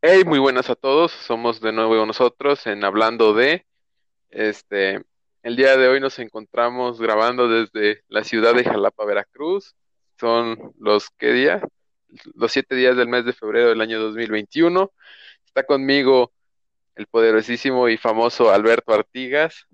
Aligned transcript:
Hey, 0.00 0.22
muy 0.24 0.38
buenas 0.38 0.70
a 0.70 0.76
todos. 0.76 1.10
Somos 1.10 1.60
de 1.60 1.72
nuevo 1.72 2.06
nosotros 2.06 2.64
en 2.68 2.84
Hablando 2.84 3.34
de, 3.34 3.66
este, 4.30 5.02
el 5.42 5.56
día 5.56 5.76
de 5.76 5.88
hoy 5.88 5.98
nos 5.98 6.20
encontramos 6.20 7.00
grabando 7.00 7.48
desde 7.48 8.04
la 8.06 8.22
ciudad 8.22 8.54
de 8.54 8.62
Jalapa, 8.62 9.04
Veracruz. 9.04 9.74
Son 10.20 10.72
los, 10.78 11.10
¿qué 11.18 11.32
día? 11.32 11.62
Los 12.36 12.52
siete 12.52 12.76
días 12.76 12.96
del 12.96 13.08
mes 13.08 13.24
de 13.24 13.32
febrero 13.32 13.70
del 13.70 13.80
año 13.80 13.98
2021. 13.98 14.92
Está 15.44 15.64
conmigo 15.64 16.30
el 16.94 17.08
poderosísimo 17.08 17.88
y 17.88 17.96
famoso 17.96 18.52
Alberto 18.52 18.94
Artigas. 18.94 19.66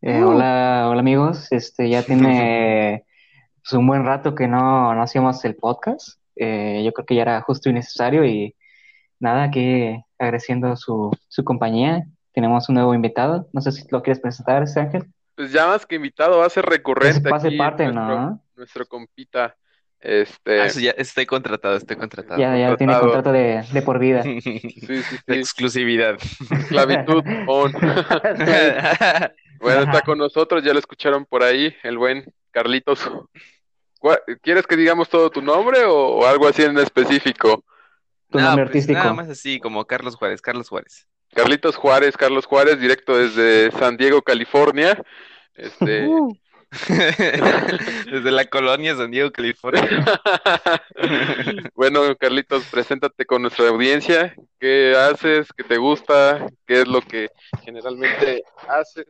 Eh, 0.00 0.22
hola, 0.22 0.88
hola 0.88 1.00
amigos, 1.00 1.52
este 1.52 1.90
ya 1.90 2.02
tiene 2.06 3.04
pues, 3.60 3.74
un 3.74 3.86
buen 3.86 4.06
rato 4.06 4.34
que 4.34 4.48
no, 4.48 4.94
no 4.94 5.02
hacíamos 5.02 5.44
el 5.44 5.56
podcast. 5.56 6.18
Eh, 6.36 6.80
yo 6.82 6.92
creo 6.94 7.04
que 7.04 7.16
ya 7.16 7.22
era 7.22 7.42
justo 7.42 7.68
y 7.68 7.74
necesario 7.74 8.24
y 8.24 8.54
nada, 9.20 9.44
aquí 9.44 9.96
agradeciendo 10.18 10.76
su, 10.76 11.10
su 11.28 11.44
compañía. 11.44 12.04
Tenemos 12.32 12.68
un 12.68 12.76
nuevo 12.76 12.94
invitado. 12.94 13.48
No 13.52 13.60
sé 13.60 13.72
si 13.72 13.84
lo 13.90 14.02
quieres 14.02 14.20
presentar, 14.20 14.64
Ángel. 14.76 15.04
pues 15.34 15.52
ya 15.52 15.66
más 15.66 15.86
que 15.86 15.96
invitado 15.96 16.38
va 16.38 16.46
a 16.46 16.50
ser 16.50 16.64
Que 16.64 16.70
se 16.70 16.76
recurrente 16.76 17.28
pase 17.30 17.48
aquí 17.48 17.56
parte, 17.56 17.84
nuestro, 17.84 18.20
¿no? 18.20 18.42
nuestro 18.56 18.86
compita, 18.86 19.56
Ah, 20.00 20.06
este, 20.06 20.64
eso 20.64 20.78
ya, 20.78 20.92
estoy 20.92 21.26
contratado, 21.26 21.74
estoy 21.76 21.96
contratado. 21.96 22.38
Ya, 22.38 22.56
ya 22.56 22.76
tiene 22.76 22.96
contrato 22.96 23.32
de, 23.32 23.64
de 23.72 23.82
por 23.82 23.98
vida. 23.98 24.22
Sí, 24.22 24.40
sí, 24.40 25.02
sí. 25.02 25.16
Exclusividad. 25.26 26.16
Esclavitud 26.50 27.24
on. 27.48 27.72
Bueno, 29.60 29.82
está 29.82 30.02
con 30.02 30.18
nosotros, 30.18 30.62
ya 30.62 30.72
lo 30.72 30.78
escucharon 30.78 31.24
por 31.26 31.42
ahí, 31.42 31.74
el 31.82 31.98
buen 31.98 32.24
Carlitos. 32.52 33.10
¿Cuál- 33.98 34.20
¿Quieres 34.40 34.68
que 34.68 34.76
digamos 34.76 35.08
todo 35.08 35.30
tu 35.30 35.42
nombre 35.42 35.84
o, 35.84 35.96
o 36.18 36.26
algo 36.26 36.46
así 36.46 36.62
en 36.62 36.78
específico? 36.78 37.64
Tu 38.30 38.38
No, 38.38 38.44
nombre 38.44 38.66
pues 38.66 38.88
nada 38.88 39.12
más 39.12 39.28
así 39.28 39.58
como 39.58 39.84
Carlos 39.84 40.16
Juárez, 40.16 40.40
Carlos 40.40 40.68
Juárez. 40.68 41.06
Carlitos 41.34 41.76
Juárez, 41.76 42.16
Carlos 42.16 42.46
Juárez, 42.46 42.80
directo 42.80 43.16
desde 43.16 43.70
San 43.72 43.96
Diego, 43.96 44.22
California. 44.22 45.02
Este, 45.54 46.06
Uh, 46.06 46.34
Desde 46.88 48.30
la 48.30 48.44
colonia 48.44 48.94
San 48.94 49.10
Diego, 49.10 49.32
California. 49.32 49.82
bueno, 51.74 52.14
Carlitos, 52.16 52.64
preséntate 52.66 53.24
con 53.24 53.42
nuestra 53.42 53.68
audiencia. 53.68 54.34
¿Qué 54.60 54.94
haces? 54.94 55.48
¿Qué 55.56 55.64
te 55.64 55.78
gusta? 55.78 56.46
¿Qué 56.66 56.82
es 56.82 56.88
lo 56.88 57.00
que 57.00 57.30
generalmente 57.62 58.42
haces? 58.68 59.06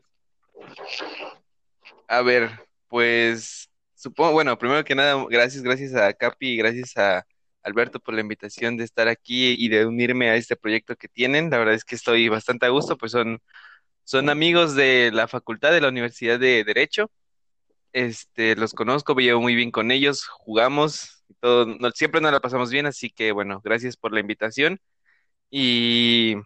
A 2.07 2.23
ver, 2.23 2.51
pues 2.89 3.69
supongo, 3.95 4.33
bueno, 4.33 4.57
primero 4.57 4.85
que 4.85 4.95
nada, 4.95 5.25
gracias, 5.29 5.63
gracias 5.63 5.95
a 5.95 6.13
Capi 6.13 6.57
gracias 6.57 6.97
a 6.97 7.27
Alberto 7.69 8.01
por 8.01 8.15
la 8.15 8.23
invitación 8.23 8.77
de 8.79 8.85
estar 8.85 9.09
aquí 9.09 9.55
y 9.59 9.69
de 9.69 9.87
unirme 9.87 10.31
a 10.31 10.37
este 10.37 10.57
proyecto 10.57 10.97
que 10.97 11.09
tienen. 11.09 11.51
La 11.51 11.59
verdad 11.59 11.75
es 11.77 11.85
que 11.85 11.97
estoy 11.97 12.29
bastante 12.29 12.67
a 12.67 12.71
gusto, 12.71 12.99
pues 12.99 13.13
son, 13.13 13.41
son 14.05 14.31
amigos 14.31 14.75
de 14.77 15.11
la 15.13 15.29
facultad 15.29 15.73
de 15.73 15.81
la 15.83 15.89
Universidad 15.89 16.39
de 16.41 16.65
Derecho. 16.65 17.11
Este, 17.93 18.57
los 18.57 18.75
conozco, 18.75 19.15
me 19.15 19.25
llevo 19.25 19.41
muy 19.43 19.55
bien 19.57 19.71
con 19.73 19.91
ellos, 19.91 20.27
jugamos 20.27 21.25
todo, 21.41 21.67
no- 21.67 21.91
siempre 21.93 22.21
nos 22.21 22.33
la 22.33 22.41
pasamos 22.41 22.71
bien, 22.71 22.87
así 22.87 23.11
que 23.11 23.33
bueno, 23.33 23.61
gracias 23.65 23.97
por 23.97 24.13
la 24.15 24.21
invitación. 24.21 24.81
Y 25.51 26.37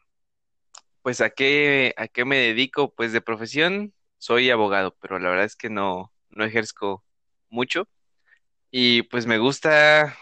pues 1.02 1.20
a 1.20 1.30
qué, 1.30 1.94
a 1.96 2.08
qué 2.08 2.24
me 2.24 2.36
dedico, 2.38 2.94
pues 2.94 3.12
de 3.12 3.20
profesión 3.20 3.92
soy 4.18 4.50
abogado, 4.50 4.96
pero 5.00 5.18
la 5.18 5.30
verdad 5.30 5.44
es 5.46 5.56
que 5.56 5.68
no, 5.70 6.12
no 6.30 6.44
ejerzo 6.44 7.04
mucho. 7.50 7.88
Y 8.70 9.02
pues 9.04 9.26
me 9.26 9.38
gusta, 9.38 10.16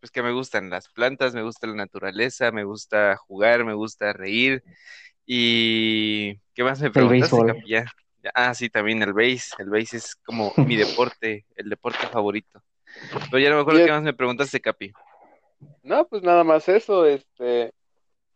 pues 0.00 0.10
que 0.12 0.22
me 0.22 0.32
gustan 0.32 0.70
las 0.70 0.88
plantas, 0.88 1.34
me 1.34 1.42
gusta 1.42 1.66
la 1.68 1.74
naturaleza, 1.74 2.52
me 2.52 2.64
gusta 2.64 3.16
jugar, 3.16 3.64
me 3.64 3.74
gusta 3.74 4.12
reír. 4.12 4.64
Y 5.26 6.36
¿qué 6.54 6.64
más 6.64 6.80
me 6.80 6.90
preguntaste, 6.90 7.42
béisbol. 7.42 7.44
Capi? 7.44 7.68
Ya. 7.70 7.84
Ya, 8.22 8.30
Ah, 8.34 8.54
sí, 8.54 8.68
también 8.70 9.02
el 9.02 9.12
base. 9.14 9.54
El 9.58 9.70
base 9.70 9.96
es 9.98 10.16
como 10.16 10.54
mi 10.58 10.76
deporte, 10.76 11.46
el 11.56 11.70
deporte 11.70 12.08
favorito. 12.08 12.62
Pero 13.30 13.40
ya 13.40 13.50
no 13.50 13.56
me 13.56 13.62
acuerdo 13.62 13.82
qué 13.82 13.90
más 13.92 14.02
me 14.02 14.14
preguntaste, 14.14 14.60
Capi. 14.60 14.92
no, 15.82 16.06
pues 16.08 16.22
nada 16.22 16.44
más 16.44 16.68
eso, 16.68 17.06
este, 17.06 17.72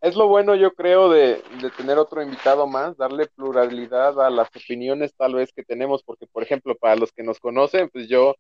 es 0.00 0.16
lo 0.16 0.28
bueno, 0.28 0.54
yo 0.56 0.72
creo, 0.74 1.10
de, 1.10 1.42
de 1.62 1.70
tener 1.76 1.98
otro 1.98 2.22
invitado 2.22 2.66
más, 2.66 2.96
darle 2.96 3.26
pluralidad 3.28 4.20
a 4.24 4.30
las 4.30 4.48
opiniones 4.56 5.14
tal 5.16 5.34
vez 5.34 5.52
que 5.54 5.64
tenemos, 5.64 6.02
porque 6.04 6.26
por 6.28 6.42
ejemplo, 6.42 6.76
para 6.76 6.96
los 6.96 7.12
que 7.12 7.22
nos 7.24 7.40
conocen, 7.40 7.90
pues 7.90 8.08
yo 8.08 8.36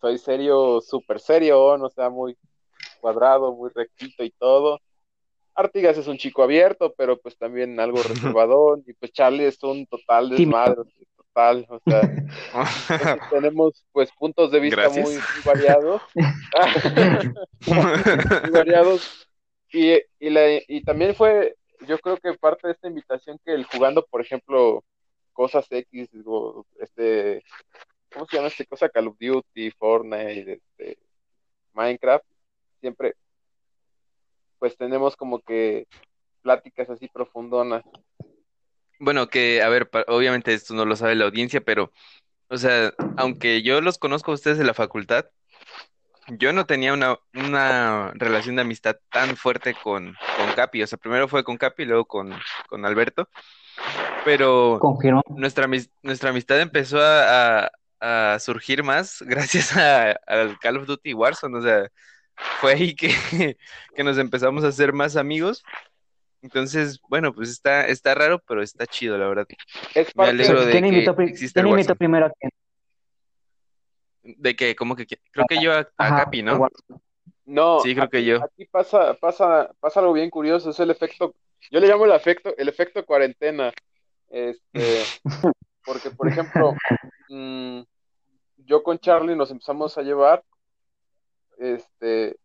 soy 0.00 0.18
serio, 0.18 0.80
súper 0.80 1.20
serio, 1.20 1.78
no 1.78 1.90
sea 1.90 2.10
muy 2.10 2.36
cuadrado, 3.06 3.54
muy 3.54 3.70
rectito 3.72 4.24
y 4.24 4.30
todo. 4.32 4.80
Artigas 5.54 5.96
es 5.96 6.08
un 6.08 6.18
chico 6.18 6.42
abierto, 6.42 6.92
pero 6.98 7.18
pues 7.20 7.38
también 7.38 7.78
algo 7.78 8.02
reservadón, 8.34 8.82
y 8.84 8.92
pues 8.94 9.12
Charlie 9.12 9.46
es 9.46 9.62
un 9.62 9.86
total 9.86 10.28
desmadre, 10.30 10.82
total, 11.16 11.66
o 11.68 11.78
sea, 11.88 12.00
entonces 12.02 13.20
tenemos 13.30 13.84
pues 13.92 14.10
puntos 14.18 14.50
de 14.50 14.58
vista 14.58 14.88
muy, 14.88 15.14
muy 15.14 15.42
variados, 15.44 16.02
muy 18.42 18.50
variados, 18.50 19.28
y, 19.72 19.92
y, 20.18 20.30
la- 20.30 20.60
y 20.66 20.82
también 20.82 21.14
fue, 21.14 21.54
yo 21.86 21.98
creo 21.98 22.16
que 22.16 22.34
parte 22.34 22.66
de 22.66 22.72
esta 22.72 22.88
invitación 22.88 23.38
que 23.44 23.52
el 23.54 23.66
jugando, 23.66 24.04
por 24.04 24.20
ejemplo, 24.20 24.82
cosas 25.32 25.66
X, 25.70 26.08
digo, 26.10 26.66
este, 26.80 27.44
¿cómo 28.12 28.26
se 28.26 28.36
llama 28.36 28.48
este 28.48 28.66
cosa? 28.66 28.88
Call 28.88 29.08
of 29.08 29.16
Duty, 29.18 29.70
Fortnite, 29.72 30.54
este, 30.54 30.98
Minecraft, 31.72 32.24
siempre 32.86 33.16
pues 34.60 34.76
tenemos 34.76 35.16
como 35.16 35.40
que 35.40 35.86
pláticas 36.42 36.88
así 36.88 37.08
profundonas. 37.08 37.82
Bueno, 39.00 39.28
que, 39.28 39.60
a 39.60 39.68
ver, 39.68 39.90
obviamente 40.06 40.54
esto 40.54 40.72
no 40.72 40.84
lo 40.86 40.94
sabe 40.96 41.14
la 41.16 41.24
audiencia, 41.26 41.60
pero, 41.60 41.92
o 42.48 42.56
sea, 42.56 42.94
aunque 43.18 43.62
yo 43.62 43.80
los 43.80 43.98
conozco 43.98 44.30
a 44.30 44.34
ustedes 44.34 44.56
de 44.56 44.64
la 44.64 44.72
facultad, 44.72 45.26
yo 46.28 46.52
no 46.52 46.64
tenía 46.64 46.92
una, 46.94 47.18
una 47.34 48.12
relación 48.14 48.56
de 48.56 48.62
amistad 48.62 48.96
tan 49.10 49.36
fuerte 49.36 49.74
con, 49.82 50.14
con 50.38 50.52
Capi. 50.54 50.82
O 50.82 50.86
sea, 50.86 50.96
primero 50.96 51.28
fue 51.28 51.44
con 51.44 51.56
Capi 51.58 51.82
y 51.82 51.86
luego 51.86 52.06
con, 52.06 52.32
con 52.68 52.86
Alberto, 52.86 53.28
pero 54.24 54.78
Confirmo. 54.80 55.22
nuestra, 55.28 55.68
nuestra 56.02 56.30
amistad 56.30 56.60
empezó 56.60 57.00
a, 57.00 57.64
a- 57.66 57.70
a 58.34 58.38
surgir 58.38 58.82
más 58.82 59.20
gracias 59.26 59.76
a- 59.76 60.12
al 60.26 60.58
Call 60.60 60.78
of 60.78 60.86
Duty 60.86 61.12
Warzone. 61.14 61.58
O 61.58 61.62
sea, 61.62 61.88
fue 62.60 62.72
ahí 62.72 62.94
que, 62.94 63.08
que 63.94 64.04
nos 64.04 64.18
empezamos 64.18 64.64
a 64.64 64.68
hacer 64.68 64.92
más 64.92 65.16
amigos. 65.16 65.64
Entonces, 66.42 67.00
bueno, 67.08 67.32
pues 67.34 67.50
está, 67.50 67.86
está 67.88 68.14
raro, 68.14 68.40
pero 68.46 68.62
está 68.62 68.86
chido, 68.86 69.18
la 69.18 69.26
verdad. 69.26 69.46
Es 69.94 70.14
Me 70.14 70.26
alegro 70.26 70.64
de... 70.64 70.70
¿Quién 70.70 70.84
que 70.84 70.88
invitó, 70.90 71.16
el 71.18 71.66
invitó 71.66 71.96
primero 71.96 72.26
a 72.26 72.30
quién? 72.30 72.50
De 74.22 74.54
que, 74.54 74.76
como 74.76 74.96
que, 74.96 75.06
creo 75.06 75.46
que 75.48 75.60
yo 75.62 75.72
a, 75.72 75.84
Capi, 75.96 76.42
¿no? 76.42 76.68
No, 77.44 77.80
Sí, 77.80 77.94
creo 77.94 78.08
que 78.08 78.18
aquí, 78.18 78.26
yo. 78.26 78.44
aquí 78.44 78.64
pasa, 78.64 79.14
pasa, 79.14 79.70
pasa 79.78 80.00
algo 80.00 80.12
bien 80.12 80.30
curioso, 80.30 80.70
es 80.70 80.80
el 80.80 80.90
efecto, 80.90 81.34
yo 81.70 81.78
le 81.78 81.86
llamo 81.86 82.04
el 82.04 82.12
efecto, 82.12 82.54
el 82.56 82.68
efecto 82.68 83.04
cuarentena. 83.06 83.72
Este, 84.28 85.04
porque 85.84 86.10
por 86.10 86.28
ejemplo, 86.28 86.74
mm, 87.28 87.82
yo 88.58 88.82
con 88.82 88.98
Charlie 88.98 89.36
nos 89.36 89.50
empezamos 89.50 89.96
a 89.96 90.02
llevar, 90.02 90.42
este, 91.58 92.36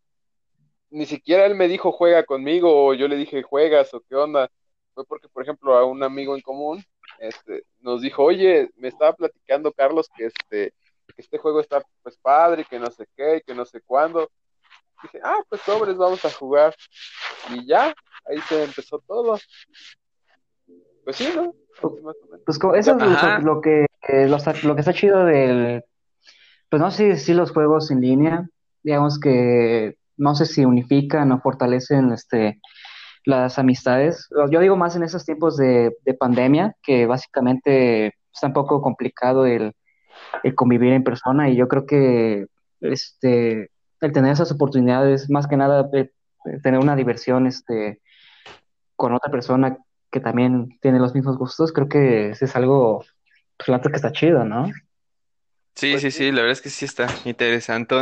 ni 0.89 1.05
siquiera 1.05 1.45
él 1.45 1.55
me 1.55 1.67
dijo 1.67 1.91
juega 1.91 2.23
conmigo, 2.25 2.87
o 2.87 2.93
yo 2.93 3.07
le 3.07 3.15
dije 3.15 3.43
juegas, 3.43 3.93
o 3.93 4.01
qué 4.01 4.15
onda. 4.15 4.49
Fue 4.93 5.05
porque, 5.05 5.29
por 5.29 5.43
ejemplo, 5.43 5.75
a 5.77 5.85
un 5.85 6.03
amigo 6.03 6.35
en 6.35 6.41
común, 6.41 6.83
este, 7.19 7.63
nos 7.79 8.01
dijo, 8.01 8.23
oye, 8.23 8.69
me 8.75 8.89
estaba 8.89 9.13
platicando 9.13 9.71
Carlos 9.71 10.09
que 10.15 10.25
este, 10.25 10.73
que 11.07 11.21
este 11.21 11.37
juego 11.37 11.61
está 11.61 11.81
pues 12.03 12.17
padre, 12.17 12.65
que 12.69 12.77
no 12.79 12.91
sé 12.91 13.05
qué, 13.15 13.37
y 13.37 13.41
que 13.41 13.55
no 13.55 13.65
sé 13.65 13.81
cuándo. 13.81 14.29
Dije, 15.03 15.19
ah, 15.23 15.39
pues 15.49 15.61
sobres, 15.61 15.95
vamos 15.97 16.23
a 16.25 16.29
jugar. 16.29 16.75
Y 17.53 17.65
ya, 17.65 17.93
ahí 18.25 18.39
se 18.49 18.63
empezó 18.63 18.99
todo. 19.07 19.37
Pues 21.03 21.15
sí, 21.15 21.29
¿no? 21.35 21.53
Pues 22.45 22.59
co- 22.59 22.75
eso 22.75 22.91
es 22.97 23.43
lo, 23.43 23.61
que, 23.61 23.85
lo, 24.27 24.35
está- 24.35 24.53
lo 24.63 24.75
que 24.75 24.81
está 24.81 24.93
chido 24.93 25.25
del, 25.25 25.83
pues 26.69 26.81
no 26.81 26.91
sé 26.91 27.17
si 27.17 27.33
los 27.33 27.51
juegos 27.51 27.91
en 27.91 28.01
línea, 28.01 28.49
digamos 28.83 29.19
que 29.19 29.95
no 30.17 30.35
sé 30.35 30.45
si 30.45 30.65
unifican 30.65 31.31
o 31.31 31.41
fortalecen 31.41 32.11
este, 32.11 32.59
las 33.25 33.59
amistades. 33.59 34.27
Yo 34.51 34.59
digo 34.59 34.75
más 34.77 34.95
en 34.95 35.03
esos 35.03 35.25
tiempos 35.25 35.57
de, 35.57 35.95
de 36.05 36.13
pandemia, 36.13 36.75
que 36.83 37.05
básicamente 37.05 38.13
está 38.33 38.47
un 38.47 38.53
poco 38.53 38.81
complicado 38.81 39.45
el, 39.45 39.73
el 40.43 40.55
convivir 40.55 40.93
en 40.93 41.03
persona 41.03 41.49
y 41.49 41.55
yo 41.55 41.67
creo 41.67 41.85
que 41.85 42.47
este, 42.81 43.71
el 44.01 44.11
tener 44.11 44.33
esas 44.33 44.51
oportunidades, 44.51 45.29
más 45.29 45.47
que 45.47 45.57
nada, 45.57 45.83
de- 45.83 46.11
de 46.45 46.59
tener 46.61 46.79
una 46.79 46.95
diversión 46.95 47.45
este, 47.47 48.01
con 48.95 49.13
otra 49.13 49.31
persona 49.31 49.77
que 50.11 50.19
también 50.19 50.77
tiene 50.81 50.99
los 50.99 51.13
mismos 51.15 51.37
gustos, 51.37 51.71
creo 51.71 51.87
que 51.87 52.31
es 52.31 52.55
algo, 52.55 53.03
pues, 53.57 53.81
que 53.81 53.95
está 53.95 54.11
chido, 54.11 54.43
¿no? 54.43 54.65
Sí, 55.75 55.91
Pues 55.91 56.01
sí, 56.01 56.11
sí. 56.11 56.17
sí, 56.17 56.31
la 56.31 56.41
verdad 56.41 56.51
es 56.51 56.61
que 56.61 56.69
sí 56.69 56.85
está 56.85 57.07
interesante. 57.25 57.95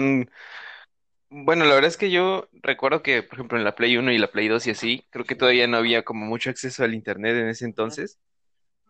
Bueno, 1.31 1.65
la 1.65 1.75
verdad 1.75 1.89
es 1.89 1.97
que 1.97 2.09
yo 2.09 2.47
recuerdo 2.53 3.03
que, 3.03 3.21
por 3.21 3.35
ejemplo, 3.35 3.57
en 3.57 3.63
la 3.63 3.75
Play 3.75 3.97
1 3.97 4.11
y 4.11 4.17
la 4.17 4.31
Play 4.31 4.47
2 4.47 4.65
y 4.65 4.71
así, 4.71 5.05
creo 5.11 5.25
que 5.25 5.35
todavía 5.35 5.67
no 5.67 5.77
había 5.77 6.03
como 6.03 6.25
mucho 6.25 6.49
acceso 6.49 6.83
al 6.83 6.95
internet 6.95 7.35
en 7.35 7.49
ese 7.49 7.65
entonces. 7.65 8.19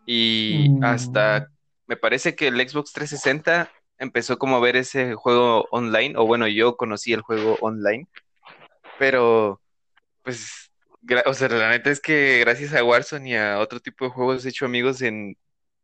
Y 0.06 0.76
Mm, 0.76 0.80
hasta, 0.82 1.50
me 1.88 1.98
parece 1.98 2.36
que 2.36 2.48
el 2.50 2.58
Xbox 2.70 2.94
360 2.94 3.72
empezó 4.00 4.38
como 4.40 4.58
a 4.58 4.62
ver 4.62 4.78
ese 4.78 5.16
juego 5.16 5.68
online, 5.72 6.16
o 6.18 6.26
bueno, 6.28 6.48
yo 6.48 6.78
conocí 6.78 7.14
el 7.14 7.22
juego 7.22 7.58
online, 7.62 8.08
pero 8.98 9.62
pues, 10.24 10.72
gra- 11.02 11.24
o 11.28 11.34
sea, 11.34 11.50
la 11.50 11.70
neta 11.72 11.92
es 11.92 12.02
que 12.02 12.40
gracias 12.42 12.74
a 12.74 12.84
Warzone 12.84 13.30
y 13.32 13.36
a 13.36 13.60
otro 13.60 13.80
tipo 13.80 14.06
de 14.06 14.12
juegos 14.12 14.46
he 14.46 14.50
hecho 14.50 14.66
amigos 14.66 15.02
en 15.02 15.38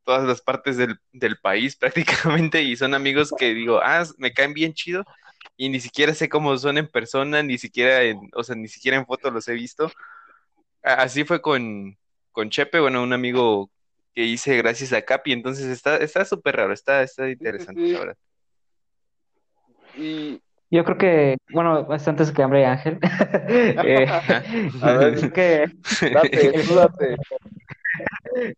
todas 0.06 0.26
las 0.28 0.42
partes 0.42 0.78
del, 0.78 0.98
del 1.14 1.38
país 1.40 1.76
prácticamente 1.78 2.64
y 2.64 2.76
son 2.78 2.94
amigos 2.96 3.34
que 3.38 3.54
digo, 3.56 3.80
ah, 3.84 4.06
me 4.20 4.34
caen 4.34 4.54
bien 4.54 4.74
chido 4.74 5.06
y 5.58 5.70
ni 5.70 5.80
siquiera 5.80 6.14
sé 6.14 6.30
cómo 6.30 6.58
son 6.58 6.78
en 6.78 6.88
persona, 6.88 7.42
ni 7.44 7.58
siquiera 7.58 8.04
en, 8.04 8.30
o 8.34 8.44
sea, 8.44 8.56
ni 8.56 8.68
siquiera 8.68 8.98
en 8.98 9.06
fotos 9.06 9.32
los 9.34 9.48
he 9.48 9.54
visto. 9.54 9.92
Así 10.84 11.24
fue 11.24 11.42
con, 11.42 11.98
con 12.32 12.50
Chepe, 12.50 12.80
bueno, 12.80 13.02
un 13.04 13.14
amigo 13.14 13.70
que 14.14 14.24
hice 14.24 14.58
gracias 14.58 14.94
a 14.94 15.02
Capi, 15.02 15.34
entonces 15.34 15.66
está, 15.68 15.98
está 15.98 16.24
súper 16.26 16.56
raro, 16.58 16.74
está, 16.74 17.04
está 17.04 17.24
Sí, 17.26 17.30
sí, 17.30 17.34
interesante, 17.34 17.82
la 17.82 17.88
sí. 17.88 17.94
verdad. 17.94 18.18
Y, 19.98 20.42
Yo 20.72 20.84
creo 20.84 20.98
que, 20.98 21.38
bueno, 21.52 21.94
es 21.94 22.08
antes 22.08 22.32
que 22.32 22.44
Hambre 22.44 22.62
y 22.62 22.64
Ángel, 22.66 23.00
eh, 23.48 24.08
a 24.82 24.92
ver, 24.94 25.32
que 25.32 25.66
date, 26.14 26.48
el 26.56 26.66
juego, 26.68 26.82
date. 26.82 27.16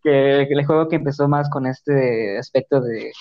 que 0.04 0.42
el 0.44 0.66
juego 0.66 0.88
que 0.90 0.96
empezó 0.96 1.28
más 1.28 1.50
con 1.50 1.66
este 1.68 2.38
aspecto 2.38 2.82
de 2.82 3.12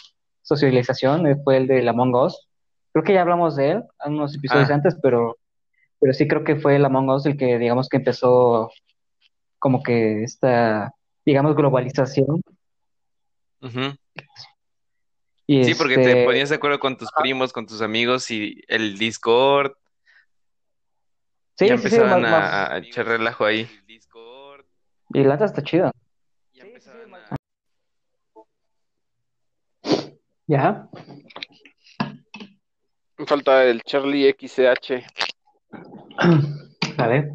socialización 0.43 1.27
eh, 1.27 1.37
fue 1.45 1.59
el 1.59 1.67
de 1.67 1.87
Among 1.89 2.15
Us. 2.15 2.49
Creo 2.97 3.05
que 3.05 3.13
ya 3.13 3.21
hablamos 3.21 3.57
de 3.57 3.73
él 3.73 3.85
en 4.07 4.15
unos 4.15 4.35
episodios 4.35 4.71
Ah, 4.71 4.75
antes, 4.75 4.97
pero, 5.03 5.37
pero 6.01 6.15
sí 6.15 6.27
creo 6.27 6.45
que 6.45 6.57
fue 6.57 6.77
el 6.77 6.85
Among 6.87 7.11
Us 7.11 7.27
el 7.27 7.37
que, 7.37 7.59
digamos, 7.59 7.91
que 7.91 7.99
empezó 7.99 8.71
como 9.59 9.83
que 9.83 10.23
esta, 10.23 10.95
digamos, 11.27 11.55
globalización. 11.55 12.41
Y 15.47 15.65
Sí, 15.65 15.75
porque 15.75 15.97
te 15.97 16.11
este, 16.11 16.25
ponías 16.25 16.49
de 16.49 16.55
acuerdo 16.55 16.79
con 16.79 16.97
tus 16.97 17.11
primos, 17.21 17.53
con 17.53 17.67
tus 17.67 17.83
amigos 17.83 18.31
y 18.31 18.63
el 18.67 18.97
Discord, 18.97 19.73
ya 19.73 19.77
sí, 21.59 21.67
sí, 21.67 21.67
sí, 21.67 21.75
empezaban 21.75 22.23
más, 22.23 22.33
a, 22.33 22.41
más, 22.41 22.71
a 22.71 22.79
echar 22.79 23.09
relajo 23.09 23.45
ahí. 23.45 23.69
y 25.11 25.23
la 25.23 25.35
está 25.35 25.63
chido. 25.63 25.93
Ya, 30.49 30.89
Falta 33.25 33.65
el 33.65 33.83
Charlie 33.83 34.29
XCH. 34.29 35.05
a 36.99 37.07
ver. 37.07 37.33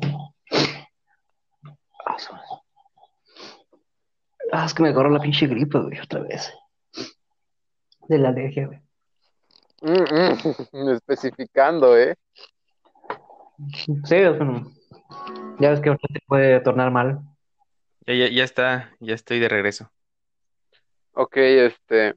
Ah, 4.51 4.65
es 4.65 4.73
que 4.73 4.83
me 4.83 4.89
agarró 4.89 5.09
la 5.09 5.19
pinche 5.19 5.47
gripe, 5.47 5.79
güey, 5.79 5.99
otra 5.99 6.21
vez. 6.21 6.53
De 8.07 8.17
la 8.17 8.29
alergia, 8.29 8.67
güey. 8.67 8.79
Mm, 9.81 10.83
mm, 10.83 10.89
especificando, 10.95 11.97
¿eh? 11.97 12.15
Sí, 13.73 14.15
es 14.15 14.37
bueno, 14.37 14.71
ya 15.59 15.69
ves 15.69 15.79
que 15.81 15.89
ahorita 15.89 16.07
te 16.13 16.19
puede 16.27 16.59
tornar 16.61 16.91
mal. 16.91 17.19
Ya, 18.05 18.13
ya, 18.15 18.29
ya 18.29 18.43
está, 18.43 18.91
ya 18.99 19.13
estoy 19.13 19.39
de 19.39 19.47
regreso. 19.47 19.91
Ok, 21.13 21.37
este, 21.37 22.15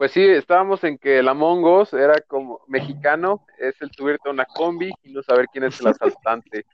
pues 0.00 0.12
sí, 0.12 0.24
estábamos 0.24 0.82
en 0.84 0.96
que 0.96 1.18
el 1.18 1.28
Among 1.28 1.62
Us 1.62 1.92
era 1.92 2.22
como 2.22 2.62
mexicano, 2.68 3.44
es 3.58 3.74
el 3.82 3.90
subirte 3.90 4.30
a 4.30 4.32
una 4.32 4.46
combi 4.46 4.90
y 5.02 5.12
no 5.12 5.22
saber 5.22 5.44
quién 5.52 5.64
es 5.64 5.78
el 5.78 5.88
asaltante. 5.88 6.64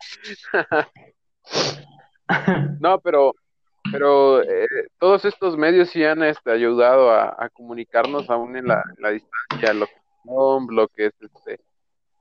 No, 2.81 3.00
pero, 3.00 3.34
pero 3.90 4.43
eh, 4.43 4.67
todos 4.99 5.25
estos 5.25 5.56
medios 5.56 5.90
sí 5.90 6.05
han 6.05 6.23
este, 6.23 6.52
ayudado 6.52 7.11
a, 7.11 7.34
a 7.37 7.49
comunicarnos 7.49 8.31
aún 8.31 8.56
en 8.56 8.67
la, 8.67 8.84
en 8.96 9.02
la 9.02 9.11
distancia, 9.11 9.75
lo 9.75 9.87
que 9.87 9.93
es 9.93 10.02
Zoom, 10.25 10.69
lo 10.70 10.88
que 10.88 11.06
es 11.06 11.12
este, 11.20 11.61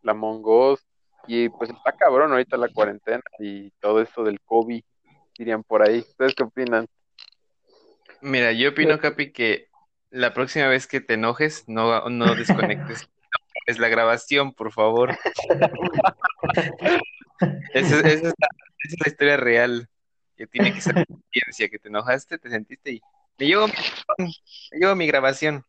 la 0.02 0.14
Among 0.14 0.44
Us, 0.44 0.80
y 1.28 1.50
pues 1.50 1.70
está 1.70 1.92
cabrón 1.92 2.32
ahorita 2.32 2.58
la 2.58 2.70
cuarentena 2.70 3.24
y 3.38 3.70
todo 3.80 4.02
esto 4.02 4.24
del 4.24 4.42
COVID, 4.42 4.84
dirían 5.38 5.62
por 5.62 5.88
ahí. 5.88 6.00
¿Ustedes 6.00 6.34
qué 6.34 6.44
opinan? 6.44 6.88
Mira, 8.22 8.52
yo 8.54 8.70
opino, 8.70 9.00
Capi, 9.00 9.32
que 9.32 9.70
la 10.10 10.34
próxima 10.34 10.68
vez 10.68 10.88
que 10.88 11.02
te 11.02 11.16
enojes, 11.16 11.64
no, 11.68 12.10
no 12.10 12.36
desconectes. 12.36 13.10
Es 13.66 13.80
la 13.80 13.88
grabación, 13.88 14.54
por 14.54 14.72
favor. 14.72 15.18
Esa, 17.74 18.00
es 18.00 18.24
la, 18.24 18.30
esa 18.30 18.34
es 18.84 18.96
la 19.04 19.10
historia 19.10 19.38
real 19.38 19.90
que 20.38 20.48
tiene 20.48 20.74
que 20.74 20.82
ser 20.82 21.06
ciencia, 21.32 21.70
que 21.70 21.80
te 21.80 21.90
enojaste, 21.90 22.38
te 22.38 22.50
sentiste 22.50 22.92
y 22.92 23.02
me 23.38 23.48
llevo 23.48 23.68
me 23.68 24.80
llevo 24.80 24.96
mi 24.96 25.08
grabación. 25.08 25.66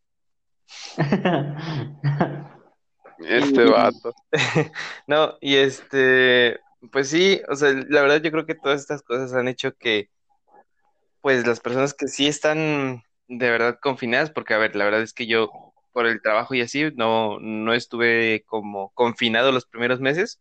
Este 3.19 3.65
vato. 3.65 4.15
no, 5.06 5.37
y 5.41 5.56
este, 5.56 6.61
pues 6.93 7.09
sí, 7.09 7.41
o 7.49 7.56
sea, 7.56 7.73
la 7.89 8.03
verdad 8.03 8.21
yo 8.23 8.31
creo 8.31 8.47
que 8.47 8.55
todas 8.55 8.81
estas 8.81 9.03
cosas 9.03 9.32
han 9.32 9.49
hecho 9.49 9.73
que, 9.75 10.11
pues, 11.21 11.47
las 11.47 11.61
personas 11.61 11.94
que 11.94 12.09
sí 12.09 12.27
están 12.27 13.03
de 13.28 13.50
verdad 13.50 13.78
confinadas, 13.81 14.31
porque 14.31 14.55
a 14.55 14.58
ver, 14.58 14.76
la 14.76 14.84
verdad 14.84 15.02
es 15.02 15.12
que 15.12 15.26
yo, 15.26 15.50
por 15.93 16.06
el 16.06 16.23
trabajo 16.23 16.55
y 16.55 16.61
así, 16.61 16.90
no, 16.94 17.38
no 17.40 17.75
estuve 17.75 18.44
como 18.46 18.90
confinado 18.90 19.52
los 19.52 19.67
primeros 19.67 20.00
meses, 20.00 20.40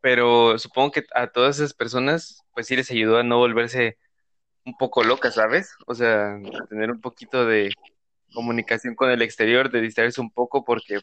pero 0.00 0.58
supongo 0.58 0.92
que 0.92 1.04
a 1.14 1.28
todas 1.28 1.56
esas 1.56 1.72
personas, 1.72 2.42
pues 2.52 2.66
sí 2.66 2.76
les 2.76 2.90
ayudó 2.90 3.18
a 3.18 3.22
no 3.22 3.38
volverse 3.38 3.96
un 4.64 4.76
poco 4.76 5.02
locas, 5.04 5.34
¿sabes? 5.34 5.74
O 5.86 5.94
sea, 5.94 6.38
tener 6.68 6.90
un 6.90 7.00
poquito 7.00 7.46
de 7.46 7.70
comunicación 8.32 8.94
con 8.94 9.10
el 9.10 9.22
exterior, 9.22 9.70
de 9.70 9.80
distraerse 9.80 10.20
un 10.20 10.30
poco, 10.30 10.64
porque 10.64 10.94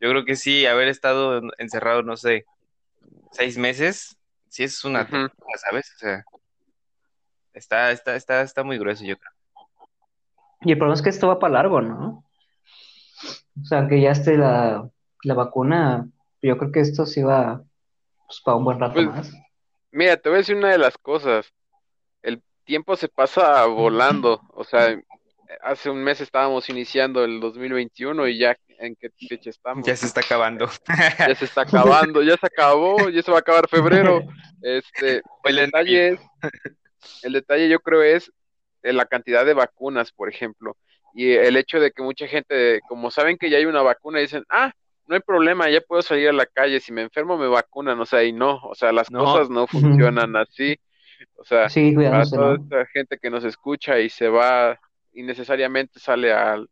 yo 0.00 0.10
creo 0.10 0.24
que 0.24 0.36
sí, 0.36 0.66
haber 0.66 0.88
estado 0.88 1.42
encerrado, 1.58 2.02
no 2.02 2.16
sé, 2.16 2.44
seis 3.32 3.58
meses, 3.58 4.16
sí 4.48 4.64
es 4.64 4.84
una 4.84 5.06
tortura, 5.06 5.58
¿sabes? 5.58 5.92
O 5.94 5.98
sea, 5.98 6.24
está, 7.52 7.92
está, 7.92 8.16
está, 8.16 8.42
está 8.42 8.64
muy 8.64 8.78
grueso, 8.78 9.04
yo 9.04 9.16
creo. 9.16 9.39
Y 10.62 10.72
el 10.72 10.78
problema 10.78 10.94
es 10.94 11.02
que 11.02 11.10
esto 11.10 11.28
va 11.28 11.38
para 11.38 11.54
largo, 11.54 11.80
¿no? 11.80 12.24
O 13.60 13.64
sea, 13.64 13.88
que 13.88 14.00
ya 14.00 14.10
esté 14.12 14.36
la, 14.36 14.88
la 15.24 15.34
vacuna, 15.34 16.08
yo 16.42 16.56
creo 16.58 16.72
que 16.72 16.80
esto 16.80 17.06
sí 17.06 17.22
va 17.22 17.62
pues, 18.26 18.40
para 18.44 18.56
un 18.56 18.64
buen 18.64 18.78
rato 18.80 18.94
Pues 18.94 19.06
más. 19.06 19.32
mira, 19.90 20.16
te 20.16 20.28
voy 20.28 20.36
a 20.36 20.38
decir 20.38 20.56
una 20.56 20.70
de 20.70 20.78
las 20.78 20.96
cosas. 20.98 21.52
El 22.22 22.42
tiempo 22.64 22.96
se 22.96 23.08
pasa 23.08 23.64
volando. 23.66 24.40
O 24.54 24.64
sea, 24.64 24.98
hace 25.62 25.90
un 25.90 26.02
mes 26.02 26.20
estábamos 26.20 26.68
iniciando 26.68 27.24
el 27.24 27.40
2021 27.40 28.28
y 28.28 28.38
ya 28.38 28.56
en 28.78 28.96
qué 28.96 29.10
fecha 29.28 29.44
Ya 29.44 29.50
estamos. 29.50 29.84
se 29.86 30.06
está 30.06 30.20
acabando. 30.20 30.68
Ya 31.18 31.34
se 31.34 31.44
está 31.44 31.62
acabando, 31.62 32.22
ya 32.22 32.36
se 32.36 32.46
acabó, 32.46 33.08
ya 33.10 33.22
se 33.22 33.30
va 33.30 33.38
a 33.38 33.40
acabar 33.40 33.68
febrero. 33.68 34.22
Este, 34.62 35.22
el 35.44 35.56
detalle 35.56 36.08
es, 36.10 36.20
el 37.22 37.32
detalle 37.32 37.66
yo 37.70 37.80
creo 37.80 38.02
es 38.02 38.30
la 38.82 39.06
cantidad 39.06 39.44
de 39.44 39.54
vacunas, 39.54 40.12
por 40.12 40.28
ejemplo, 40.28 40.76
y 41.14 41.32
el 41.32 41.56
hecho 41.56 41.80
de 41.80 41.90
que 41.92 42.02
mucha 42.02 42.26
gente, 42.28 42.80
como 42.88 43.10
saben 43.10 43.36
que 43.38 43.50
ya 43.50 43.58
hay 43.58 43.66
una 43.66 43.82
vacuna, 43.82 44.20
dicen, 44.20 44.44
ah, 44.48 44.72
no 45.06 45.14
hay 45.16 45.20
problema, 45.22 45.68
ya 45.70 45.80
puedo 45.80 46.02
salir 46.02 46.28
a 46.28 46.32
la 46.32 46.46
calle, 46.46 46.80
si 46.80 46.92
me 46.92 47.02
enfermo 47.02 47.36
me 47.38 47.48
vacunan, 47.48 47.98
o 48.00 48.06
sea, 48.06 48.22
y 48.24 48.32
no, 48.32 48.56
o 48.62 48.74
sea, 48.74 48.92
las 48.92 49.10
No, 49.10 49.22
cosas 49.22 49.50
no 49.50 49.66
funcionan 49.66 50.36
así, 50.36 50.76
o 51.36 51.44
sea, 51.44 51.72
Sí, 51.72 51.94
para 52.08 52.26
cuidándose, 52.26 52.30
toda 52.30 52.54
¿no? 52.56 52.56
esta 52.56 52.86
gente 52.86 53.18
que 53.18 53.30
nos 53.30 53.44
escucha 53.44 53.98
y 54.00 54.08
se 54.10 54.28
va 54.28 54.78
innecesariamente 55.12 55.98
sale 56.00 56.32
al... 56.32 56.68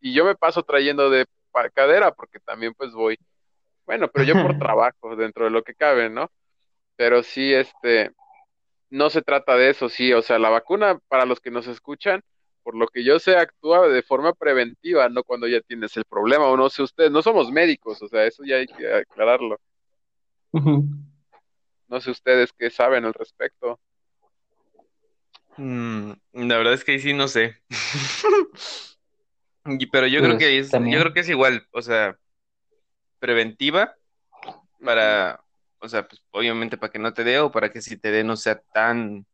Y 0.00 0.14
yo 0.14 0.24
me 0.24 0.36
paso 0.36 0.62
trayendo 0.62 1.10
de 1.10 1.26
cadera 1.74 2.12
porque 2.12 2.40
también 2.40 2.74
pues 2.74 2.92
voy, 2.92 3.18
bueno, 3.86 4.08
pero 4.12 4.24
yo 4.24 4.38
por 4.38 4.54
trabajo, 4.58 5.16
dentro 5.16 5.44
de 5.46 5.50
lo 5.52 5.62
que 5.64 5.74
cabe, 5.74 6.10
¿no? 6.10 6.30
Pero 6.96 7.22
sí, 7.22 7.52
este, 7.54 8.12
no 8.94 9.10
se 9.10 9.22
trata 9.22 9.56
de 9.56 9.70
eso, 9.70 9.88
sí, 9.88 10.12
o 10.12 10.22
sea, 10.22 10.38
la 10.38 10.50
vacuna, 10.50 10.98
para 11.08 11.26
los 11.26 11.40
que 11.40 11.50
nos 11.50 11.66
escuchan, 11.66 12.22
por 12.62 12.76
lo 12.76 12.86
que 12.88 13.04
yo 13.04 13.18
sé, 13.18 13.36
actúa 13.36 13.88
de 13.88 14.02
forma 14.02 14.32
preventiva, 14.32 15.08
no 15.08 15.24
cuando 15.24 15.46
ya 15.48 15.60
tienes 15.60 15.96
el 15.96 16.04
problema, 16.04 16.46
o 16.46 16.56
no 16.56 16.70
sé 16.70 16.82
ustedes, 16.82 17.10
no 17.10 17.22
somos 17.22 17.50
médicos, 17.50 18.00
o 18.02 18.08
sea, 18.08 18.24
eso 18.26 18.44
ya 18.44 18.56
hay 18.56 18.66
que 18.66 18.92
aclararlo. 18.92 19.58
No 21.88 22.00
sé 22.00 22.10
ustedes 22.10 22.52
qué 22.52 22.70
saben 22.70 23.04
al 23.04 23.14
respecto. 23.14 23.80
mm, 25.58 26.12
la 26.32 26.56
verdad 26.58 26.74
es 26.74 26.84
que 26.84 26.92
ahí 26.92 26.98
sí 27.00 27.12
no 27.12 27.28
sé. 27.28 27.56
Y- 29.66 29.86
Pero 29.86 30.06
yo 30.06 30.20
creo 30.20 30.36
que 30.38 30.44
Pues 30.44 30.66
es, 30.66 30.72
yo 30.72 31.00
creo 31.00 31.12
que 31.14 31.20
es 31.20 31.28
igual, 31.28 31.66
o 31.72 31.80
sea, 31.82 32.18
preventiva 33.18 33.94
para, 34.84 35.43
o 35.84 35.88
sea, 35.88 36.08
pues 36.08 36.22
obviamente 36.30 36.78
para 36.78 36.90
que 36.90 36.98
no 36.98 37.12
te 37.12 37.24
dé 37.24 37.38
o 37.38 37.52
para 37.52 37.70
que 37.70 37.82
si 37.82 37.96
te 37.98 38.10
dé 38.10 38.24
no 38.24 38.36
sea 38.36 38.58
tan, 38.72 39.26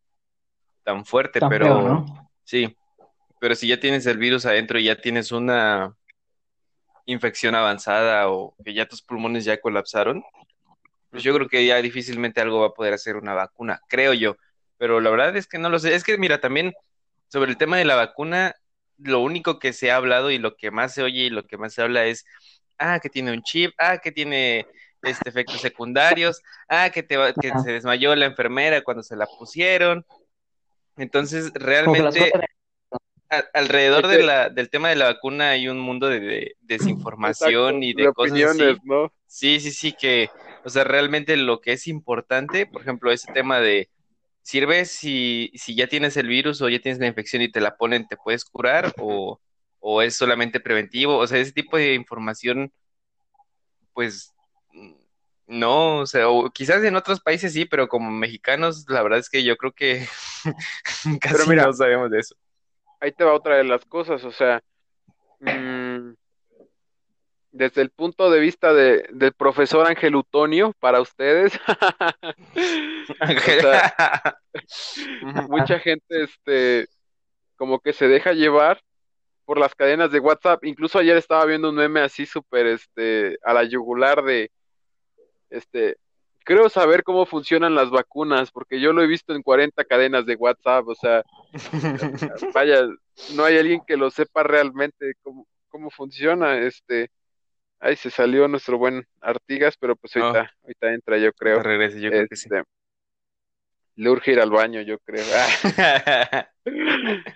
tan 0.82 1.04
fuerte, 1.04 1.38
Tan 1.38 1.48
feo, 1.48 1.58
pero 1.58 1.82
¿no? 1.82 2.30
sí, 2.42 2.76
pero 3.38 3.54
si 3.54 3.68
ya 3.68 3.78
tienes 3.78 4.04
el 4.06 4.18
virus 4.18 4.46
adentro 4.46 4.78
y 4.78 4.84
ya 4.84 5.00
tienes 5.00 5.30
una 5.30 5.94
infección 7.06 7.54
avanzada 7.54 8.28
o 8.28 8.54
que 8.64 8.74
ya 8.74 8.86
tus 8.86 9.00
pulmones 9.00 9.44
ya 9.44 9.60
colapsaron, 9.60 10.24
pues 11.10 11.22
yo 11.22 11.32
creo 11.34 11.48
que 11.48 11.64
ya 11.64 11.80
difícilmente 11.80 12.40
algo 12.40 12.60
va 12.60 12.68
a 12.68 12.74
poder 12.74 12.94
hacer 12.94 13.16
una 13.16 13.34
vacuna, 13.34 13.80
creo 13.88 14.12
yo. 14.12 14.36
Pero 14.76 15.00
la 15.00 15.10
verdad 15.10 15.36
es 15.36 15.46
que 15.46 15.58
no 15.58 15.68
lo 15.68 15.78
sé. 15.78 15.94
Es 15.94 16.04
que, 16.04 16.16
mira, 16.18 16.40
también 16.40 16.72
sobre 17.28 17.50
el 17.50 17.58
tema 17.58 17.76
de 17.76 17.84
la 17.84 17.96
vacuna, 17.96 18.56
lo 18.98 19.20
único 19.20 19.58
que 19.58 19.72
se 19.72 19.90
ha 19.90 19.96
hablado 19.96 20.30
y 20.30 20.38
lo 20.38 20.56
que 20.56 20.70
más 20.70 20.94
se 20.94 21.02
oye 21.02 21.22
y 21.22 21.30
lo 21.30 21.46
que 21.46 21.56
más 21.56 21.74
se 21.74 21.82
habla 21.82 22.06
es, 22.06 22.24
ah, 22.78 23.00
que 23.00 23.10
tiene 23.10 23.32
un 23.32 23.42
chip, 23.42 23.72
ah, 23.78 23.98
que 23.98 24.12
tiene 24.12 24.66
este 25.02 25.28
efectos 25.28 25.60
secundarios, 25.60 26.42
ah, 26.68 26.90
que, 26.90 27.02
te, 27.02 27.16
que 27.40 27.52
se 27.64 27.72
desmayó 27.72 28.14
la 28.14 28.26
enfermera 28.26 28.82
cuando 28.82 29.02
se 29.02 29.16
la 29.16 29.26
pusieron. 29.26 30.04
Entonces, 30.96 31.52
realmente, 31.54 32.32
alrededor 33.54 34.08
de 34.08 34.22
la, 34.22 34.50
del 34.50 34.70
tema 34.70 34.88
de 34.88 34.96
la 34.96 35.06
vacuna 35.06 35.50
hay 35.50 35.68
un 35.68 35.78
mundo 35.78 36.08
de, 36.08 36.56
desinformación 36.60 37.82
y 37.82 37.94
de, 37.94 38.12
cosas 38.12 38.42
así. 38.42 38.76
¿no? 38.84 39.12
Sí, 39.26 39.60
sí, 39.60 39.70
sí, 39.70 39.92
que, 39.92 40.28
o 40.64 40.68
sea, 40.68 40.84
realmente 40.84 41.36
lo 41.36 41.60
que 41.60 41.72
es 41.72 41.86
importante, 41.86 42.66
por 42.66 42.82
ejemplo, 42.82 43.12
ese 43.12 43.32
tema 43.32 43.60
de, 43.60 43.88
¿sirve 44.42 44.84
si, 44.84 45.52
si 45.54 45.74
ya 45.74 45.86
tienes 45.86 46.16
el 46.16 46.26
virus 46.26 46.60
o 46.60 46.68
ya 46.68 46.80
tienes 46.80 47.00
la 47.00 47.06
infección 47.06 47.42
y 47.42 47.50
te 47.50 47.60
la 47.60 47.76
ponen, 47.76 48.08
te 48.08 48.16
puedes 48.16 48.44
curar 48.44 48.92
o, 48.98 49.40
o 49.78 50.02
es 50.02 50.16
solamente 50.16 50.58
preventivo? 50.58 51.16
O 51.16 51.26
sea, 51.26 51.38
ese 51.38 51.52
tipo 51.52 51.76
de 51.76 51.94
información, 51.94 52.72
pues 53.92 54.34
no, 55.50 55.98
o 55.98 56.06
sea, 56.06 56.26
quizás 56.54 56.82
en 56.84 56.94
otros 56.94 57.20
países 57.20 57.52
sí, 57.52 57.64
pero 57.64 57.88
como 57.88 58.08
mexicanos, 58.10 58.88
la 58.88 59.02
verdad 59.02 59.18
es 59.18 59.28
que 59.28 59.42
yo 59.42 59.56
creo 59.56 59.72
que 59.72 60.06
casi 61.20 61.50
no 61.50 61.72
sabemos 61.72 62.10
de 62.10 62.20
eso. 62.20 62.36
Ahí 63.00 63.10
te 63.10 63.24
va 63.24 63.34
otra 63.34 63.56
de 63.56 63.64
las 63.64 63.84
cosas, 63.84 64.24
o 64.24 64.30
sea, 64.30 64.62
mm, 65.40 66.12
desde 67.50 67.82
el 67.82 67.90
punto 67.90 68.30
de 68.30 68.38
vista 68.38 68.72
de, 68.72 69.08
del 69.10 69.32
profesor 69.32 69.88
Ángel 69.88 70.14
Utonio, 70.14 70.72
para 70.78 71.00
ustedes, 71.00 71.58
mucha 75.48 75.80
gente, 75.80 76.22
este, 76.22 76.86
como 77.56 77.80
que 77.80 77.92
se 77.92 78.06
deja 78.06 78.34
llevar 78.34 78.80
por 79.44 79.58
las 79.58 79.74
cadenas 79.74 80.12
de 80.12 80.20
WhatsApp. 80.20 80.64
Incluso 80.64 81.00
ayer 81.00 81.16
estaba 81.16 81.44
viendo 81.44 81.70
un 81.70 81.74
meme 81.74 82.02
así 82.02 82.24
súper, 82.24 82.66
este, 82.66 83.36
a 83.42 83.52
la 83.52 83.64
yugular 83.64 84.22
de 84.22 84.52
este, 85.50 85.96
creo 86.44 86.68
saber 86.68 87.04
cómo 87.04 87.26
funcionan 87.26 87.74
las 87.74 87.90
vacunas, 87.90 88.50
porque 88.50 88.80
yo 88.80 88.92
lo 88.92 89.02
he 89.02 89.06
visto 89.06 89.34
en 89.34 89.42
40 89.42 89.84
cadenas 89.84 90.26
de 90.26 90.36
WhatsApp, 90.36 90.88
o 90.88 90.94
sea, 90.94 91.22
vaya, 92.54 92.88
no 93.34 93.44
hay 93.44 93.58
alguien 93.58 93.82
que 93.86 93.96
lo 93.96 94.10
sepa 94.10 94.42
realmente 94.42 95.14
cómo, 95.22 95.46
cómo 95.68 95.90
funciona, 95.90 96.58
este, 96.58 97.10
ahí 97.80 97.96
se 97.96 98.10
salió 98.10 98.46
nuestro 98.48 98.78
buen 98.78 99.06
Artigas, 99.20 99.76
pero 99.78 99.96
pues 99.96 100.16
ahorita, 100.16 100.42
oh. 100.42 100.62
ahorita 100.62 100.94
entra, 100.94 101.18
yo 101.18 101.32
creo. 101.32 101.60
Regrese, 101.62 102.00
yo 102.00 102.10
creo 102.10 102.28
que 102.28 102.36
sí. 102.36 102.48
Este, 102.52 102.62
le 103.96 104.10
urge 104.10 104.32
ir 104.32 104.40
al 104.40 104.50
baño, 104.50 104.80
yo 104.80 104.98
creo. 105.00 105.24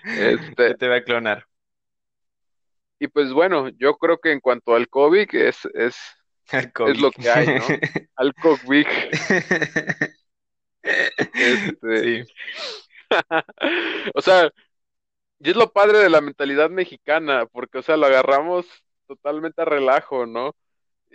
este, 0.07 0.75
te 0.75 0.89
va 0.89 0.97
a 0.97 1.03
clonar. 1.03 1.47
Y 2.99 3.09
pues 3.09 3.33
bueno, 3.33 3.69
yo 3.71 3.97
creo 3.97 4.19
que 4.19 4.33
en 4.33 4.41
cuanto 4.41 4.75
al 4.75 4.89
COVID 4.89 5.35
es, 5.35 5.69
es 5.75 5.97
es 6.53 7.01
lo 7.01 7.11
que 7.11 7.31
hay, 7.31 7.47
¿no? 7.47 7.65
Al 8.17 8.35
COVID. 8.35 8.87
Este, 10.87 12.25
sí. 12.27 12.33
o 14.15 14.21
sea, 14.21 14.51
y 15.39 15.51
es 15.51 15.57
lo 15.57 15.73
padre 15.73 15.99
de 15.99 16.11
la 16.11 16.21
mentalidad 16.21 16.71
mexicana, 16.71 17.47
porque, 17.47 17.79
o 17.79 17.83
sea, 17.83 17.97
lo 17.97 18.07
agarramos 18.07 18.67
totalmente 19.07 19.63
a 19.63 19.67
relajo, 19.67 20.27
¿no? 20.27 20.55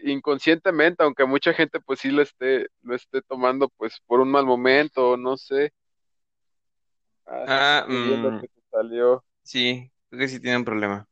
Inconscientemente, 0.03 1.03
aunque 1.03 1.25
mucha 1.25 1.53
gente 1.53 1.79
pues 1.79 1.99
sí 1.99 2.09
lo 2.09 2.21
esté, 2.21 2.67
lo 2.83 2.95
esté 2.95 3.21
tomando 3.21 3.69
pues 3.69 3.99
por 4.05 4.19
un 4.19 4.31
mal 4.31 4.45
momento, 4.45 5.17
no 5.17 5.37
sé. 5.37 5.73
Ah, 7.25 7.85
mm, 7.87 8.41
salió. 8.71 9.23
Sí, 9.43 9.91
creo 10.09 10.19
que 10.21 10.27
sí 10.27 10.39
tiene 10.39 10.57
un 10.57 10.65
problema. 10.65 11.08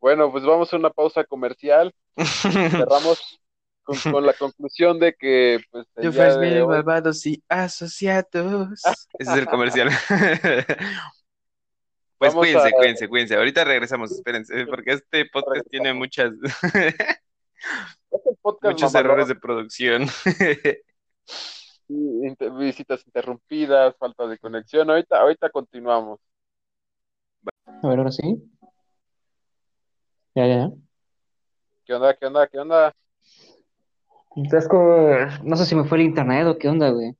Bueno, 0.00 0.32
pues 0.32 0.44
vamos 0.44 0.72
a 0.72 0.76
una 0.76 0.90
pausa 0.90 1.24
comercial. 1.24 1.94
Cerramos 2.16 3.40
con, 3.84 4.24
la 4.24 4.32
conclusión 4.32 4.98
de 4.98 5.14
que, 5.14 5.60
pues. 5.70 5.86
Yo 6.00 6.12
malvados 6.66 7.26
y 7.26 7.42
asociados. 7.48 8.82
Ese 9.18 9.32
es 9.32 9.38
el 9.38 9.46
comercial. 9.46 9.90
pues 12.18 12.34
cuídense, 12.34 12.72
cuídense, 12.72 13.08
cuídense. 13.08 13.36
Ahorita 13.36 13.64
regresamos, 13.64 14.12
espérense, 14.12 14.66
porque 14.66 14.92
este 14.92 15.26
podcast 15.26 15.68
tiene 15.70 15.92
muchas. 15.92 16.32
muchos 18.62 18.94
errores 18.94 19.28
de 19.28 19.34
producción. 19.34 20.06
visitas 22.58 23.02
interrumpidas, 23.06 23.96
falta 23.98 24.26
de 24.26 24.38
conexión. 24.38 24.88
Ahorita, 24.88 25.20
ahorita 25.20 25.50
continuamos. 25.50 26.20
A 27.66 27.88
ver, 27.88 27.98
ahora 27.98 28.12
sí. 28.12 28.49
Ya, 30.40 30.46
ya, 30.46 30.70
¿Qué 31.84 31.92
onda? 31.92 32.14
¿Qué 32.14 32.24
onda? 32.24 32.46
¿Qué 32.46 32.58
onda? 32.58 32.94
Entonces, 34.36 34.70
no 35.44 35.54
sé 35.54 35.66
si 35.66 35.74
me 35.74 35.84
fue 35.84 35.98
el 35.98 36.04
internet 36.04 36.46
o 36.46 36.56
qué 36.56 36.66
onda, 36.66 36.88
güey. 36.88 37.12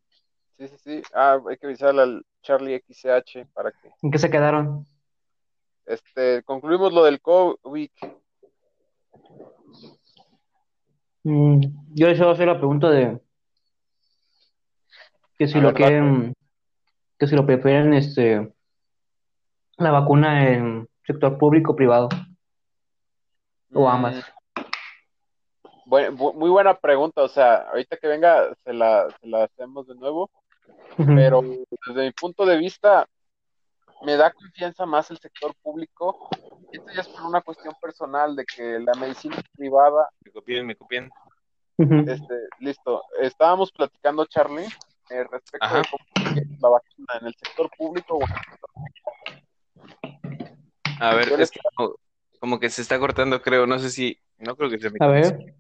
Sí, 0.57 0.69
sí, 0.69 0.77
sí. 0.79 1.03
Ah, 1.13 1.39
hay 1.47 1.59
que 1.59 1.67
avisarle 1.67 2.01
al 2.01 2.27
Charlie 2.41 2.81
XCH 2.81 3.45
para 3.53 3.73
que. 3.73 3.91
¿En 4.01 4.11
qué 4.11 4.17
se 4.17 4.31
quedaron? 4.31 4.87
Este, 5.85 6.43
concluimos 6.45 6.95
lo 6.95 7.05
del 7.05 7.21
COVID. 7.21 7.91
Mm, 11.25 11.61
yo 11.93 12.07
les 12.07 12.19
voy 12.19 12.29
a 12.29 12.33
hacer 12.33 12.47
la 12.47 12.57
pregunta 12.57 12.89
de 12.89 13.21
que 15.37 15.47
si 15.47 15.61
lo 15.61 15.75
quieren, 15.75 16.33
que 17.19 17.27
si 17.27 17.37
lo 17.37 17.45
prefieren, 17.45 17.93
este, 17.93 18.51
la 19.77 19.91
vacuna 19.91 20.49
en 20.49 20.89
sector 21.05 21.37
público 21.37 21.73
o 21.73 21.77
privado. 21.77 22.09
¿O 23.73 23.89
ambas? 23.89 24.25
Mm, 25.91 26.15
muy 26.17 26.51
buena 26.51 26.75
pregunta, 26.75 27.23
o 27.23 27.29
sea, 27.29 27.69
ahorita 27.71 27.97
que 27.97 28.07
venga 28.07 28.55
se 28.65 28.73
la, 28.73 29.09
se 29.21 29.27
la 29.27 29.45
hacemos 29.45 29.89
de 29.89 29.97
nuevo, 29.97 30.31
pero 30.97 31.43
desde 31.43 32.05
mi 32.05 32.13
punto 32.13 32.47
de 32.47 32.57
vista 32.59 33.09
me 34.03 34.17
da 34.17 34.31
confianza 34.31 34.87
más 34.87 35.11
el 35.11 35.19
sector 35.19 35.55
público. 35.63 36.29
Esto 36.73 36.87
ya 36.95 37.01
es 37.01 37.09
por 37.09 37.23
una 37.23 37.41
cuestión 37.41 37.75
personal 37.81 38.37
de 38.37 38.45
que 38.45 38.79
la 38.79 38.95
medicina 38.95 39.37
privada. 39.57 40.09
Me 40.25 40.31
copien, 40.31 40.67
me 40.67 40.77
copien. 40.77 41.11
Este, 41.79 42.35
listo. 42.59 43.03
Estábamos 43.21 43.73
platicando, 43.73 44.27
Charlie, 44.27 44.67
eh, 45.11 45.25
respecto 45.31 45.67
de 45.67 45.83
cómo 45.91 46.05
la 46.61 46.69
vacuna 46.69 47.15
en 47.21 47.27
el 47.27 47.35
sector 47.35 47.71
público 47.77 48.17
o 48.17 48.23
en 48.23 48.31
el 48.31 48.39
sector 48.51 48.71
privado. 48.75 49.41
A 51.01 51.15
ver, 51.15 51.41
es 51.41 51.51
que 51.51 51.61
como 52.41 52.59
que 52.59 52.71
se 52.71 52.83
está 52.83 52.99
cortando, 52.99 53.41
creo, 53.43 53.67
no 53.67 53.79
sé 53.79 53.91
si, 53.91 54.19
no 54.39 54.57
creo 54.57 54.71
que 54.71 54.79
sea 54.79 54.91
mi 54.91 54.97
A 54.99 55.07
ver. 55.07 55.55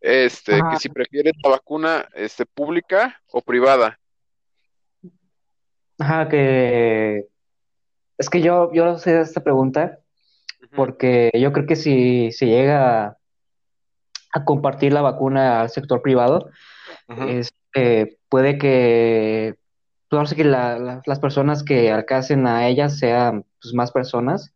Este, 0.00 0.60
que 0.70 0.76
si 0.78 0.88
prefieres 0.88 1.32
la 1.42 1.50
vacuna 1.50 2.08
este, 2.14 2.44
pública 2.44 3.20
o 3.32 3.40
privada. 3.40 3.98
Ajá, 5.98 6.28
que 6.28 7.26
es 8.18 8.30
que 8.30 8.40
yo, 8.40 8.72
yo 8.72 8.98
sé 8.98 9.20
esta 9.20 9.42
pregunta 9.42 9.98
porque 10.74 11.30
yo 11.34 11.52
creo 11.52 11.66
que 11.66 11.76
si 11.76 12.30
se 12.32 12.46
llega 12.46 13.16
a 14.32 14.44
compartir 14.44 14.92
la 14.92 15.02
vacuna 15.02 15.60
al 15.60 15.70
sector 15.70 16.02
privado, 16.02 16.50
este, 17.28 18.18
puede 18.28 18.58
que, 18.58 19.56
pues, 20.08 20.34
que 20.34 20.44
las 20.44 21.18
personas 21.20 21.62
que 21.62 21.90
alcancen 21.90 22.46
a 22.46 22.68
ellas 22.68 22.98
sean 22.98 23.44
pues, 23.60 23.74
más 23.74 23.90
personas 23.90 24.52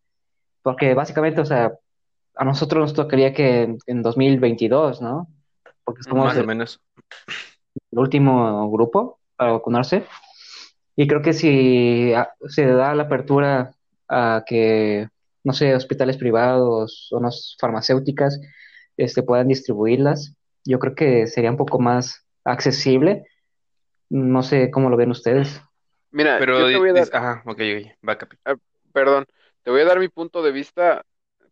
porque 0.62 0.94
básicamente, 0.94 1.40
o 1.40 1.44
sea, 1.44 1.72
a 2.34 2.44
nosotros 2.44 2.80
nos 2.82 2.94
tocaría 2.94 3.34
que 3.34 3.76
en, 3.86 4.02
2022, 4.02 5.02
¿no? 5.02 5.28
Porque 5.84 6.02
somos 6.02 6.26
Más 6.26 6.38
o 6.38 6.44
menos. 6.44 6.80
el 7.90 7.98
último 7.98 8.70
grupo 8.70 9.18
para 9.36 9.52
vacunarse. 9.52 10.04
Y 10.96 11.06
creo 11.06 11.22
que 11.22 11.32
si 11.32 12.12
se 12.48 12.66
da 12.66 12.94
la 12.94 13.04
apertura 13.04 13.72
a 14.08 14.44
que, 14.46 15.08
no 15.42 15.52
sé, 15.52 15.74
hospitales 15.74 16.16
privados 16.16 17.08
o 17.12 17.18
unas 17.18 17.56
farmacéuticas 17.58 18.40
este, 18.96 19.22
puedan 19.22 19.48
distribuirlas, 19.48 20.34
yo 20.64 20.78
creo 20.78 20.94
que 20.94 21.26
sería 21.26 21.50
un 21.50 21.56
poco 21.56 21.80
más 21.80 22.24
accesible. 22.44 23.24
No 24.10 24.42
sé 24.42 24.70
cómo 24.70 24.90
lo 24.90 24.96
ven 24.96 25.10
ustedes. 25.10 25.60
Mira, 26.10 26.36
pero 26.38 26.60
yo 26.60 26.66
te 26.66 26.78
voy 26.78 26.90
a 26.90 26.92
dar... 26.92 27.08
Ajá, 27.12 27.42
ok, 27.46 27.60
va, 28.06 28.18
capi. 28.18 28.36
Ah, 28.44 28.54
perdón, 28.92 29.26
te 29.62 29.70
voy 29.70 29.80
a 29.82 29.86
dar 29.86 29.98
mi 29.98 30.08
punto 30.08 30.42
de 30.42 30.52
vista 30.52 31.04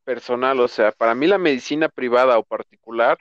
personal, 0.04 0.60
o 0.60 0.68
sea, 0.68 0.92
para 0.92 1.14
mí 1.14 1.26
la 1.26 1.38
medicina 1.38 1.88
privada 1.88 2.38
o 2.38 2.42
particular 2.42 3.18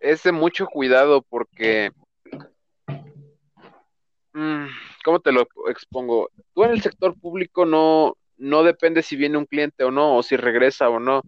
es 0.00 0.22
de 0.22 0.32
mucho 0.32 0.66
cuidado 0.66 1.22
porque, 1.22 1.90
mm, 4.32 4.66
¿cómo 5.04 5.20
te 5.20 5.32
lo 5.32 5.46
expongo? 5.68 6.30
Tú 6.54 6.64
en 6.64 6.72
el 6.72 6.82
sector 6.82 7.18
público 7.18 7.64
no, 7.64 8.16
no 8.36 8.62
depende 8.62 9.02
si 9.02 9.16
viene 9.16 9.38
un 9.38 9.46
cliente 9.46 9.84
o 9.84 9.90
no, 9.90 10.16
o 10.16 10.22
si 10.22 10.36
regresa 10.36 10.88
o 10.88 10.98
no. 10.98 11.22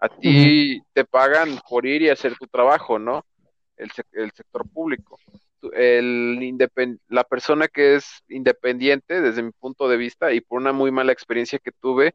A 0.00 0.08
ti 0.08 0.82
te 0.92 1.04
pagan 1.04 1.58
por 1.68 1.86
ir 1.86 2.02
y 2.02 2.10
hacer 2.10 2.36
tu 2.36 2.46
trabajo, 2.46 2.98
¿no? 2.98 3.24
El, 3.76 3.90
el 4.12 4.30
sector 4.32 4.68
público. 4.68 5.18
El 5.72 6.56
la 7.08 7.24
persona 7.24 7.68
que 7.68 7.96
es 7.96 8.22
independiente, 8.28 9.20
desde 9.20 9.42
mi 9.42 9.52
punto 9.52 9.88
de 9.88 9.96
vista, 9.96 10.32
y 10.32 10.40
por 10.40 10.60
una 10.60 10.72
muy 10.72 10.90
mala 10.90 11.12
experiencia 11.12 11.58
que 11.58 11.72
tuve, 11.72 12.14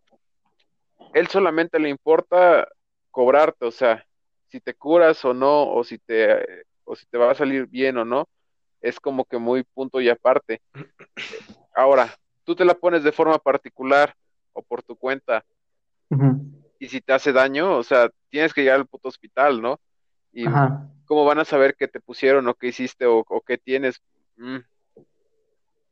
él 1.14 1.28
solamente 1.28 1.80
le 1.80 1.90
importa 1.90 2.68
cobrarte, 3.12 3.66
o 3.66 3.72
sea, 3.72 4.06
si 4.48 4.60
te 4.60 4.74
curas 4.74 5.24
o 5.26 5.34
no, 5.34 5.72
o 5.72 5.84
si 5.84 5.98
te, 5.98 6.66
o 6.84 6.96
si 6.96 7.06
te 7.08 7.18
va 7.18 7.32
a 7.32 7.36
salir 7.36 7.68
bien 7.68 7.98
o 7.98 8.06
no, 8.06 8.28
es 8.82 9.00
como 9.00 9.26
que 9.26 9.38
muy 9.38 9.64
punto 9.64 10.00
y 10.00 10.10
aparte. 10.10 10.62
Ahora, 11.76 12.16
tú 12.44 12.56
te 12.56 12.66
la 12.66 12.74
pones 12.74 13.04
de 13.04 13.12
forma 13.12 13.38
particular 13.38 14.16
o 14.54 14.62
por 14.62 14.84
tu 14.84 14.96
cuenta, 14.96 15.44
y 16.80 16.88
si 16.88 17.02
te 17.02 17.14
hace 17.14 17.32
daño, 17.32 17.78
o 17.78 17.84
sea, 17.84 18.10
tienes 18.30 18.54
que 18.54 18.62
llegar 18.62 18.80
al 18.80 18.88
puto 18.88 19.10
hospital, 19.10 19.62
¿no? 19.62 19.80
Y 20.32 20.46
cómo 21.06 21.26
van 21.26 21.40
a 21.40 21.46
saber 21.46 21.76
qué 21.76 21.88
te 21.88 22.00
pusieron 22.00 22.48
o 22.48 22.54
qué 22.54 22.68
hiciste 22.68 23.06
o, 23.08 23.26
qué 23.46 23.58
tienes. 23.58 24.02
Mm. 24.38 24.60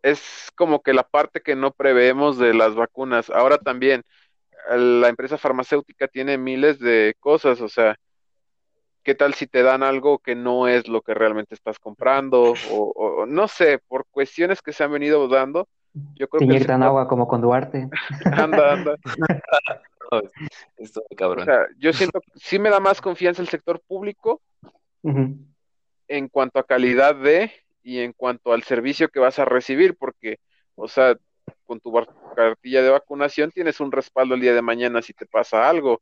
Es 0.04 0.52
como 0.56 0.82
que 0.82 0.94
la 0.94 1.04
parte 1.04 1.42
que 1.42 1.56
no 1.56 1.72
preveemos 1.72 2.38
de 2.38 2.54
las 2.54 2.76
vacunas. 2.76 3.30
Ahora 3.30 3.58
también, 3.58 4.04
la 4.70 5.10
empresa 5.10 5.38
farmacéutica 5.38 6.08
tiene 6.08 6.38
miles 6.38 6.80
de 6.80 7.16
cosas, 7.20 7.62
o 7.62 7.68
sea, 7.68 7.98
¿qué 9.04 9.16
tal 9.16 9.34
si 9.34 9.48
te 9.48 9.64
dan 9.64 9.84
algo 9.84 10.20
que 10.20 10.36
no 10.36 10.68
es 10.68 10.88
lo 10.88 11.02
que 11.02 11.14
realmente 11.14 11.56
estás 11.56 11.80
comprando? 11.80 12.54
O, 12.70 13.26
no 13.26 13.48
sé, 13.48 13.80
por 13.88 14.06
cuestiones 14.12 14.62
que 14.62 14.74
se 14.74 14.84
han 14.84 14.92
venido 14.92 15.28
dando. 15.28 15.68
Yo 16.16 16.28
creo 16.28 16.48
que 16.48 16.72
agua 16.72 17.08
como 17.08 17.28
con 17.28 17.42
Duarte. 17.42 17.90
anda, 18.26 18.74
anda. 18.74 18.96
Esto, 20.78 21.04
cabrón. 21.16 21.42
O 21.42 21.46
sea, 21.46 21.68
yo 21.78 21.92
siento 21.94 22.22
que 22.22 22.32
sí 22.36 22.60
me 22.60 22.70
da 22.70 22.80
más 22.80 23.02
confianza 23.02 23.42
el 23.42 23.50
sector 23.50 23.82
público 23.88 24.42
en 26.08 26.28
cuanto 26.30 26.60
a 26.60 26.64
calidad 26.64 27.16
de 27.16 27.52
y 27.84 28.00
en 28.00 28.14
cuanto 28.14 28.52
al 28.52 28.64
servicio 28.64 29.10
que 29.10 29.20
vas 29.20 29.40
a 29.40 29.46
recibir, 29.46 29.96
porque, 29.98 30.40
o 30.76 30.88
sea, 30.88 31.16
con 31.66 31.80
tu 31.80 31.94
cartilla 32.36 32.82
de 32.82 32.90
vacunación 32.90 33.52
tienes 33.52 33.80
un 33.80 33.92
respaldo 33.92 34.36
el 34.36 34.42
día 34.42 34.54
de 34.54 34.62
mañana 34.62 35.02
si 35.02 35.14
te 35.14 35.26
pasa 35.26 35.70
algo. 35.70 36.02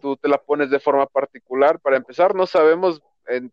Tú 0.00 0.16
te 0.16 0.28
la 0.28 0.38
pones 0.38 0.70
de 0.70 0.80
forma 0.80 1.06
particular. 1.06 1.78
Para 1.80 1.96
empezar, 1.96 2.34
no 2.34 2.46
sabemos 2.46 3.00
en, 3.26 3.52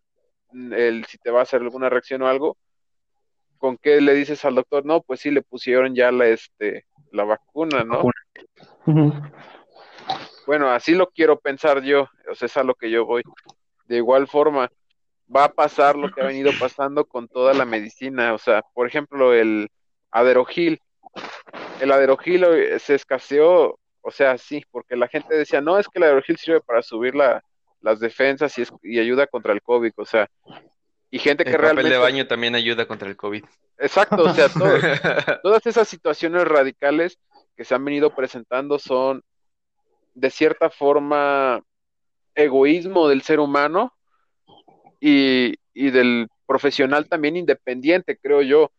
el, 0.74 1.06
si 1.06 1.18
te 1.18 1.32
va 1.32 1.40
a 1.40 1.44
hacer 1.44 1.62
alguna 1.62 1.90
reacción 1.90 2.22
o 2.24 2.28
algo. 2.28 2.58
¿Con 3.60 3.78
qué 3.78 4.02
le 4.02 4.14
dices 4.14 4.44
al 4.46 4.56
doctor? 4.56 4.86
No, 4.86 5.02
pues 5.02 5.20
sí, 5.20 5.30
le 5.30 5.42
pusieron 5.42 5.94
ya 5.94 6.12
la, 6.12 6.28
este, 6.28 6.86
la 7.12 7.26
vacuna, 7.26 7.84
¿no? 7.84 8.04
Bueno, 10.48 10.72
así 10.72 10.96
lo 10.96 11.08
quiero 11.12 11.38
pensar 11.38 11.84
yo, 11.84 12.08
o 12.32 12.36
sea, 12.36 12.48
es 12.48 12.58
a 12.58 12.64
lo 12.64 12.74
que 12.74 12.90
yo 12.90 13.06
voy. 13.06 13.22
De 13.86 13.98
igual 13.98 14.28
forma, 14.28 14.72
va 15.34 15.44
a 15.44 15.54
pasar 15.54 15.96
lo 15.96 16.12
que 16.12 16.22
ha 16.22 16.26
venido 16.26 16.52
pasando 16.60 17.06
con 17.06 17.28
toda 17.28 17.54
la 17.54 17.66
medicina, 17.66 18.34
o 18.34 18.38
sea, 18.38 18.64
por 18.74 18.88
ejemplo, 18.88 19.34
el 19.34 19.70
aderogil. 20.10 20.82
El 21.82 21.92
aderogil 21.92 22.46
se 22.80 22.96
escaseó, 22.96 23.78
o 24.02 24.12
sea, 24.12 24.38
sí, 24.38 24.64
porque 24.72 24.96
la 24.96 25.08
gente 25.08 25.36
decía, 25.36 25.62
no, 25.62 25.78
es 25.78 25.88
que 25.88 26.00
el 26.00 26.04
aderogil 26.04 26.38
sirve 26.38 26.62
para 26.62 26.82
subir 26.82 27.14
la, 27.14 27.44
las 27.82 28.00
defensas 28.00 28.58
y, 28.58 28.64
y 28.84 29.00
ayuda 29.00 29.28
contra 29.28 29.54
el 29.54 29.62
COVID, 29.62 29.92
o 29.98 30.06
sea, 30.06 30.30
y 31.12 31.20
gente 31.20 31.44
que 31.44 31.58
realmente... 31.58 31.88
El 31.88 31.88
papel 31.88 31.92
de 31.92 31.98
baño 31.98 32.28
también 32.28 32.56
ayuda 32.56 32.88
contra 32.88 33.08
el 33.08 33.16
COVID. 33.16 33.44
Exacto, 33.78 34.24
o 34.24 34.34
sea, 34.34 34.48
todas 35.44 35.66
esas 35.66 35.88
situaciones 35.88 36.46
radicales 36.46 37.18
que 37.56 37.64
se 37.64 37.76
han 37.76 37.84
venido 37.84 38.16
presentando 38.16 38.80
son, 38.80 39.24
de 40.14 40.30
cierta 40.30 40.70
forma, 40.70 41.62
egoísmo 42.36 43.08
del 43.08 43.22
ser 43.22 43.40
humano 43.40 43.94
y, 45.00 45.56
y 45.74 45.90
del 45.92 46.28
profesional 46.46 47.08
también 47.08 47.38
independiente, 47.38 48.18
creo 48.18 48.42
yo 48.42 48.72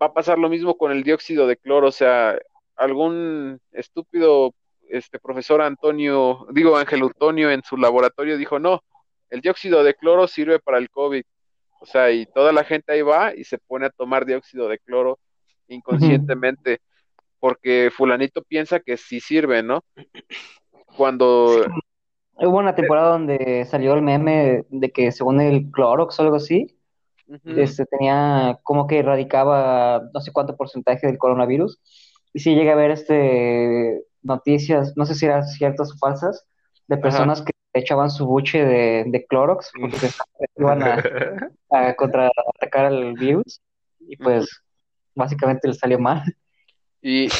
va 0.00 0.06
a 0.06 0.12
pasar 0.12 0.38
lo 0.38 0.48
mismo 0.48 0.76
con 0.76 0.92
el 0.92 1.02
dióxido 1.02 1.46
de 1.46 1.56
cloro, 1.56 1.88
o 1.88 1.92
sea, 1.92 2.38
algún 2.76 3.60
estúpido 3.72 4.52
este 4.88 5.18
profesor 5.18 5.62
Antonio, 5.62 6.46
digo 6.52 6.76
Ángel 6.76 7.02
Antonio 7.02 7.50
en 7.50 7.62
su 7.62 7.76
laboratorio 7.76 8.36
dijo, 8.36 8.58
"No, 8.58 8.82
el 9.30 9.40
dióxido 9.40 9.82
de 9.82 9.94
cloro 9.94 10.28
sirve 10.28 10.58
para 10.60 10.78
el 10.78 10.90
COVID." 10.90 11.24
O 11.80 11.86
sea, 11.86 12.10
y 12.10 12.26
toda 12.26 12.52
la 12.52 12.64
gente 12.64 12.92
ahí 12.92 13.02
va 13.02 13.34
y 13.34 13.44
se 13.44 13.58
pone 13.58 13.86
a 13.86 13.90
tomar 13.90 14.24
dióxido 14.24 14.68
de 14.68 14.78
cloro 14.78 15.18
inconscientemente 15.68 16.80
porque 17.38 17.90
fulanito 17.94 18.42
piensa 18.42 18.80
que 18.80 18.96
sí 18.96 19.20
sirve, 19.20 19.62
¿no? 19.62 19.84
Cuando 20.96 21.66
Hubo 22.38 22.58
una 22.58 22.74
temporada 22.74 23.12
donde 23.12 23.64
salió 23.64 23.94
el 23.94 24.02
meme 24.02 24.66
de 24.68 24.90
que 24.90 25.10
según 25.10 25.40
el 25.40 25.70
Clorox 25.70 26.18
o 26.18 26.22
algo 26.22 26.36
así, 26.36 26.76
este, 27.44 27.86
tenía 27.86 28.58
como 28.62 28.86
que 28.86 28.98
erradicaba 28.98 30.02
no 30.12 30.20
sé 30.20 30.32
cuánto 30.32 30.56
porcentaje 30.56 31.06
del 31.06 31.18
coronavirus. 31.18 31.80
Y 32.34 32.40
sí 32.40 32.54
llegué 32.54 32.72
a 32.72 32.76
ver 32.76 32.90
este, 32.90 34.02
noticias, 34.22 34.92
no 34.96 35.06
sé 35.06 35.14
si 35.14 35.24
eran 35.24 35.44
ciertas 35.44 35.92
o 35.92 35.96
falsas, 35.96 36.46
de 36.88 36.98
personas 36.98 37.40
que 37.40 37.52
echaban 37.78 38.10
su 38.10 38.26
buche 38.26 38.64
de, 38.64 39.04
de 39.06 39.26
Clorox 39.26 39.70
porque 39.80 40.08
iban 40.56 40.82
a, 40.82 40.96
a 41.70 41.94
contraatacar 41.94 42.86
al 42.86 43.14
virus. 43.14 43.60
Y 44.00 44.16
pues 44.16 44.48
básicamente 45.14 45.68
les 45.68 45.78
salió 45.78 45.98
mal. 45.98 46.22
Y. 47.02 47.28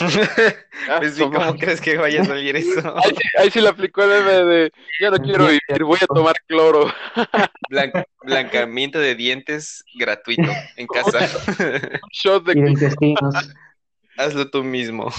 Ah, 0.88 0.98
pues 1.00 1.18
¿cómo 1.18 1.56
crees 1.56 1.80
que 1.80 1.96
vaya 1.96 2.22
a 2.22 2.24
salir 2.24 2.54
eso? 2.56 2.94
Ahí, 3.38 3.50
sí 3.50 3.60
le 3.60 3.70
aplicó 3.70 4.04
el 4.04 4.10
meme 4.10 4.44
de. 4.44 4.72
Ya 5.00 5.10
no 5.10 5.16
quiero 5.16 5.46
vivir, 5.46 5.82
voy 5.82 5.98
a 6.00 6.06
tomar 6.06 6.36
cloro. 6.46 6.92
blancamiento 8.22 9.00
de 9.00 9.16
dientes 9.16 9.82
gratuito 9.98 10.48
en 10.76 10.86
casa. 10.86 11.26
Shot 12.12 12.44
de 12.44 12.70
intestinos. 12.70 13.34
Hazlo 14.16 14.48
tú 14.48 14.62
mismo. 14.62 15.10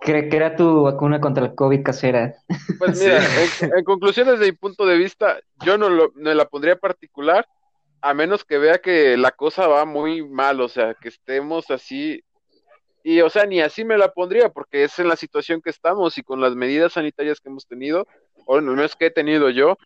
¿Qué 0.00 0.28
era 0.30 0.56
tu 0.56 0.82
vacuna 0.82 1.20
contra 1.20 1.44
el 1.44 1.54
COVID 1.54 1.82
casera? 1.82 2.34
Pues 2.78 2.98
mira, 3.00 3.20
en, 3.76 3.84
conclusión, 3.84 4.28
desde 4.28 4.46
mi 4.46 4.52
punto 4.52 4.86
de 4.86 4.96
vista, 4.96 5.38
yo 5.64 5.76
no, 5.76 5.88
lo, 5.88 6.12
no 6.14 6.32
la 6.32 6.46
pondría 6.46 6.76
particular 6.76 7.46
a 8.00 8.14
menos 8.14 8.44
que 8.44 8.58
vea 8.58 8.78
que 8.78 9.16
la 9.16 9.32
cosa 9.32 9.66
va 9.66 9.84
muy 9.84 10.26
mal, 10.26 10.60
o 10.60 10.68
sea, 10.68 10.94
que 10.94 11.08
estemos 11.08 11.70
así, 11.70 12.22
y 13.02 13.20
o 13.20 13.30
sea, 13.30 13.46
ni 13.46 13.60
así 13.60 13.84
me 13.84 13.98
la 13.98 14.12
pondría, 14.12 14.50
porque 14.50 14.84
es 14.84 14.98
en 14.98 15.08
la 15.08 15.16
situación 15.16 15.60
que 15.62 15.70
estamos 15.70 16.18
y 16.18 16.22
con 16.22 16.40
las 16.40 16.54
medidas 16.54 16.92
sanitarias 16.92 17.40
que 17.40 17.48
hemos 17.48 17.66
tenido, 17.66 18.06
o 18.46 18.56
al 18.56 18.62
menos 18.62 18.96
que 18.96 19.06
he 19.06 19.10
tenido 19.10 19.50
yo, 19.50 19.76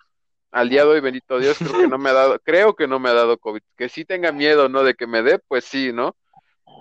al 0.51 0.69
día 0.69 0.85
de 0.85 0.91
hoy, 0.91 1.01
bendito 1.01 1.39
Dios, 1.39 1.57
creo 1.59 1.73
que 1.73 1.89
no 1.89 1.99
me 1.99 2.11
ha 2.11 2.13
dado, 2.13 2.39
creo 2.45 2.75
que 2.75 2.87
no 2.87 2.99
me 2.99 3.09
ha 3.09 3.15
dado 3.15 3.39
COVID, 3.39 3.63
que 3.77 3.89
sí 3.89 4.05
tenga 4.05 4.33
miedo, 4.33 4.69
¿no? 4.69 4.83
De 4.83 4.95
que 4.95 5.07
me 5.07 5.23
dé, 5.23 5.39
pues 5.39 5.65
sí, 5.65 5.93
¿no? 5.93 6.15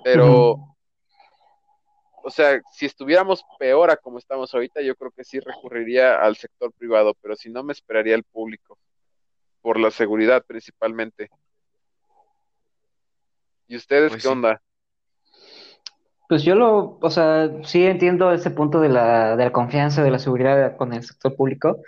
Pero, 0.03 0.75
o 2.23 2.29
sea, 2.29 2.61
si 2.71 2.85
estuviéramos 2.85 3.43
peor 3.59 3.91
a 3.91 3.97
como 3.97 4.17
estamos 4.17 4.53
ahorita, 4.53 4.81
yo 4.81 4.95
creo 4.95 5.11
que 5.11 5.23
sí 5.23 5.39
recurriría 5.39 6.21
al 6.21 6.35
sector 6.35 6.71
privado, 6.73 7.13
pero 7.21 7.35
si 7.35 7.49
no, 7.49 7.63
me 7.63 7.73
esperaría 7.73 8.15
el 8.15 8.23
público 8.23 8.77
por 9.61 9.79
la 9.79 9.91
seguridad 9.91 10.43
principalmente. 10.45 11.29
¿Y 13.67 13.75
ustedes 13.75 14.11
pues 14.11 14.23
qué 14.23 14.27
onda? 14.27 14.61
Pues 16.27 16.43
yo 16.43 16.55
lo, 16.55 16.97
o 17.01 17.09
sea, 17.09 17.49
sí 17.63 17.85
entiendo 17.85 18.31
ese 18.31 18.51
punto 18.51 18.79
de 18.79 18.89
la, 18.89 19.35
de 19.35 19.45
la 19.45 19.51
confianza, 19.51 20.03
de 20.03 20.11
la 20.11 20.19
seguridad 20.19 20.77
con 20.77 20.93
el 20.93 21.03
sector 21.03 21.35
público, 21.35 21.81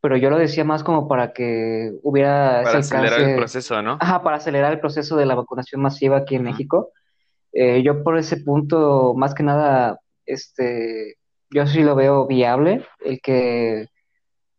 pero 0.00 0.16
yo 0.16 0.30
lo 0.30 0.38
decía 0.38 0.64
más 0.64 0.82
como 0.82 1.06
para 1.06 1.32
que 1.32 1.92
hubiera... 2.02 2.62
Para 2.64 2.78
acelerar 2.78 3.20
el 3.20 3.36
proceso, 3.36 3.80
¿no? 3.80 3.98
Ajá, 4.00 4.22
para 4.22 4.38
acelerar 4.38 4.72
el 4.72 4.80
proceso 4.80 5.16
de 5.16 5.26
la 5.26 5.36
vacunación 5.36 5.80
masiva 5.80 6.18
aquí 6.18 6.34
en 6.34 6.42
México. 6.42 6.90
Eh, 7.52 7.82
yo 7.82 8.02
por 8.02 8.18
ese 8.18 8.38
punto, 8.38 9.14
más 9.14 9.34
que 9.34 9.42
nada, 9.42 10.00
este, 10.26 11.16
yo 11.50 11.66
sí 11.66 11.82
lo 11.82 11.94
veo 11.94 12.26
viable, 12.26 12.84
el 13.04 13.20
que 13.20 13.86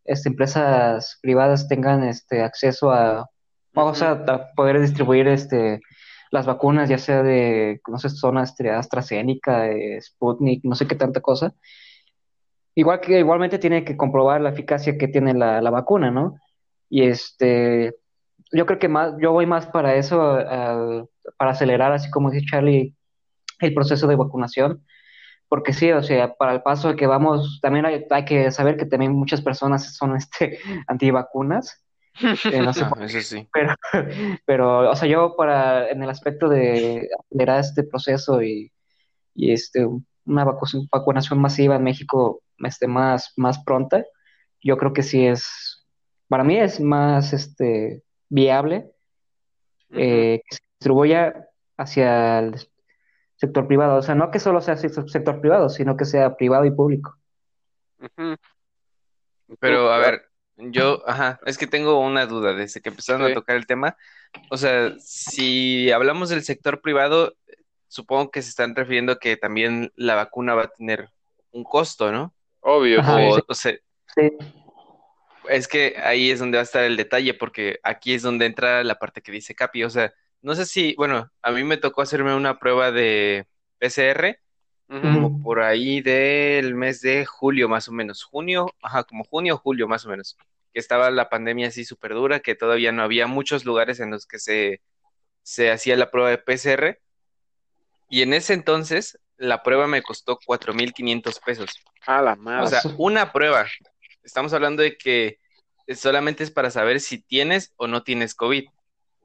este, 0.04 0.28
empresas 0.28 1.18
privadas 1.22 1.68
tengan 1.68 2.04
este 2.04 2.42
acceso 2.42 2.92
a, 2.92 3.28
vamos 3.72 4.02
a, 4.02 4.24
poder 4.54 4.80
distribuir 4.80 5.28
este 5.28 5.80
las 6.30 6.46
vacunas, 6.46 6.88
ya 6.88 6.98
sea 6.98 7.22
de, 7.22 7.80
no 7.88 7.98
sé, 7.98 8.10
zonas 8.10 8.50
este, 8.50 8.70
AstraZeneca, 8.70 9.68
eh, 9.68 10.00
Sputnik, 10.00 10.64
no 10.64 10.74
sé 10.74 10.86
qué 10.86 10.96
tanta 10.96 11.20
cosa. 11.20 11.54
Igual 12.74 13.00
que 13.00 13.20
igualmente 13.20 13.58
tiene 13.58 13.84
que 13.84 13.96
comprobar 13.96 14.40
la 14.40 14.50
eficacia 14.50 14.98
que 14.98 15.06
tiene 15.08 15.32
la, 15.34 15.60
la 15.62 15.70
vacuna, 15.70 16.10
¿no? 16.10 16.34
Y 16.90 17.04
este, 17.04 17.94
yo 18.54 18.66
creo 18.66 18.78
que 18.78 18.88
más, 18.88 19.14
yo 19.20 19.32
voy 19.32 19.46
más 19.46 19.66
para 19.66 19.96
eso, 19.96 20.38
para 21.38 21.50
acelerar, 21.52 21.92
así 21.92 22.10
como 22.10 22.30
dice 22.30 22.46
Charlie, 22.50 22.94
el 23.60 23.74
proceso 23.74 24.06
de 24.06 24.16
vacunación 24.16 24.82
porque 25.48 25.72
sí, 25.72 25.90
o 25.92 26.02
sea, 26.02 26.34
para 26.34 26.52
el 26.54 26.62
paso 26.62 26.96
que 26.96 27.06
vamos, 27.06 27.60
también 27.62 27.86
hay, 27.86 28.24
que 28.24 28.50
saber 28.50 28.76
que 28.76 28.86
también 28.86 29.12
muchas 29.12 29.42
personas 29.42 29.94
son 29.96 30.16
este 30.16 30.58
antivacunas 30.88 31.84
Eh, 32.52 32.60
no 32.62 32.72
sé 32.72 32.82
Ah, 32.82 32.90
por 32.90 33.02
eso 33.02 33.20
sí. 33.20 33.48
pero, 33.52 33.74
pero, 34.46 34.90
o 34.90 34.96
sea, 34.96 35.08
yo 35.08 35.36
para, 35.36 35.90
en 35.90 36.02
el 36.02 36.10
aspecto 36.10 36.48
de 36.48 37.08
acelerar 37.20 37.60
este 37.60 37.82
proceso 37.84 38.42
y, 38.42 38.72
y 39.34 39.52
este, 39.52 39.86
una 39.86 40.44
vacu- 40.46 40.88
vacunación 40.90 41.40
masiva 41.40 41.76
en 41.76 41.84
México 41.84 42.40
este, 42.58 42.86
más, 42.86 43.32
más 43.36 43.62
pronta, 43.64 44.04
yo 44.62 44.76
creo 44.78 44.92
que 44.92 45.02
sí 45.02 45.26
es, 45.26 45.86
para 46.28 46.44
mí 46.44 46.56
es 46.56 46.80
más 46.80 47.32
este, 47.32 48.03
viable 48.34 48.90
eh, 49.90 50.42
que 50.44 50.56
se 50.56 50.62
distribuya 50.78 51.48
hacia 51.76 52.40
el 52.40 52.68
sector 53.36 53.66
privado. 53.68 53.96
O 53.96 54.02
sea, 54.02 54.16
no 54.16 54.30
que 54.30 54.40
solo 54.40 54.60
sea 54.60 54.76
sector, 54.76 55.40
privado, 55.40 55.68
sino 55.68 55.96
que 55.96 56.04
sea 56.04 56.36
privado 56.36 56.64
y 56.64 56.72
público. 56.72 57.16
Pero 59.60 59.92
a 59.92 59.98
ver, 59.98 60.28
yo, 60.56 61.02
ajá, 61.06 61.38
es 61.46 61.56
que 61.56 61.68
tengo 61.68 62.00
una 62.00 62.26
duda 62.26 62.54
desde 62.54 62.80
que 62.80 62.88
empezaron 62.88 63.22
a 63.22 63.32
tocar 63.32 63.56
el 63.56 63.66
tema. 63.66 63.96
O 64.50 64.56
sea, 64.56 64.92
si 64.98 65.92
hablamos 65.92 66.28
del 66.28 66.42
sector 66.42 66.80
privado, 66.80 67.36
supongo 67.86 68.32
que 68.32 68.42
se 68.42 68.48
están 68.48 68.74
refiriendo 68.74 69.18
que 69.20 69.36
también 69.36 69.92
la 69.94 70.16
vacuna 70.16 70.54
va 70.54 70.64
a 70.64 70.72
tener 70.76 71.08
un 71.52 71.62
costo, 71.62 72.10
¿no? 72.10 72.34
Obvio, 72.60 73.00
Ajá, 73.00 73.18
sí. 73.18 73.28
O, 73.28 73.34
sí. 73.36 73.42
o 73.46 73.54
sea, 73.54 73.74
Sí. 74.16 74.30
Es 75.48 75.68
que 75.68 75.96
ahí 76.02 76.30
es 76.30 76.38
donde 76.40 76.56
va 76.58 76.62
a 76.62 76.64
estar 76.64 76.84
el 76.84 76.96
detalle, 76.96 77.34
porque 77.34 77.78
aquí 77.82 78.14
es 78.14 78.22
donde 78.22 78.46
entra 78.46 78.84
la 78.84 78.96
parte 78.98 79.22
que 79.22 79.32
dice 79.32 79.54
Capi. 79.54 79.84
O 79.84 79.90
sea, 79.90 80.12
no 80.42 80.54
sé 80.54 80.66
si, 80.66 80.94
bueno, 80.96 81.30
a 81.42 81.50
mí 81.52 81.64
me 81.64 81.76
tocó 81.76 82.02
hacerme 82.02 82.34
una 82.34 82.58
prueba 82.58 82.90
de 82.92 83.46
PCR 83.78 84.38
como 84.86 85.42
por 85.42 85.62
ahí 85.62 86.02
del 86.02 86.74
mes 86.74 87.00
de 87.00 87.24
julio 87.26 87.68
más 87.68 87.88
o 87.88 87.92
menos, 87.92 88.22
junio, 88.22 88.66
ajá, 88.82 89.04
como 89.04 89.24
junio 89.24 89.54
o 89.54 89.58
julio 89.58 89.88
más 89.88 90.04
o 90.06 90.10
menos, 90.10 90.36
que 90.72 90.78
estaba 90.78 91.10
la 91.10 91.28
pandemia 91.28 91.68
así 91.68 91.84
súper 91.84 92.12
dura, 92.14 92.40
que 92.40 92.54
todavía 92.54 92.92
no 92.92 93.02
había 93.02 93.26
muchos 93.26 93.64
lugares 93.64 93.98
en 94.00 94.10
los 94.10 94.26
que 94.26 94.38
se, 94.38 94.82
se 95.42 95.70
hacía 95.72 95.96
la 95.96 96.10
prueba 96.10 96.30
de 96.30 96.38
PCR, 96.38 97.00
y 98.08 98.22
en 98.22 98.34
ese 98.34 98.54
entonces 98.54 99.18
la 99.36 99.62
prueba 99.62 99.86
me 99.88 100.02
costó 100.02 100.38
4.500 100.38 101.40
pesos. 101.40 101.70
A 102.06 102.22
la 102.22 102.34
O 102.34 102.36
madre. 102.36 102.66
sea, 102.66 102.78
Asu. 102.78 102.94
una 102.96 103.32
prueba. 103.32 103.74
Estamos 104.24 104.52
hablando 104.52 104.82
de 104.82 104.96
que 104.96 105.38
solamente 105.94 106.42
es 106.42 106.50
para 106.50 106.70
saber 106.70 107.00
si 107.00 107.18
tienes 107.18 107.72
o 107.76 107.86
no 107.86 108.02
tienes 108.02 108.34
COVID. 108.34 108.64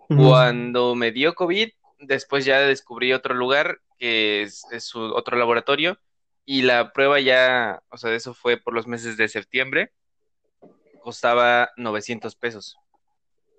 Cuando 0.08 0.96
me 0.96 1.12
dio 1.12 1.36
COVID, 1.36 1.70
después 2.00 2.44
ya 2.44 2.60
descubrí 2.60 3.14
otro 3.14 3.34
lugar 3.36 3.80
que 3.98 4.42
es, 4.42 4.96
otro 4.96 5.38
laboratorio 5.38 6.00
y 6.46 6.64
la 6.64 6.94
prueba 6.94 7.20
ya, 7.20 7.84
o 7.90 7.98
sea, 7.98 8.14
eso 8.16 8.34
fue 8.34 8.58
por 8.58 8.74
los 8.74 8.88
meses 8.88 9.18
de 9.18 9.28
septiembre, 9.28 9.92
costaba 11.02 11.70
900 11.78 12.36
pesos. 12.36 12.76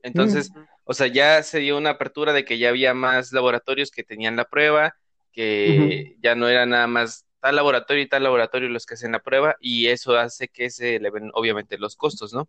Entonces, 0.03 0.51
Ujú. 0.51 0.67
o 0.85 0.95
sea, 0.95 1.07
ya 1.07 1.43
se 1.45 1.61
dio 1.61 1.79
una 1.79 1.91
apertura 1.91 2.33
de 2.33 2.45
que 2.45 2.59
ya 2.59 2.71
había 2.71 2.95
más 2.95 3.33
laboratorios 3.33 3.91
que 3.91 4.03
tenían 4.03 4.35
la 4.35 4.47
prueba, 4.47 4.97
que 5.33 6.17
ya 6.21 6.35
no 6.35 6.49
era 6.49 6.67
nada 6.67 6.89
más 6.89 7.27
tal 7.41 7.57
laboratorio 7.57 8.03
y 8.03 8.09
tal 8.09 8.23
laboratorio 8.25 8.69
los 8.69 8.87
que 8.87 8.95
hacen 8.95 9.13
la 9.13 9.21
prueba 9.21 9.57
y 9.61 9.89
eso 9.89 10.17
hace 10.17 10.49
que 10.49 10.71
se 10.71 10.97
eleven 10.97 11.31
obviamente 11.35 11.79
los 11.79 11.97
costos, 11.97 12.33
¿no? 12.33 12.49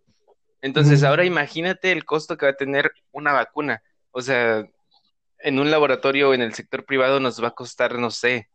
Entonces, 0.62 1.04
ahora 1.04 1.26
imagínate 1.26 1.92
el 1.92 2.06
costo 2.06 2.38
que 2.38 2.46
va 2.46 2.52
a 2.52 2.56
tener 2.58 2.92
una 3.12 3.34
vacuna. 3.34 3.82
O 4.12 4.22
sea, 4.22 4.64
en 5.40 5.60
un 5.60 5.72
laboratorio 5.72 6.30
o 6.30 6.34
en 6.34 6.42
el 6.42 6.54
sector 6.54 6.86
privado 6.86 7.20
nos 7.20 7.44
va 7.44 7.50
a 7.50 7.52
costar, 7.52 7.98
no 8.00 8.12
sé, 8.12 8.50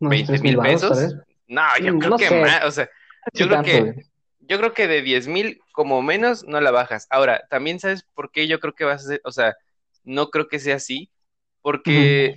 Unos 0.00 0.10
20 0.10 0.26
tres 0.28 0.42
mil 0.42 0.58
pesos. 0.58 1.14
No, 1.46 1.62
yo 1.78 1.92
Mm, 1.92 1.98
creo 1.98 2.10
No 2.10 2.18
que 2.18 2.28
sé, 2.28 2.40
más, 2.42 2.64
o 2.64 2.70
sea, 2.70 2.88
yo 3.34 3.46
creo 3.48 3.62
que, 3.62 3.94
yo 4.40 4.58
creo 4.58 4.74
que 4.74 4.88
de 4.88 5.02
10 5.02 5.28
mil 5.28 5.60
como 5.72 6.02
menos 6.02 6.44
no 6.44 6.60
la 6.60 6.70
bajas. 6.70 7.06
Ahora, 7.10 7.42
también 7.50 7.78
sabes 7.80 8.04
por 8.14 8.30
qué 8.30 8.46
yo 8.48 8.60
creo 8.60 8.74
que 8.74 8.84
vas 8.84 9.04
a 9.04 9.08
ser, 9.08 9.20
o 9.24 9.32
sea, 9.32 9.54
no 10.04 10.30
creo 10.30 10.48
que 10.48 10.58
sea 10.58 10.76
así, 10.76 11.10
porque 11.62 12.36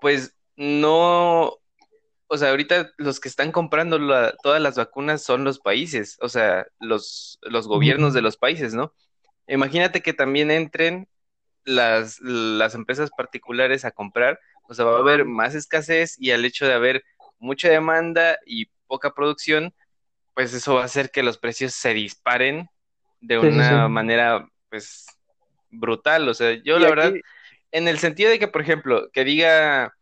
pues 0.00 0.34
no, 0.56 1.54
o 2.28 2.38
sea, 2.38 2.50
ahorita 2.50 2.90
los 2.98 3.20
que 3.20 3.28
están 3.28 3.52
comprando 3.52 3.98
la- 3.98 4.34
todas 4.42 4.60
las 4.60 4.76
vacunas 4.76 5.22
son 5.22 5.44
los 5.44 5.60
países, 5.60 6.16
o 6.20 6.28
sea, 6.28 6.66
los, 6.80 7.38
los 7.42 7.68
gobiernos 7.68 8.14
de 8.14 8.22
los 8.22 8.36
países, 8.36 8.74
¿no? 8.74 8.94
Imagínate 9.48 10.02
que 10.02 10.12
también 10.14 10.50
entren 10.50 11.08
las, 11.64 12.20
las 12.20 12.74
empresas 12.74 13.10
particulares 13.16 13.84
a 13.84 13.92
comprar, 13.92 14.40
o 14.68 14.74
sea, 14.74 14.84
va 14.86 14.96
a 14.98 15.00
haber 15.00 15.24
más 15.26 15.54
escasez 15.54 16.16
y 16.18 16.30
al 16.32 16.44
hecho 16.44 16.66
de 16.66 16.74
haber 16.74 17.04
mucha 17.38 17.68
demanda 17.68 18.38
y 18.46 18.66
poca 18.86 19.14
producción, 19.14 19.74
pues 20.34 20.52
eso 20.54 20.74
va 20.74 20.82
a 20.82 20.84
hacer 20.86 21.10
que 21.10 21.22
los 21.22 21.38
precios 21.38 21.74
se 21.74 21.94
disparen 21.94 22.68
de 23.20 23.38
Sí, 23.40 23.62
una 23.62 23.88
sí. 23.88 23.88
manera, 23.88 24.48
pues, 24.70 25.06
brutal. 25.70 26.28
O 26.28 26.34
sea, 26.34 26.54
yo 26.62 26.78
Y 26.78 26.84
la 26.84 26.88
aquí, 26.88 26.90
verdad, 26.90 27.20
en 27.72 27.88
el 27.88 27.98
sentido 27.98 28.30
de 28.30 28.38
que, 28.38 28.48
por 28.48 28.62
ejemplo, 28.62 29.10
que 29.12 29.24
diga, 29.24 29.94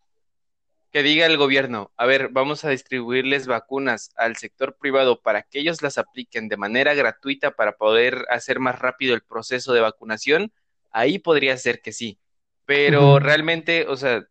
que 0.92 1.02
diga 1.02 1.24
el 1.24 1.38
gobierno, 1.38 1.90
a 1.96 2.05
ver, 2.05 2.28
vamos 2.28 2.64
a 2.64 2.68
distribuirles 2.68 3.46
vacunas 3.46 4.12
al 4.16 4.37
sector 4.37 4.76
privado 4.76 5.22
para 5.22 5.42
que 5.42 5.61
ellos 5.61 5.81
las 5.81 5.96
apliquen 5.96 6.48
de 6.48 6.59
manera 6.59 6.92
gratuita 6.92 7.52
para 7.52 7.72
poder 7.72 8.26
hacer 8.28 8.61
más 8.61 8.78
rápido 8.78 9.14
el 9.14 9.22
proceso 9.22 9.72
de 9.72 9.81
vacunación, 9.81 10.52
ahí 10.90 11.18
podría 11.18 11.57
ser 11.57 11.81
que 11.81 11.92
sí. 11.92 12.18
Pero 12.66 13.18
realmente, 13.18 13.87
o 13.88 13.96
sea, 13.96 14.26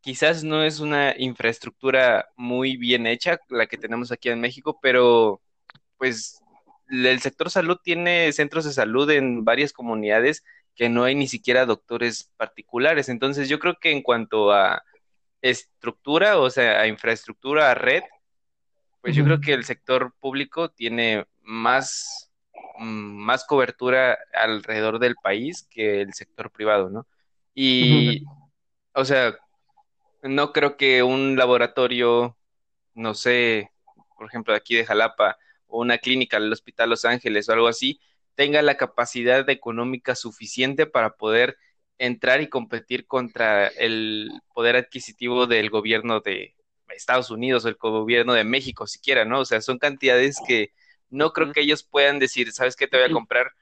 quizás 0.00 0.42
no 0.42 0.64
es 0.64 0.80
una 0.80 1.14
infraestructura 1.18 2.30
muy 2.34 2.76
bien 2.76 3.06
hecha 3.06 3.38
la 3.50 3.66
que 3.66 3.78
tenemos 3.78 4.10
aquí 4.10 4.30
en 4.30 4.40
México, 4.40 4.78
pero 4.80 5.42
pues 5.98 6.42
el 6.88 7.20
sector 7.20 7.50
salud 7.50 7.76
tiene 7.82 8.32
centros 8.32 8.64
de 8.64 8.72
salud 8.72 9.10
en 9.10 9.44
varias 9.44 9.72
comunidades 9.72 10.44
que 10.74 10.88
no 10.88 11.04
hay 11.04 11.14
ni 11.14 11.28
siquiera 11.28 11.66
doctores 11.66 12.32
particulares. 12.36 13.08
Entonces 13.10 13.48
yo 13.48 13.58
creo 13.58 13.76
que 13.78 13.92
en 13.92 14.02
cuanto 14.02 14.50
a 14.50 14.82
estructura, 15.44 16.38
o 16.38 16.48
sea, 16.48 16.80
a 16.80 16.86
infraestructura, 16.86 17.70
a 17.70 17.74
red, 17.74 18.02
pues 19.02 19.14
yo 19.14 19.24
creo 19.24 19.40
que 19.40 19.52
el 19.52 19.64
sector 19.64 20.14
público 20.18 20.70
tiene 20.70 21.26
más, 21.42 22.32
mm, 22.78 22.84
más 22.84 23.44
cobertura 23.44 24.18
alrededor 24.32 24.98
del 24.98 25.16
país 25.22 25.68
que 25.70 26.00
el 26.00 26.14
sector 26.14 26.50
privado, 26.50 26.88
¿no? 26.88 27.06
Y, 27.54 28.24
o 28.94 29.04
sea, 29.04 29.36
no 30.22 30.52
creo 30.52 30.78
que 30.78 31.02
un 31.02 31.36
laboratorio, 31.36 32.38
no 32.94 33.12
sé, 33.12 33.70
por 34.16 34.26
ejemplo, 34.26 34.54
de 34.54 34.58
aquí 34.58 34.74
de 34.74 34.86
Jalapa, 34.86 35.36
o 35.66 35.80
una 35.82 35.98
clínica, 35.98 36.38
el 36.38 36.50
Hospital 36.50 36.88
Los 36.88 37.04
Ángeles 37.04 37.48
o 37.48 37.52
algo 37.52 37.68
así, 37.68 38.00
tenga 38.34 38.62
la 38.62 38.78
capacidad 38.78 39.48
económica 39.50 40.14
suficiente 40.14 40.86
para 40.86 41.16
poder 41.16 41.58
entrar 41.98 42.40
y 42.40 42.48
competir 42.48 43.06
contra 43.06 43.68
el 43.68 44.30
poder 44.52 44.76
adquisitivo 44.76 45.46
del 45.46 45.70
gobierno 45.70 46.20
de 46.20 46.54
Estados 46.88 47.30
Unidos 47.30 47.64
o 47.64 47.68
el 47.68 47.74
gobierno 47.74 48.34
de 48.34 48.44
México 48.44 48.86
siquiera, 48.86 49.24
¿no? 49.24 49.40
O 49.40 49.44
sea, 49.44 49.60
son 49.60 49.78
cantidades 49.78 50.36
que 50.46 50.72
no 51.10 51.32
creo 51.32 51.52
que 51.52 51.60
ellos 51.60 51.82
puedan 51.82 52.18
decir, 52.18 52.52
¿sabes 52.52 52.76
qué? 52.76 52.86
Te 52.86 52.96
voy 52.96 53.06
a 53.08 53.12
comprar 53.12 53.52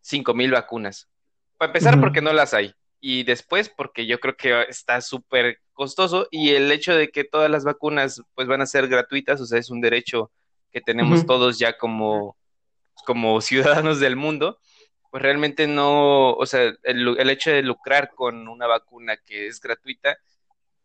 cinco 0.00 0.34
mil 0.34 0.50
vacunas. 0.50 1.08
Para 1.56 1.70
empezar, 1.70 2.00
porque 2.00 2.20
no 2.20 2.32
las 2.32 2.54
hay. 2.54 2.74
Y 3.00 3.22
después, 3.22 3.68
porque 3.68 4.06
yo 4.06 4.18
creo 4.18 4.36
que 4.36 4.62
está 4.68 5.00
súper 5.00 5.60
costoso. 5.72 6.26
Y 6.30 6.50
el 6.50 6.70
hecho 6.72 6.94
de 6.94 7.10
que 7.10 7.24
todas 7.24 7.50
las 7.50 7.64
vacunas 7.64 8.22
pues 8.34 8.48
van 8.48 8.60
a 8.60 8.66
ser 8.66 8.88
gratuitas, 8.88 9.40
o 9.40 9.46
sea, 9.46 9.58
es 9.58 9.70
un 9.70 9.80
derecho 9.80 10.30
que 10.72 10.80
tenemos 10.80 11.24
todos 11.26 11.58
ya 11.58 11.78
como, 11.78 12.36
como 13.06 13.40
ciudadanos 13.40 14.00
del 14.00 14.16
mundo, 14.16 14.58
pues 15.14 15.22
realmente 15.22 15.68
no, 15.68 16.32
o 16.32 16.44
sea, 16.44 16.72
el, 16.82 17.16
el 17.16 17.30
hecho 17.30 17.52
de 17.52 17.62
lucrar 17.62 18.10
con 18.16 18.48
una 18.48 18.66
vacuna 18.66 19.16
que 19.16 19.46
es 19.46 19.60
gratuita, 19.60 20.16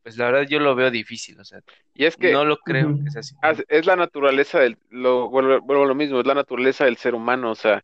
pues 0.04 0.18
la 0.18 0.26
verdad 0.26 0.48
yo 0.48 0.60
lo 0.60 0.76
veo 0.76 0.92
difícil, 0.92 1.39
o 1.39 1.44
sea, 1.44 1.62
Y 1.96 2.06
es 2.06 2.15
que 2.15 2.32
no 2.32 2.46
lo 2.46 2.58
creo 2.58 2.96
que 3.04 3.10
sea 3.10 3.22
así. 3.22 3.34
as- 3.42 3.65
es 3.68 3.88
la 3.88 3.96
naturaleza 3.96 4.60
del, 4.60 4.78
lo, 4.92 5.30
vuelvo, 5.30 5.60
vuelvo 5.62 5.84
a 5.86 5.88
lo 5.88 5.96
mismo, 5.96 6.20
es 6.20 6.28
la 6.28 6.36
naturaleza 6.36 6.86
del 6.86 6.98
ser 6.98 7.15
humano, 7.15 7.50
o 7.50 7.56
sea, 7.56 7.82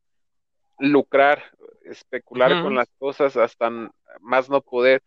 lucrar, 0.78 1.44
especular 1.84 2.62
con 2.62 2.76
las 2.76 2.90
cosas 3.00 3.36
hasta 3.38 3.72
más 4.20 4.48
no 4.48 4.62
poder. 4.62 5.02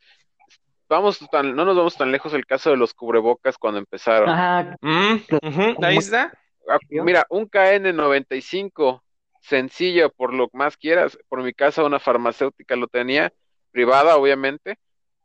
Vamos 0.89 1.21
tan, 1.31 1.55
no 1.55 1.65
nos 1.65 1.77
vamos 1.77 1.97
tan 1.97 2.11
lejos 2.11 2.35
el 2.35 2.47
caso 2.47 2.71
de 2.71 2.77
los 2.79 2.95
cubrebocas 2.95 3.59
cuando 3.59 3.79
empezaron. 3.79 4.29
Ajá, 4.29 4.77
Mm, 4.81 5.15
ujú, 5.41 5.63
ahí 5.63 5.75
como- 5.77 6.01
está. 6.01 6.33
Ah. 6.69 6.79
Mira, 6.91 7.25
un 7.31 7.49
KN95, 7.49 9.03
sencillo 9.41 10.11
por 10.11 10.35
lo 10.35 10.49
más 10.53 10.77
quieras, 10.77 11.19
por 11.29 11.43
mi 11.43 11.53
casa 11.53 11.85
una 11.85 11.99
farmacéutica 12.01 12.77
lo 12.77 12.87
tenía, 12.89 13.33
privada 13.71 14.17
obviamente, 14.17 14.79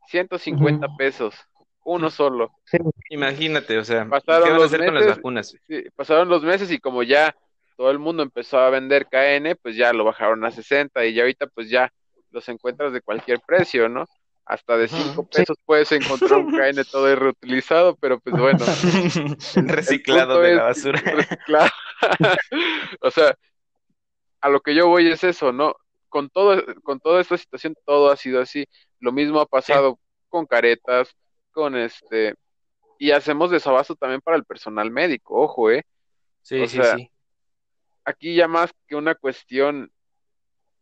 150 0.07 0.87
Ujú. 0.87 0.97
pesos, 0.97 1.35
uno 1.83 2.09
solo. 2.09 2.51
Sí. 2.65 2.77
Imagínate, 3.09 3.77
o 3.77 3.83
sea, 3.83 4.03
¿qué 4.03 4.09
Pasaron 4.09 4.41
van 4.43 4.53
a 4.53 4.57
los 4.57 4.65
hacer 4.65 4.85
con 4.85 4.95
las 4.95 5.03
meses, 5.05 5.17
vacunas? 5.17 5.55
sí, 5.67 5.83
pasaron 5.95 6.29
los 6.29 6.43
meses 6.43 6.71
y 6.71 6.79
como 6.79 7.03
ya 7.03 7.35
todo 7.77 7.91
el 7.91 7.99
mundo 7.99 8.23
empezó 8.23 8.59
a 8.59 8.69
vender 8.69 9.07
KN, 9.07 9.55
pues 9.55 9.75
ya 9.75 9.93
lo 9.93 10.03
bajaron 10.03 10.43
a 10.45 10.51
60 10.51 11.05
y 11.05 11.13
ya 11.13 11.23
ahorita 11.23 11.47
pues 11.47 11.69
ya 11.69 11.91
los 12.31 12.47
encuentras 12.49 12.93
de 12.93 13.01
cualquier 13.01 13.39
precio, 13.45 13.89
¿no? 13.89 14.07
Hasta 14.45 14.77
de 14.77 14.87
5 14.87 15.21
Ujú. 15.21 15.27
Sí. 15.31 15.41
pesos 15.41 15.57
puedes 15.65 15.91
encontrar 15.91 16.39
un 16.39 16.51
KN 16.51 16.83
todo 16.91 17.15
reutilizado, 17.15 17.95
pero 17.95 18.19
pues 18.19 18.35
bueno, 18.35 18.59
el, 19.55 19.67
Reciclado 19.67 20.39
de 20.39 20.55
la 20.55 20.63
basura. 20.63 20.99
reciclado. 20.99 21.69
O 23.01 23.11
sea, 23.11 23.35
a 24.43 24.49
lo 24.49 24.59
que 24.59 24.75
yo 24.75 24.89
voy 24.89 25.09
es 25.09 25.23
eso, 25.23 25.53
¿no? 25.53 25.73
Con 26.09 26.29
todo, 26.29 26.61
con 26.83 26.99
toda 26.99 27.21
esta 27.21 27.37
situación 27.37 27.75
todo 27.85 28.11
ha 28.11 28.17
sido 28.17 28.41
así. 28.41 28.67
Lo 28.99 29.13
mismo 29.13 29.39
ha 29.39 29.45
pasado 29.45 29.97
con 30.27 30.45
caretas, 30.45 31.15
con 31.51 31.77
este, 31.77 32.35
y 32.99 33.11
hacemos 33.11 33.51
desabasto 33.51 33.95
también 33.95 34.19
para 34.19 34.35
el 34.35 34.43
personal 34.43 34.91
médico, 34.91 35.41
ojo, 35.41 35.71
¿eh? 35.71 35.85
Sí, 36.41 36.67
sí, 36.67 36.77
sí. 36.83 37.09
Aquí 38.03 38.35
ya 38.35 38.49
más 38.49 38.73
que 38.85 38.97
una 38.97 39.15
cuestión 39.15 39.89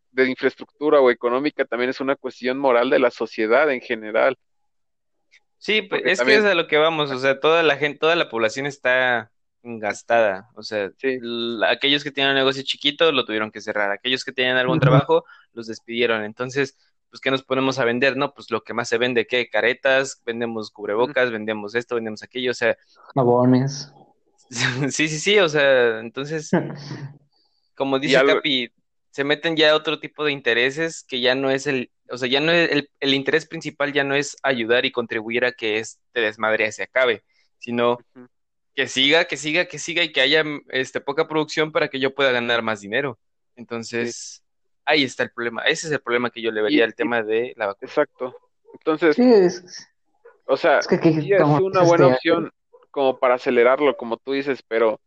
de 0.09 0.27
infraestructura 0.27 0.99
o 0.99 1.11
económica, 1.11 1.63
también 1.63 1.91
es 1.91 1.99
una 1.99 2.15
cuestión 2.15 2.57
moral 2.57 2.89
de 2.89 2.97
la 2.97 3.11
sociedad 3.11 3.71
en 3.71 3.81
general. 3.81 4.39
Sí, 5.59 5.83
pues, 5.83 6.01
es 6.05 6.19
que 6.19 6.33
es 6.33 6.45
a 6.45 6.55
lo 6.55 6.67
que 6.67 6.77
vamos, 6.77 7.11
o 7.11 7.19
sea, 7.19 7.39
toda 7.39 7.61
la 7.61 7.77
gente, 7.77 7.99
toda 7.99 8.15
la 8.15 8.27
población 8.27 8.65
está 8.65 9.31
gastada, 9.63 10.49
o 10.55 10.63
sea, 10.63 10.91
aquellos 11.69 12.03
que 12.03 12.11
tienen 12.11 12.31
un 12.31 12.37
negocio 12.37 12.63
chiquito 12.63 13.11
lo 13.11 13.25
tuvieron 13.25 13.51
que 13.51 13.61
cerrar, 13.61 13.91
aquellos 13.91 14.25
que 14.25 14.31
tenían 14.31 14.57
algún 14.57 14.79
trabajo 14.79 15.23
los 15.53 15.67
despidieron, 15.67 16.23
entonces, 16.23 16.77
pues, 17.09 17.21
¿qué 17.21 17.29
nos 17.29 17.43
ponemos 17.43 17.77
a 17.77 17.85
vender? 17.85 18.17
No, 18.17 18.33
pues 18.33 18.49
lo 18.51 18.63
que 18.63 18.73
más 18.73 18.89
se 18.89 18.97
vende, 18.97 19.27
¿qué? 19.27 19.49
Caretas, 19.49 20.21
vendemos 20.25 20.71
cubrebocas, 20.71 21.29
vendemos 21.29 21.75
esto, 21.75 21.95
vendemos 21.95 22.23
aquello, 22.23 22.51
o 22.51 22.55
sea... 22.55 22.77
Jabones. 23.13 23.93
sí, 24.89 25.07
sí, 25.07 25.19
sí, 25.19 25.39
o 25.39 25.47
sea, 25.47 25.99
entonces, 25.99 26.49
como 27.75 27.99
dice 27.99 28.25
Capi, 28.25 28.71
se 29.11 29.23
meten 29.23 29.55
ya 29.55 29.75
otro 29.75 29.99
tipo 29.99 30.23
de 30.23 30.31
intereses 30.31 31.03
que 31.07 31.21
ya 31.21 31.35
no 31.35 31.49
es 31.49 31.67
el, 31.67 31.91
o 32.09 32.17
sea, 32.17 32.29
ya 32.29 32.39
no 32.39 32.51
es 32.51 32.71
el, 32.71 32.89
el 32.99 33.13
interés 33.13 33.45
principal 33.45 33.93
ya 33.93 34.03
no 34.03 34.15
es 34.15 34.37
ayudar 34.41 34.85
y 34.85 34.91
contribuir 34.91 35.45
a 35.45 35.51
que 35.51 35.79
este 35.79 36.19
desmadre 36.19 36.71
se 36.71 36.83
acabe, 36.83 37.23
sino 37.59 37.97
que 38.75 38.87
siga, 38.87 39.25
que 39.25 39.37
siga, 39.37 39.65
que 39.65 39.79
siga 39.79 40.03
y 40.03 40.11
que 40.11 40.21
haya 40.21 40.43
este, 40.69 41.01
poca 41.01 41.27
producción 41.27 41.71
para 41.71 41.89
que 41.89 41.99
yo 41.99 42.13
pueda 42.13 42.31
ganar 42.31 42.61
más 42.61 42.81
dinero. 42.81 43.19
Entonces, 43.55 44.43
ahí 44.85 45.03
está 45.03 45.23
el 45.23 45.31
problema. 45.31 45.63
Ese 45.63 45.87
es 45.87 45.93
el 45.93 45.99
problema 45.99 46.29
que 46.29 46.41
yo 46.41 46.51
le 46.51 46.61
vería 46.61 46.85
al 46.85 46.95
tema 46.95 47.21
de 47.21 47.53
la 47.57 47.67
vacuna. 47.67 47.87
Exacto. 47.87 48.35
Entonces, 48.73 49.19
es, 49.19 49.87
o 50.45 50.57
sea, 50.57 50.79
es, 50.79 50.87
es 50.91 51.41
una 51.41 51.81
buena 51.81 52.05
este, 52.05 52.15
opción 52.15 52.51
como 52.89 53.19
para 53.19 53.35
acelerarlo, 53.35 53.95
como 53.95 54.17
tú 54.17 54.33
dices, 54.33 54.63
pero 54.67 54.99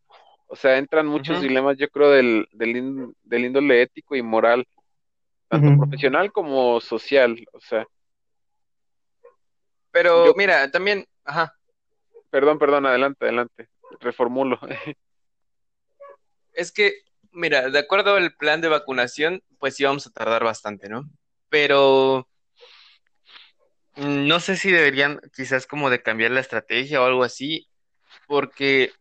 o 0.47 0.55
sea, 0.55 0.77
entran 0.77 1.07
muchos 1.07 1.41
dilemas, 1.41 1.77
yo 1.77 1.89
creo, 1.89 2.11
del, 2.11 2.47
del, 2.51 3.13
del, 3.23 3.45
índole 3.45 3.81
ético 3.81 4.15
y 4.15 4.21
moral, 4.21 4.65
tanto 5.49 5.77
profesional 5.77 6.31
como 6.31 6.79
social, 6.79 7.43
o 7.51 7.59
sea. 7.59 7.85
Pero 9.91 10.33
mira, 10.35 10.69
también, 10.69 11.05
ajá. 11.23 11.53
Perdón, 12.35 12.59
perdón, 12.59 12.85
adelante, 12.85 13.23
adelante, 13.23 13.69
reformulo. 14.01 14.59
es 16.51 16.73
que, 16.73 17.03
mira, 17.31 17.69
de 17.69 17.79
acuerdo 17.79 18.15
al 18.15 18.35
plan 18.35 18.59
de 18.59 18.67
vacunación, 18.67 19.41
pues 19.57 19.77
sí 19.77 19.85
vamos 19.85 20.05
a 20.05 20.11
tardar 20.11 20.43
bastante, 20.43 20.89
¿no? 20.89 21.09
Pero 21.47 22.27
no 23.95 24.41
sé 24.41 24.57
si 24.57 24.69
deberían 24.69 25.21
quizás 25.33 25.65
como 25.65 25.89
de 25.89 26.01
cambiar 26.01 26.31
la 26.31 26.41
estrategia 26.41 27.01
o 27.01 27.05
algo 27.05 27.23
así, 27.23 27.69
porque 28.27 28.91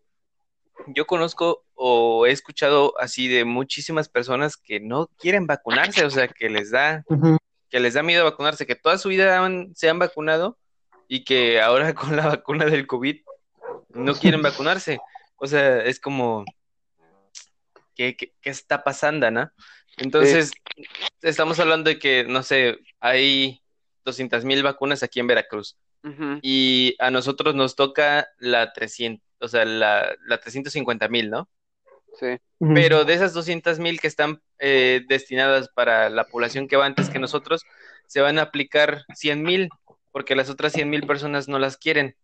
yo 0.87 1.05
conozco 1.05 1.64
o 1.75 2.27
he 2.27 2.31
escuchado 2.31 2.94
así 3.01 3.27
de 3.27 3.44
muchísimas 3.44 4.09
personas 4.09 4.57
que 4.57 4.79
no 4.79 5.09
quieren 5.18 5.49
vacunarse, 5.49 6.05
o 6.05 6.11
sea, 6.11 6.29
que 6.29 6.49
les 6.49 6.70
da, 6.70 7.05
que 7.68 7.81
les 7.81 7.94
da 7.94 8.05
miedo 8.05 8.23
vacunarse, 8.23 8.64
que 8.64 8.77
toda 8.77 8.97
su 8.97 9.09
vida 9.09 9.44
se 9.75 9.90
han 9.90 9.99
vacunado 9.99 10.57
y 11.09 11.25
que 11.25 11.61
ahora 11.61 11.95
con 11.95 12.17
la 12.17 12.27
vacuna 12.27 12.67
del 12.67 12.87
COVID 12.87 13.21
no 13.90 14.14
quieren 14.14 14.43
vacunarse. 14.43 14.99
O 15.37 15.47
sea, 15.47 15.79
es 15.85 16.01
como, 16.01 16.45
¿qué, 17.95 18.17
qué, 18.17 18.33
está 18.43 18.83
pasando, 18.83 19.31
no? 19.31 19.51
Entonces, 19.97 20.53
estamos 21.23 21.61
hablando 21.61 21.88
de 21.88 21.99
que, 21.99 22.25
no 22.25 22.43
sé, 22.43 22.79
hay 23.01 23.61
200 24.05 24.45
mil 24.45 24.62
vacunas 24.62 25.03
aquí 25.03 25.21
en 25.21 25.27
Veracruz. 25.27 25.77
Y 26.43 26.97
a 26.99 27.11
nosotros 27.11 27.55
nos 27.55 27.77
toca 27.77 28.29
la 28.38 28.75
300, 28.75 29.27
o 29.40 29.49
sea, 29.49 29.64
la, 29.64 30.14
la 30.27 30.38
350 30.38 31.09
mil, 31.09 31.31
¿no? 31.31 31.49
Sí. 32.21 32.37
Pero 32.59 33.07
de 33.07 33.14
esas 33.14 33.33
200 33.33 33.79
mil 33.79 33.99
que 33.99 34.07
están 34.07 34.43
eh, 34.59 35.03
destinadas 35.09 35.71
para 35.71 36.11
la 36.11 36.25
población 36.25 36.69
que 36.69 36.77
va 36.77 36.85
antes 36.85 37.09
que 37.09 37.19
nosotros, 37.19 37.64
se 38.07 38.21
van 38.21 38.38
a 38.38 38.43
aplicar 38.43 39.05
100 39.14 39.43
mil, 39.43 39.71
porque 40.14 40.37
las 40.37 40.48
otras 40.48 40.72
100 40.72 40.88
mil 40.88 41.09
personas 41.09 41.48
no 41.48 41.59
las 41.59 41.77
quieren. 41.77 42.16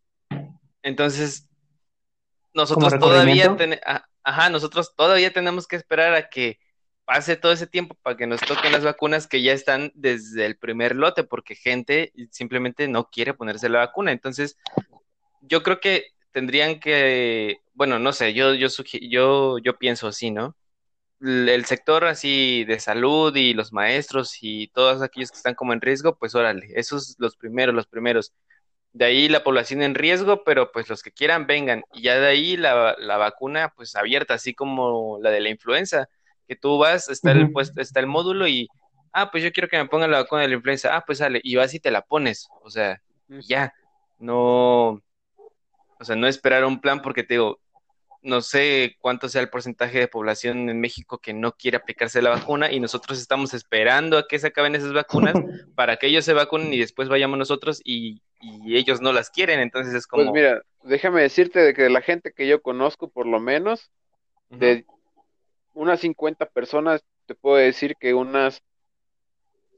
Entonces, 0.81 1.51
nosotros 2.55 2.97
todavía, 3.01 3.57
ajá, 4.23 4.49
nosotros 4.49 4.95
todavía 4.95 5.33
tenemos 5.33 5.67
que 5.67 5.75
esperar 5.75 6.15
a 6.15 6.29
que 6.29 6.61
pase 7.05 7.35
todo 7.35 7.51
ese 7.51 7.67
tiempo 7.67 7.97
para 8.01 8.17
que 8.17 8.29
nos 8.29 8.43
toquen 8.43 8.71
las 8.71 8.85
vacunas 8.85 9.27
que 9.27 9.43
ya 9.43 9.53
están 9.53 9.91
desde 9.97 10.47
el 10.47 10.57
primer 10.57 10.95
lote, 10.95 11.25
porque 11.25 11.57
gente 11.57 12.13
simplemente 12.31 12.87
no 12.87 13.11
quiere 13.11 13.35
ponerse 13.35 13.69
la 13.69 13.81
vacuna. 13.81 14.13
Entonces, 14.13 14.57
yo 15.41 15.65
creo 15.65 15.81
que 15.81 16.13
tendrían 16.31 16.79
que, 16.79 17.59
bueno, 17.75 17.99
no 17.99 18.13
sé, 18.13 18.35
yo, 18.35 18.55
yo, 18.55 18.69
yo, 19.01 19.59
yo 19.59 19.79
pienso 19.81 20.07
así, 20.07 20.31
¿no? 20.31 20.55
El 21.21 21.65
sector 21.67 22.07
así 22.07 22.65
de 22.65 22.81
salud 22.81 23.35
y 23.37 23.53
los 23.55 23.73
maestros 23.73 24.39
y 24.41 24.69
todos 24.69 25.03
aquellos 25.03 25.31
que 25.31 25.37
están 25.37 25.55
como 25.55 25.73
en 25.73 25.81
riesgo, 25.81 26.17
pues 26.17 26.35
órale, 26.35 26.69
esos 26.75 27.17
los 27.19 27.37
primeros, 27.37 27.75
los 27.75 27.87
primeros. 27.87 28.33
De 28.93 29.05
ahí 29.05 29.29
la 29.29 29.45
población 29.45 29.83
en 29.83 29.95
riesgo, 29.95 30.45
pero 30.45 30.73
pues 30.73 30.89
los 30.89 31.03
que 31.03 31.13
quieran 31.13 31.47
vengan. 31.47 31.85
Y 31.93 32.03
ya 32.03 32.19
de 32.19 32.27
ahí 32.27 32.57
la, 32.57 32.97
la 32.99 33.19
vacuna 33.19 33.73
pues 33.77 33.95
abierta, 33.97 34.35
así 34.35 34.55
como 34.55 35.19
la 35.23 35.31
de 35.31 35.41
la 35.41 35.51
influenza, 35.51 36.09
que 36.51 36.57
tú 36.57 36.79
vas, 36.79 37.09
está, 37.09 37.31
el, 37.31 37.53
pues, 37.53 37.73
está 37.77 38.01
el 38.01 38.09
módulo 38.09 38.49
y, 38.49 38.67
ah, 39.13 39.31
pues 39.31 39.45
yo 39.45 39.53
quiero 39.53 39.69
que 39.69 39.79
me 39.79 39.87
pongan 39.87 40.11
la 40.11 40.19
vacuna 40.19 40.43
de 40.43 40.49
la 40.49 40.55
influenza, 40.55 40.97
ah, 40.97 41.05
pues 41.07 41.19
sale, 41.19 41.41
y 41.45 41.55
vas 41.55 41.73
y 41.75 41.79
te 41.79 41.93
la 41.93 42.03
pones, 42.03 42.49
o 42.63 42.71
sea, 42.71 43.01
ya, 43.29 43.73
no, 44.19 45.01
o 46.01 46.05
sea, 46.05 46.17
no 46.17 46.27
esperar 46.27 46.65
un 46.65 46.81
plan 46.81 47.03
porque 47.03 47.23
te 47.23 47.35
digo, 47.35 47.60
no 48.23 48.43
sé 48.43 48.97
cuánto 49.01 49.29
sea 49.29 49.41
el 49.41 49.49
porcentaje 49.49 49.99
de 49.99 50.09
población 50.09 50.69
en 50.69 50.81
México 50.81 51.19
que 51.19 51.33
no 51.33 51.53
quiere 51.53 51.79
aplicarse 51.79 52.21
la 52.21 52.31
vacuna 52.31 52.71
y 52.71 52.79
nosotros 52.79 53.19
estamos 53.19 53.55
esperando 53.55 54.19
a 54.19 54.29
que 54.29 54.39
se 54.39 54.49
acaben 54.49 54.75
esas 54.75 54.93
vacunas 54.93 55.35
para 55.75 55.97
que 55.97 56.09
ellos 56.09 56.25
se 56.25 56.35
vacunen 56.35 56.73
y 56.73 56.79
después 56.79 57.09
vayamos 57.09 57.39
nosotros 57.39 57.81
y, 57.85 58.23
ellos 58.67 59.03
no 59.03 59.13
las 59.13 59.29
quieren, 59.29 59.61
entonces 59.61 59.93
es 59.93 60.07
como... 60.07 60.23
Pues 60.23 60.33
mira, 60.33 60.63
déjame 60.83 61.21
decirte 61.21 61.61
de 61.61 61.75
que 61.75 61.91
la 61.91 62.01
gente 62.01 62.33
que 62.33 62.49
yo 62.49 62.63
conozco, 62.63 63.11
por 63.11 63.27
lo 63.27 63.39
menos, 63.39 63.91
de 64.49 64.87
unas 65.75 66.01
50 66.01 66.47
personas, 66.47 67.05
te 67.27 67.35
puedo 67.35 67.57
decir 67.57 67.97
que 68.01 68.15
unas 68.15 68.63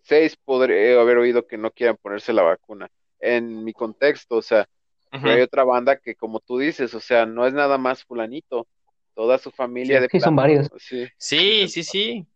6 0.03 0.37
podré 0.45 0.97
haber 0.97 1.19
oído 1.19 1.49
que 1.49 1.59
no 1.59 1.73
quieran 1.73 1.97
ponerse 2.01 2.33
la 2.33 2.43
vacuna. 2.43 2.89
En 3.19 3.65
mi 3.65 3.73
contexto, 3.73 4.37
o 4.37 4.43
sea, 4.43 4.69
hay 5.13 5.41
otra 5.43 5.65
banda 5.65 5.97
que, 5.97 6.15
como 6.15 6.41
tú 6.41 6.59
dices, 6.59 6.95
o 6.95 7.01
sea, 7.01 7.27
no 7.27 7.47
es 7.47 7.53
nada 7.53 7.79
más 7.79 8.05
fulanito, 8.05 8.67
toda 9.15 9.39
su 9.39 9.51
familia 9.51 10.01
de 10.01 10.09
Sí, 10.09 10.21
son 10.21 10.37
varios. 10.37 10.71
Sí. 10.79 11.07
sí, 11.19 11.69
sí, 11.69 11.85
sí. 11.85 12.27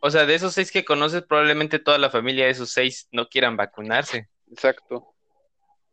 O 0.00 0.10
sea, 0.10 0.26
de 0.26 0.34
esos 0.34 0.54
seis 0.54 0.70
que 0.70 0.84
conoces, 0.84 1.22
probablemente 1.22 1.78
toda 1.78 1.98
la 1.98 2.10
familia 2.10 2.44
de 2.44 2.52
esos 2.52 2.70
seis 2.70 3.08
no 3.10 3.28
quieran 3.28 3.56
vacunarse. 3.56 4.28
Exacto. 4.50 5.14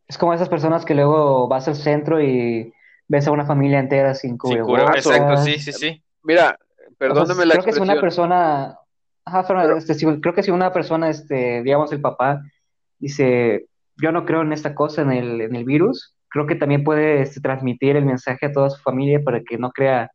Es 0.07 0.17
como 0.17 0.33
esas 0.33 0.49
personas 0.49 0.85
que 0.85 0.93
luego 0.93 1.47
vas 1.47 1.67
al 1.67 1.75
centro 1.75 2.21
y 2.21 2.71
ves 3.07 3.27
a 3.27 3.31
una 3.31 3.45
familia 3.45 3.79
entera 3.79 4.13
sin 4.13 4.37
cubrebocas. 4.37 4.97
Exacto, 4.97 5.37
sí, 5.37 5.59
sí, 5.59 5.71
sí. 5.71 6.03
Mira, 6.23 6.59
perdóname 6.97 7.45
la 7.45 7.53
creo 7.55 7.65
que 7.65 7.73
si 7.73 7.79
una 7.79 7.99
persona, 7.99 8.77
ajá, 9.25 9.73
este, 9.77 9.95
creo 10.21 10.33
que 10.33 10.43
si 10.43 10.51
una 10.51 10.71
persona, 10.71 11.09
este, 11.09 11.63
digamos 11.63 11.91
el 11.91 12.01
papá, 12.01 12.43
dice, 12.99 13.67
yo 13.97 14.12
no 14.12 14.25
creo 14.25 14.41
en 14.41 14.53
esta 14.53 14.75
cosa, 14.75 15.01
en 15.01 15.12
el, 15.12 15.41
en 15.41 15.55
el 15.55 15.65
virus. 15.65 16.15
Creo 16.29 16.47
que 16.47 16.55
también 16.55 16.84
puede 16.84 17.21
este, 17.21 17.39
transmitir 17.39 17.95
el 17.95 18.05
mensaje 18.05 18.47
a 18.47 18.51
toda 18.51 18.69
su 18.69 18.81
familia 18.81 19.21
para 19.23 19.41
que 19.41 19.58
no 19.58 19.71
crea 19.71 20.12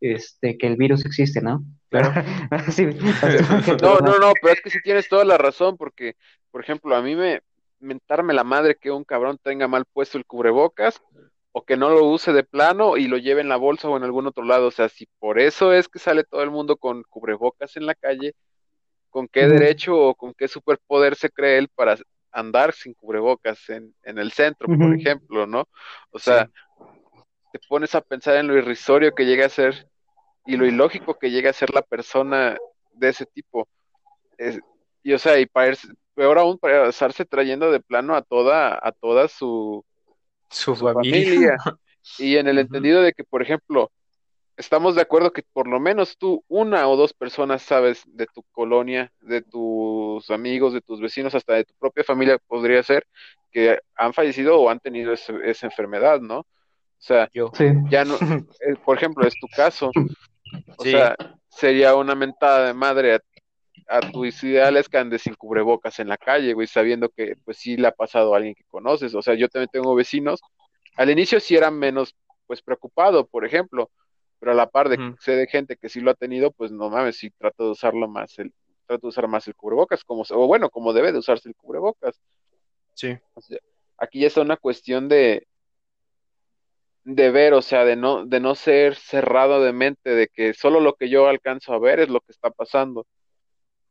este, 0.00 0.58
que 0.58 0.66
el 0.66 0.76
virus 0.76 1.04
existe, 1.04 1.40
¿no? 1.40 1.62
Claro. 1.88 2.12
no, 3.82 3.98
no, 4.00 4.18
no, 4.18 4.32
pero 4.40 4.54
es 4.54 4.60
que 4.60 4.70
sí 4.70 4.78
tienes 4.82 5.08
toda 5.08 5.24
la 5.24 5.38
razón, 5.38 5.76
porque, 5.76 6.16
por 6.50 6.62
ejemplo, 6.62 6.94
a 6.96 7.02
mí 7.02 7.14
me 7.14 7.42
mentarme 7.78 8.32
la 8.32 8.44
madre 8.44 8.76
que 8.76 8.90
un 8.90 9.04
cabrón 9.04 9.38
tenga 9.42 9.68
mal 9.68 9.84
puesto 9.92 10.16
el 10.16 10.24
cubrebocas 10.24 11.02
o 11.52 11.64
que 11.64 11.76
no 11.76 11.90
lo 11.90 12.04
use 12.06 12.32
de 12.32 12.44
plano 12.44 12.96
y 12.96 13.08
lo 13.08 13.18
lleve 13.18 13.40
en 13.42 13.48
la 13.48 13.56
bolsa 13.56 13.88
o 13.88 13.96
en 13.96 14.04
algún 14.04 14.26
otro 14.26 14.44
lado. 14.44 14.68
O 14.68 14.70
sea, 14.70 14.88
si 14.88 15.06
por 15.18 15.38
eso 15.38 15.72
es 15.72 15.88
que 15.88 15.98
sale 15.98 16.24
todo 16.24 16.42
el 16.42 16.50
mundo 16.50 16.76
con 16.76 17.02
cubrebocas 17.04 17.76
en 17.76 17.86
la 17.86 17.94
calle, 17.94 18.34
¿con 19.10 19.28
qué 19.28 19.46
derecho 19.46 19.96
o 19.96 20.14
con 20.14 20.32
qué 20.32 20.48
superpoder 20.48 21.16
se 21.16 21.30
cree 21.30 21.58
él 21.58 21.68
para 21.68 21.96
andar 22.32 22.72
sin 22.72 22.94
cubrebocas 22.94 23.68
en, 23.70 23.94
en 24.02 24.18
el 24.18 24.32
centro, 24.32 24.66
por 24.66 24.94
ejemplo, 24.94 25.46
¿no? 25.46 25.68
O 26.10 26.18
sea, 26.18 26.50
te 27.52 27.58
pones 27.68 27.94
a 27.94 28.00
pensar 28.00 28.36
en 28.36 28.46
lo 28.46 28.56
irrisorio 28.56 29.14
que 29.14 29.26
llega 29.26 29.46
a 29.46 29.50
ser 29.50 29.88
y 30.46 30.56
lo 30.56 30.66
ilógico 30.66 31.18
que 31.18 31.30
llega 31.30 31.50
a 31.50 31.54
ser 31.54 31.72
la 31.72 31.82
persona 31.82 32.56
de 32.94 33.08
ese 33.08 33.26
tipo. 33.26 33.68
y 35.02 35.12
o 35.12 35.18
sea, 35.18 35.38
y 35.38 35.46
para 35.46 35.76
peor 36.14 36.38
aún 36.38 36.58
para 36.58 36.88
estarse 36.88 37.24
trayendo 37.24 37.70
de 37.70 37.80
plano 37.80 38.14
a 38.14 38.22
toda, 38.22 38.78
a 38.82 38.92
toda 38.92 39.28
su, 39.28 39.84
su, 40.50 40.74
familia. 40.76 41.56
Y 42.18 42.36
en 42.36 42.48
el 42.48 42.58
entendido 42.58 43.00
de 43.00 43.12
que, 43.12 43.22
por 43.22 43.42
ejemplo, 43.42 43.92
estamos 44.56 44.94
de 44.94 45.02
acuerdo 45.02 45.32
que 45.32 45.42
por 45.52 45.66
lo 45.66 45.80
menos 45.80 46.16
tú, 46.18 46.44
una 46.48 46.88
o 46.88 46.96
dos 46.96 47.12
personas 47.12 47.62
sabes 47.62 48.02
de 48.06 48.26
tu 48.26 48.42
colonia, 48.52 49.12
de 49.20 49.42
tus 49.42 50.30
amigos, 50.30 50.72
de 50.72 50.80
tus 50.80 51.00
vecinos, 51.00 51.34
hasta 51.34 51.54
de 51.54 51.64
tu 51.64 51.74
propia 51.74 52.04
familia, 52.04 52.38
podría 52.38 52.82
ser, 52.82 53.06
que 53.50 53.78
han 53.96 54.12
fallecido 54.12 54.60
o 54.60 54.70
han 54.70 54.80
tenido 54.80 55.12
esa 55.12 55.66
enfermedad, 55.66 56.20
¿no? 56.20 56.40
O 56.40 57.04
sea, 57.04 57.28
ya 57.90 58.04
no, 58.04 58.14
eh, 58.60 58.76
por 58.84 58.96
ejemplo, 58.96 59.26
es 59.26 59.34
tu 59.40 59.48
caso. 59.48 59.90
O 60.76 60.84
sea, 60.84 61.16
sería 61.48 61.96
una 61.96 62.14
mentada 62.14 62.68
de 62.68 62.74
madre 62.74 63.18
a, 63.88 64.00
tus 64.12 64.42
ideales 64.44 64.88
que 64.88 64.98
andes 64.98 65.22
sin 65.22 65.34
cubrebocas 65.34 65.98
en 65.98 66.08
la 66.08 66.16
calle, 66.16 66.54
güey, 66.54 66.66
sabiendo 66.66 67.08
que 67.08 67.34
pues 67.44 67.58
sí 67.58 67.76
le 67.76 67.88
ha 67.88 67.92
pasado 67.92 68.32
a 68.32 68.36
alguien 68.36 68.54
que 68.54 68.64
conoces. 68.64 69.14
O 69.14 69.20
sea, 69.20 69.34
yo 69.34 69.48
también 69.48 69.68
tengo 69.72 69.94
vecinos. 69.94 70.40
Al 70.96 71.10
inicio 71.10 71.40
sí 71.40 71.56
eran 71.56 71.78
menos, 71.78 72.14
pues, 72.46 72.62
preocupado, 72.62 73.26
por 73.26 73.44
ejemplo, 73.44 73.90
pero 74.42 74.50
a 74.50 74.56
la 74.56 74.68
par 74.68 74.88
de 74.88 74.96
que 74.96 75.14
sé 75.20 75.36
de 75.36 75.46
gente 75.46 75.76
que 75.76 75.88
sí 75.88 76.00
lo 76.00 76.10
ha 76.10 76.14
tenido, 76.14 76.50
pues 76.50 76.72
no 76.72 76.90
mames, 76.90 77.16
sí 77.16 77.30
trato 77.30 77.66
de 77.66 77.70
usarlo 77.70 78.08
más, 78.08 78.36
el, 78.40 78.52
trato 78.88 79.02
de 79.02 79.10
usar 79.10 79.28
más 79.28 79.46
el 79.46 79.54
cubrebocas, 79.54 80.02
como, 80.02 80.24
o 80.28 80.46
bueno, 80.48 80.68
como 80.68 80.92
debe 80.92 81.12
de 81.12 81.18
usarse 81.18 81.48
el 81.48 81.54
cubrebocas. 81.54 82.20
Sí. 82.94 83.16
aquí 83.98 84.18
ya 84.18 84.26
está 84.26 84.40
una 84.40 84.56
cuestión 84.56 85.08
de, 85.08 85.46
de 87.04 87.30
ver, 87.30 87.54
o 87.54 87.62
sea, 87.62 87.84
de 87.84 87.94
no, 87.94 88.26
de 88.26 88.40
no 88.40 88.56
ser 88.56 88.96
cerrado 88.96 89.62
de 89.62 89.72
mente, 89.72 90.10
de 90.10 90.26
que 90.26 90.54
solo 90.54 90.80
lo 90.80 90.94
que 90.94 91.08
yo 91.08 91.28
alcanzo 91.28 91.72
a 91.72 91.78
ver 91.78 92.00
es 92.00 92.08
lo 92.08 92.18
que 92.20 92.32
está 92.32 92.50
pasando. 92.50 93.06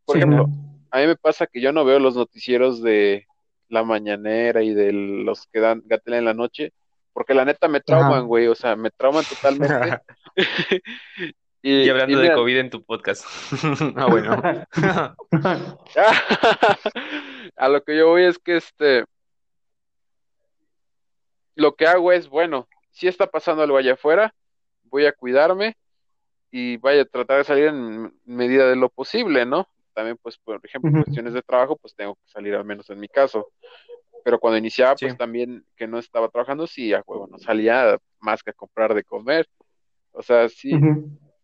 Por 0.04 0.18
ejemplo, 0.18 0.48
a 0.90 1.00
mí 1.00 1.08
me 1.08 1.16
pasa 1.16 1.48
que 1.48 1.62
yo 1.62 1.72
no 1.72 1.86
veo 1.86 2.00
los 2.00 2.18
noticieros 2.18 2.82
de 2.82 3.26
la 3.70 3.86
mañanera 3.86 4.64
y 4.64 4.74
de 4.74 4.92
los 4.92 5.48
que 5.48 5.62
dan 5.62 5.82
Gatel 5.86 6.16
en 6.16 6.26
la 6.26 6.34
noche, 6.34 6.74
porque 7.14 7.34
la 7.34 7.46
neta 7.46 7.68
me 7.68 7.82
trauman, 7.82 8.28
güey, 8.28 8.48
o 8.48 8.56
sea, 8.56 8.76
me 8.76 8.92
trauman 8.92 9.24
totalmente. 9.26 10.00
y, 11.62 11.90
hablando 11.90 12.20
de 12.20 12.34
COVID 12.34 12.58
en 12.58 12.70
tu 12.70 12.84
podcast. 12.84 13.26
ah, 13.96 14.08
bueno. 14.08 14.42
a 17.56 17.70
lo 17.70 17.84
que 17.84 17.98
yo 17.98 18.10
voy 18.10 18.24
es 18.24 18.40
que 18.40 18.58
este, 18.58 19.06
lo 21.56 21.76
que 21.76 21.88
hago 21.88 22.12
es, 22.12 22.30
bueno, 22.30 22.68
si 22.92 23.08
está 23.08 23.28
pasando 23.28 23.64
algo 23.64 23.78
allá 23.78 23.94
afuera, 23.94 24.34
voy 24.84 25.06
a 25.06 25.14
cuidarme 25.14 25.76
y 26.52 26.78
vaya 26.78 27.04
a 27.04 27.06
tratar 27.06 27.38
de 27.38 27.44
salir 27.44 27.66
en 27.66 28.14
medida 28.26 28.68
de 28.68 28.76
lo 28.76 28.90
posible, 28.90 29.46
¿no? 29.46 29.68
También, 29.94 30.18
pues, 30.22 30.38
por 30.38 30.60
ejemplo, 30.64 30.92
cuestiones 31.04 31.34
de 31.34 31.42
trabajo, 31.42 31.76
pues 31.76 31.94
tengo 31.96 32.16
que 32.16 32.28
salir 32.28 32.56
al 32.56 32.64
menos 32.64 32.90
en 32.90 33.00
mi 33.00 33.10
caso 33.10 33.52
pero 34.24 34.40
cuando 34.40 34.58
iniciaba, 34.58 34.96
pues 34.96 35.18
también 35.18 35.66
que 35.76 35.88
no 35.88 36.00
estaba 36.00 36.30
trabajando, 36.30 36.68
sí, 36.68 36.94
a 36.94 37.02
juego, 37.02 37.28
no 37.28 37.38
salía 37.38 37.98
más 38.20 38.44
que 38.44 38.52
a 38.52 38.54
comprar 38.54 38.94
de 38.94 39.04
comer. 39.04 39.48
O 40.12 40.22
sea, 40.22 40.50
sí, 40.50 40.72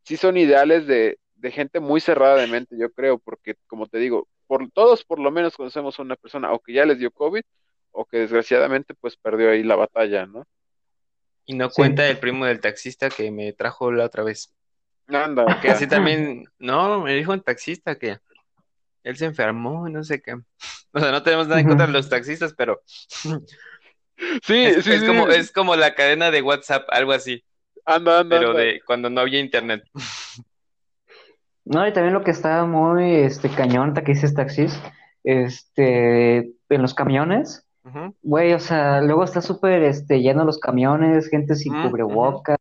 sí 0.03 0.17
son 0.17 0.37
ideales 0.37 0.87
de, 0.87 1.19
de 1.35 1.51
gente 1.51 1.79
muy 1.79 2.01
cerrada 2.01 2.37
de 2.37 2.47
mente, 2.47 2.75
yo 2.77 2.91
creo, 2.91 3.19
porque 3.19 3.55
como 3.67 3.87
te 3.87 3.97
digo, 3.99 4.27
por 4.47 4.69
todos 4.71 5.03
por 5.03 5.19
lo 5.19 5.31
menos 5.31 5.55
conocemos 5.55 5.99
a 5.99 6.01
una 6.01 6.15
persona 6.15 6.51
o 6.53 6.59
que 6.59 6.73
ya 6.73 6.85
les 6.85 6.99
dio 6.99 7.11
COVID 7.11 7.43
o 7.91 8.05
que 8.05 8.17
desgraciadamente 8.19 8.93
pues 8.93 9.17
perdió 9.17 9.51
ahí 9.51 9.63
la 9.63 9.75
batalla, 9.75 10.25
¿no? 10.25 10.45
Y 11.45 11.55
no 11.55 11.69
cuenta 11.69 12.07
el 12.07 12.19
primo 12.19 12.45
del 12.45 12.59
taxista 12.59 13.09
que 13.09 13.31
me 13.31 13.53
trajo 13.53 13.91
la 13.91 14.05
otra 14.05 14.23
vez. 14.23 14.53
Anda. 15.07 15.59
Que 15.61 15.69
así 15.69 15.87
también, 15.87 16.45
no, 16.59 17.01
me 17.01 17.15
dijo 17.15 17.31
un 17.31 17.41
taxista 17.41 17.97
que 17.97 18.19
él 19.08 19.17
se 19.17 19.26
enfermó, 19.26 19.88
no 19.89 20.04
sé 20.04 20.22
qué. 20.22 20.36
O 20.93 21.00
sea, 21.00 21.12
no 21.12 21.22
tenemos 21.22 21.48
nada 21.48 21.60
en 21.60 21.67
contra 21.67 21.86
de 21.86 21.91
los 21.91 22.10
taxistas, 22.10 22.56
pero 22.58 22.82
sí, 22.88 24.58
es, 24.58 24.84
sí, 24.84 24.93
es 24.93 25.04
como 25.04 25.28
es 25.28 25.52
como 25.52 25.76
la 25.76 25.93
cadena 25.93 26.32
de 26.32 26.41
WhatsApp, 26.41 26.88
algo 26.89 27.12
así. 27.12 27.43
Anda, 27.86 28.22
anda. 28.22 28.39
Pero 28.39 28.54
de 28.54 28.82
cuando 28.84 29.10
no 29.10 29.22
había 29.22 29.39
internet. 29.39 29.84
No, 31.70 31.86
y 31.86 31.91
también 31.91 32.13
lo 32.13 32.24
que 32.24 32.32
está 32.32 32.63
muy 32.63 33.13
este 33.13 33.50
cañón, 33.50 33.93
que 33.93 34.13
dices 34.13 34.34
taxis, 34.34 34.80
este, 35.26 36.38
en 36.38 36.82
los 36.82 36.93
camiones, 36.93 37.67
güey, 38.22 38.54
o 38.54 38.60
sea, 38.60 39.02
luego 39.02 39.26
está 39.26 39.41
súper 39.41 39.84
este, 39.84 40.22
lleno 40.22 40.46
los 40.46 40.60
camiones, 40.60 41.30
gente 41.30 41.56
sin 41.56 41.74
cubrebocas, 41.82 42.58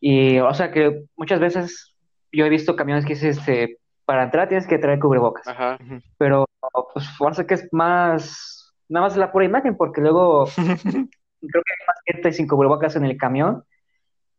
y, 0.00 0.38
o 0.38 0.54
sea, 0.54 0.72
que 0.72 1.04
muchas 1.14 1.40
veces 1.40 1.94
yo 2.32 2.46
he 2.46 2.48
visto 2.48 2.74
camiones 2.74 3.04
que 3.04 3.12
dice, 3.12 3.28
este, 3.28 3.78
para 4.06 4.22
entrar 4.22 4.48
tienes 4.48 4.66
que 4.66 4.78
traer 4.78 4.98
cubrebocas. 4.98 5.46
Ajá. 5.46 5.78
Pero 6.16 6.46
pues 6.94 7.08
fuerza 7.18 7.46
que 7.46 7.54
es 7.54 7.68
más, 7.72 8.74
nada 8.88 9.06
más 9.06 9.16
la 9.16 9.32
pura 9.32 9.44
imagen, 9.44 9.76
porque 9.76 10.00
luego 10.00 10.46
creo 10.56 10.72
que 10.80 11.02
hay 11.02 11.86
más 11.86 12.00
gente 12.06 12.32
sin 12.32 12.46
cubrebocas 12.46 12.96
en 12.96 13.04
el 13.04 13.18
camión 13.18 13.64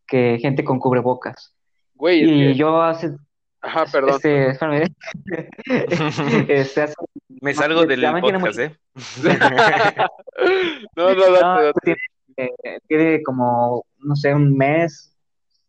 que 0.06 0.38
gente 0.40 0.64
con 0.64 0.80
cubrebocas. 0.80 1.54
Güey, 1.94 2.24
y 2.24 2.54
yo 2.54 2.80
hace... 2.82 3.14
Ajá, 3.60 3.84
perdón. 3.90 4.14
Este, 4.14 4.50
espérame. 4.50 4.88
este, 6.48 6.82
hace... 6.82 6.94
Me 7.40 7.52
salgo 7.52 7.84
del 7.84 8.00
podcast, 8.20 8.58
¿eh? 8.58 8.76
no, 10.96 11.14
no, 11.14 11.32
date, 11.32 11.72
Tiene, 11.82 12.00
eh, 12.36 12.78
tiene 12.86 13.22
como, 13.22 13.84
no 13.98 14.16
sé, 14.16 14.32
un 14.32 14.56
mes, 14.56 15.14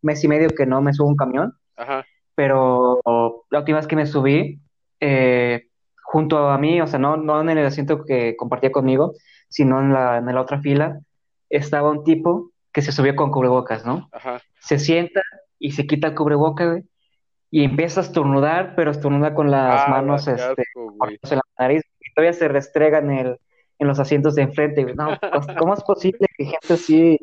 mes 0.01 0.23
y 0.23 0.27
medio 0.27 0.49
que 0.49 0.65
no 0.65 0.81
me 0.81 0.93
subo 0.93 1.09
un 1.09 1.17
camión. 1.17 1.53
Ajá 1.75 2.05
pero 2.39 3.01
la 3.49 3.59
última 3.59 3.77
vez 3.77 3.87
que 3.87 3.95
me 3.95 4.05
subí, 4.05 4.59
eh, 4.99 5.67
junto 6.03 6.49
a 6.49 6.57
mí, 6.57 6.81
o 6.81 6.87
sea, 6.87 6.99
no, 6.99 7.17
no 7.17 7.41
en 7.41 7.49
el 7.49 7.65
asiento 7.65 8.03
que 8.03 8.35
compartía 8.35 8.71
conmigo, 8.71 9.13
sino 9.47 9.79
en 9.79 9.93
la, 9.93 10.17
en 10.17 10.25
la 10.25 10.41
otra 10.41 10.59
fila, 10.59 10.99
estaba 11.49 11.89
un 11.89 12.03
tipo 12.03 12.51
que 12.71 12.81
se 12.81 12.91
subió 12.91 13.15
con 13.15 13.31
cubrebocas, 13.31 13.85
¿no? 13.85 14.09
Ajá. 14.11 14.41
Se 14.59 14.79
sienta 14.79 15.21
y 15.57 15.71
se 15.71 15.87
quita 15.87 16.07
el 16.07 16.15
cubreboca, 16.15 16.81
y 17.51 17.63
empieza 17.63 18.01
a 18.01 18.03
estornudar, 18.03 18.75
pero 18.75 18.91
estornuda 18.91 19.33
con 19.33 19.49
las 19.49 19.81
ah, 19.87 19.89
manos 19.89 20.27
este, 20.27 20.63
en 20.75 21.35
la 21.35 21.41
nariz, 21.57 21.81
y 21.99 22.13
todavía 22.13 22.33
se 22.33 22.47
restrega 22.47 22.99
en 22.99 23.11
el, 23.11 23.39
en 23.79 23.87
los 23.87 23.99
asientos 23.99 24.35
de 24.35 24.43
enfrente. 24.43 24.83
No, 24.93 25.17
pues, 25.33 25.47
¿cómo 25.57 25.73
es 25.73 25.83
posible 25.83 26.27
que 26.37 26.45
gente 26.45 26.73
así 26.73 27.19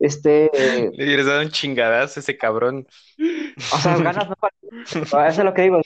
esté... 0.00 0.50
Le 0.94 1.04
hubieras 1.04 1.26
dado 1.26 1.42
un 1.42 1.50
chingadazo 1.50 2.18
a 2.18 2.22
ese 2.22 2.36
cabrón. 2.36 2.86
O 3.72 3.78
sea, 3.78 3.92
las 3.92 4.02
ganas 4.02 4.28
no 4.28 4.36
Eso 4.84 5.16
es 5.26 5.38
lo 5.38 5.54
que 5.54 5.62
digo, 5.62 5.80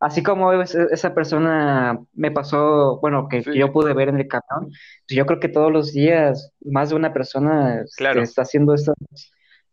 así 0.00 0.22
como 0.22 0.52
esa 0.52 1.14
persona 1.14 1.98
me 2.14 2.30
pasó, 2.30 2.98
bueno, 3.00 3.28
que, 3.28 3.42
yo 3.54 3.72
pude 3.72 3.94
ver 3.94 4.08
en 4.08 4.20
el 4.20 4.28
camión, 4.28 4.70
pues, 4.70 5.16
yo 5.16 5.26
creo 5.26 5.40
que 5.40 5.48
todos 5.48 5.72
los 5.72 5.92
días 5.92 6.52
más 6.64 6.90
de 6.90 6.96
una 6.96 7.12
persona 7.12 7.82
está 7.84 8.42
haciendo 8.42 8.74
estas 8.74 8.96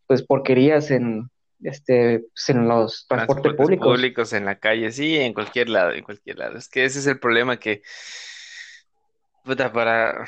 pues 0.06 0.22
porquerías 0.22 0.92
en 0.92 1.30
este 1.64 2.20
pues, 2.20 2.50
en 2.50 2.68
los 2.68 3.06
transportes, 3.08 3.54
públicos. 3.54 3.88
públicos 3.88 4.34
en 4.34 4.46
la 4.46 4.60
calle, 4.60 4.92
sí, 4.92 5.18
en 5.18 5.34
cualquier 5.34 5.70
lado, 5.70 5.92
en 5.92 6.04
cualquier 6.04 6.38
lado. 6.38 6.58
Es 6.58 6.68
que 6.68 6.84
ese 6.84 7.00
es 7.00 7.08
el 7.08 7.20
problema 7.20 7.58
que 7.58 7.82
para, 9.44 10.26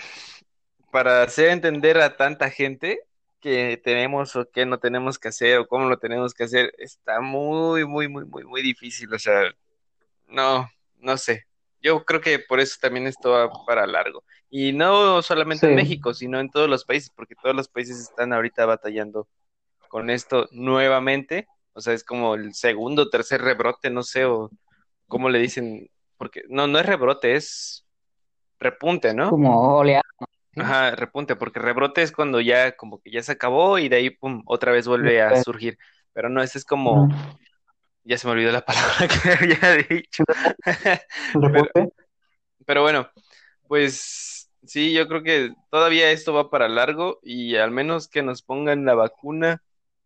para 0.91 1.23
hacer 1.23 1.49
entender 1.49 1.97
a 1.99 2.15
tanta 2.17 2.49
gente 2.49 2.99
que 3.39 3.79
tenemos 3.83 4.35
o 4.35 4.49
que 4.49 4.65
no 4.65 4.79
tenemos 4.79 5.19
que 5.19 5.27
hacer 5.27 5.59
o 5.59 5.67
cómo 5.67 5.87
lo 5.87 5.97
tenemos 5.99 6.33
que 6.33 6.45
hacer, 6.45 6.73
está 6.77 7.21
muy, 7.21 7.85
muy, 7.85 8.07
muy, 8.07 8.25
muy, 8.25 8.43
muy 8.43 8.61
difícil. 8.61 9.13
O 9.13 9.19
sea, 9.19 9.53
no, 10.27 10.69
no 10.97 11.17
sé. 11.17 11.45
Yo 11.81 12.03
creo 12.03 12.21
que 12.21 12.39
por 12.39 12.59
eso 12.59 12.77
también 12.81 13.05
esto 13.05 13.31
va 13.31 13.51
para 13.65 13.85
largo. 13.85 14.23
Y 14.49 14.73
no 14.73 15.21
solamente 15.21 15.67
en 15.67 15.75
México, 15.75 16.13
sino 16.13 16.39
en 16.39 16.49
todos 16.49 16.67
los 16.67 16.85
países, 16.85 17.11
porque 17.15 17.35
todos 17.35 17.55
los 17.55 17.67
países 17.67 17.99
están 17.99 18.33
ahorita 18.33 18.65
batallando 18.65 19.27
con 19.89 20.09
esto 20.09 20.47
nuevamente. 20.51 21.47
O 21.73 21.81
sea, 21.81 21.93
es 21.93 22.03
como 22.03 22.35
el 22.35 22.53
segundo, 22.55 23.09
tercer 23.09 23.41
rebrote, 23.41 23.89
no 23.91 24.01
sé, 24.01 24.25
o 24.25 24.49
cómo 25.07 25.29
le 25.29 25.39
dicen, 25.39 25.89
porque 26.17 26.43
no, 26.49 26.65
no 26.67 26.79
es 26.79 26.85
rebrote, 26.85 27.35
es 27.35 27.84
repunte, 28.59 29.13
¿no? 29.13 29.29
Como 29.29 29.77
oleada. 29.77 30.03
Ajá, 30.57 30.91
repunte, 30.91 31.35
porque 31.35 31.59
rebrote 31.59 32.01
es 32.01 32.11
cuando 32.11 32.39
ya 32.39 32.75
como 32.77 32.99
que 32.99 33.11
ya 33.11 33.21
se 33.21 33.33
acabó 33.33 33.77
y 33.77 33.89
de 33.89 33.97
ahí 33.97 34.09
pum, 34.09 34.41
otra 34.45 34.71
vez 34.71 34.87
vuelve 34.87 35.21
a 35.21 35.43
surgir. 35.43 35.77
Pero 36.13 36.29
no, 36.29 36.41
ese 36.41 36.57
es 36.57 36.65
como 36.65 37.09
ya 38.05 38.17
se 38.17 38.27
me 38.27 38.33
olvidó 38.33 38.51
la 38.51 38.63
palabra 38.63 39.07
que 39.07 39.31
había 39.31 39.83
dicho. 39.89 40.23
¿Repunte? 41.33 41.89
pero, 42.65 42.81
bueno, 42.83 43.09
pues 43.67 44.49
sí, 44.65 44.93
yo 44.93 45.07
creo 45.07 45.23
que 45.23 45.53
todavía 45.69 46.11
esto 46.11 46.33
va 46.33 46.49
para 46.49 46.69
largo 46.69 47.19
y 47.21 47.55
al 47.55 47.71
menos 47.71 48.07
que 48.07 48.23
nos 48.23 48.41
pongan 48.41 48.85
la 48.85 48.95
vacuna 48.95 49.61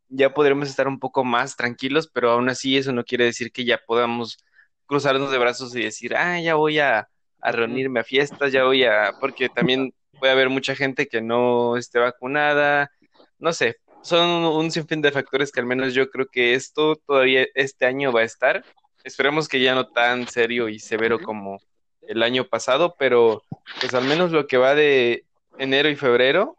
ya 0.10 0.34
podremos 0.34 0.68
estar 0.68 0.88
un 0.88 1.00
poco 1.00 1.24
más 1.24 1.56
tranquilos, 1.56 2.10
pero 2.12 2.32
aún 2.32 2.50
así 2.50 2.78
eso 2.78 2.92
no 2.92 3.04
quiere 3.04 3.26
decir 3.26 3.52
que 3.52 3.64
ya 3.64 3.80
podamos 3.86 4.44
cruzarnos 4.88 5.32
de 5.32 5.38
brazos 5.38 5.76
y 5.76 5.84
decir, 5.84 6.16
ah, 6.16 6.42
ya 6.42 6.56
voy 6.56 6.80
a 6.80 7.08
a 7.42 7.52
reunirme 7.52 8.02
a 8.02 8.04
fiestas, 8.04 8.52
ya 8.52 8.64
voy 8.66 8.84
a, 8.84 9.14
porque 9.20 9.50
también 9.50 9.94
puede 10.20 10.34
haber 10.34 10.50
mucha 10.50 10.76
gente 10.76 11.08
que 11.08 11.22
no 11.22 11.78
esté 11.78 12.00
vacunada, 12.00 12.92
no 13.40 13.54
sé, 13.54 13.78
son 14.02 14.28
un 14.46 14.72
sinfín 14.72 15.02
de 15.02 15.12
factores 15.12 15.52
que 15.52 15.60
al 15.60 15.66
menos 15.66 15.94
yo 15.94 16.10
creo 16.10 16.28
que 16.28 16.54
esto 16.54 16.96
todavía 16.98 17.46
este 17.56 17.86
año 17.86 18.12
va 18.12 18.22
a 18.22 18.24
estar. 18.24 18.66
Esperemos 19.04 19.48
que 19.48 19.62
ya 19.62 19.76
no 19.76 19.88
tan 19.88 20.28
serio 20.28 20.70
y 20.70 20.80
severo 20.80 21.20
como 21.22 21.62
el 22.08 22.24
año 22.24 22.46
pasado, 22.46 22.96
pero 22.98 23.44
pues 23.80 23.94
al 23.94 24.04
menos 24.06 24.32
lo 24.32 24.48
que 24.48 24.58
va 24.58 24.76
de 24.76 25.26
enero 25.58 25.90
y 25.90 25.96
febrero, 25.96 26.58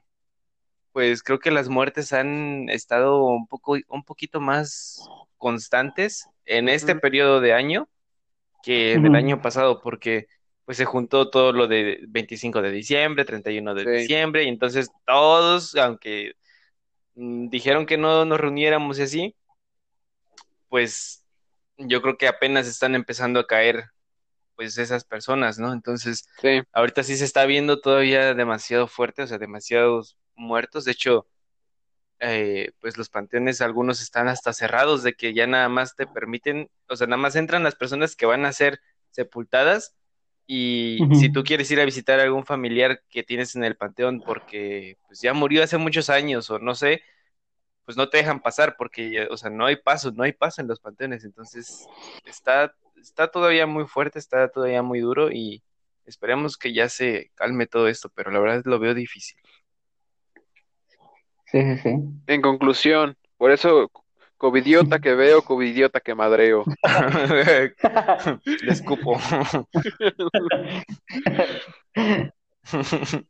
pues 0.92 1.22
creo 1.22 1.38
que 1.38 1.50
las 1.50 1.68
muertes 1.68 2.12
han 2.12 2.68
estado 2.68 3.24
un 3.24 3.46
poco, 3.46 3.76
un 3.88 4.04
poquito 4.04 4.40
más 4.40 5.08
constantes 5.38 6.26
en 6.44 6.68
este 6.68 6.94
periodo 6.96 7.40
de 7.40 7.52
año 7.52 7.88
que 8.62 8.94
en 8.94 9.06
el 9.06 9.10
Ujú. 9.10 9.16
año 9.16 9.42
pasado, 9.42 9.80
porque 9.80 10.26
pues 10.70 10.76
se 10.78 10.84
juntó 10.84 11.30
todo 11.30 11.52
lo 11.52 11.66
de 11.66 11.98
25 12.06 12.62
de 12.62 12.70
diciembre, 12.70 13.24
31 13.24 13.74
de 13.74 13.82
Sí. 13.82 13.90
diciembre, 14.02 14.44
y 14.44 14.48
entonces 14.48 14.88
todos, 15.04 15.74
aunque 15.74 16.34
mm, 17.16 17.48
dijeron 17.48 17.86
que 17.86 17.98
no 17.98 18.24
nos 18.24 18.38
reuniéramos 18.38 19.00
y 19.00 19.02
así, 19.02 19.36
pues 20.68 21.24
yo 21.76 22.00
creo 22.00 22.16
que 22.16 22.28
apenas 22.28 22.68
están 22.68 22.94
empezando 22.94 23.40
a 23.40 23.48
caer 23.48 23.86
pues 24.54 24.78
esas 24.78 25.02
personas, 25.02 25.58
¿no? 25.58 25.72
Entonces, 25.72 26.28
Sí, 26.40 26.62
ahorita 26.70 27.02
sí 27.02 27.16
se 27.16 27.24
está 27.24 27.46
viendo 27.46 27.80
todavía 27.80 28.32
demasiado 28.34 28.86
fuerte, 28.86 29.24
o 29.24 29.26
sea, 29.26 29.38
demasiados 29.38 30.18
muertos. 30.36 30.84
De 30.84 30.92
hecho, 30.92 31.26
eh, 32.20 32.70
pues 32.80 32.96
los 32.96 33.08
panteones, 33.08 33.60
algunos 33.60 34.00
están 34.00 34.28
hasta 34.28 34.52
cerrados 34.52 35.02
de 35.02 35.14
que 35.14 35.34
ya 35.34 35.48
nada 35.48 35.68
más 35.68 35.96
te 35.96 36.06
permiten, 36.06 36.70
o 36.88 36.94
sea, 36.94 37.08
nada 37.08 37.20
más 37.20 37.34
entran 37.34 37.64
las 37.64 37.74
personas 37.74 38.14
que 38.14 38.26
van 38.26 38.44
a 38.44 38.52
ser 38.52 38.78
sepultadas 39.10 39.96
y 40.52 41.08
si 41.12 41.30
tú 41.30 41.44
quieres 41.44 41.70
ir 41.70 41.80
a 41.80 41.84
visitar 41.84 42.20
a 42.20 42.24
algún 42.24 42.44
familiar 42.46 43.02
que 43.10 43.22
tienes 43.22 43.56
en 43.56 43.64
el 43.64 43.76
panteón 43.76 44.22
porque 44.22 44.98
pues 45.06 45.20
ya 45.20 45.34
murió 45.34 45.62
hace 45.62 45.78
muchos 45.78 46.10
años 46.10 46.50
o 46.50 46.58
no 46.58 46.74
sé, 46.74 47.02
pues 47.84 47.96
no 47.96 48.08
te 48.10 48.18
dejan 48.18 48.40
pasar 48.42 48.76
porque, 48.78 49.10
ya- 49.12 49.28
o 49.30 49.36
sea, 49.36 49.50
no 49.50 49.66
hay 49.66 49.76
paso, 49.76 50.12
no 50.12 50.22
hay 50.24 50.32
paso 50.32 50.60
en 50.62 50.68
los 50.68 50.80
panteones, 50.80 51.24
entonces 51.24 51.90
está, 52.24 52.74
está 52.96 53.28
todavía 53.30 53.66
muy 53.66 53.86
fuerte, 53.86 54.18
está 54.18 54.48
todavía 54.50 54.82
muy 54.82 55.00
duro 55.00 55.30
y 55.32 55.62
esperemos 56.06 56.56
que 56.58 56.72
ya 56.74 56.88
se 56.88 57.30
calme 57.34 57.66
todo 57.66 57.88
esto, 57.88 58.10
pero 58.14 58.30
la 58.30 58.40
verdad 58.40 58.62
lo 58.66 58.78
veo 58.78 58.94
difícil. 58.94 59.38
Sí, 61.46 61.60
sí, 61.62 61.76
sí. 61.82 61.90
en 62.26 62.42
conclusión, 62.42 63.16
por 63.36 63.50
eso, 63.50 63.90
covidiota 64.40 64.98
que 65.04 65.14
veo, 65.14 65.42
covidiota 65.42 66.00
que 66.00 66.14
madreo. 66.14 66.64
Le 68.44 68.72
escupo. 68.72 69.20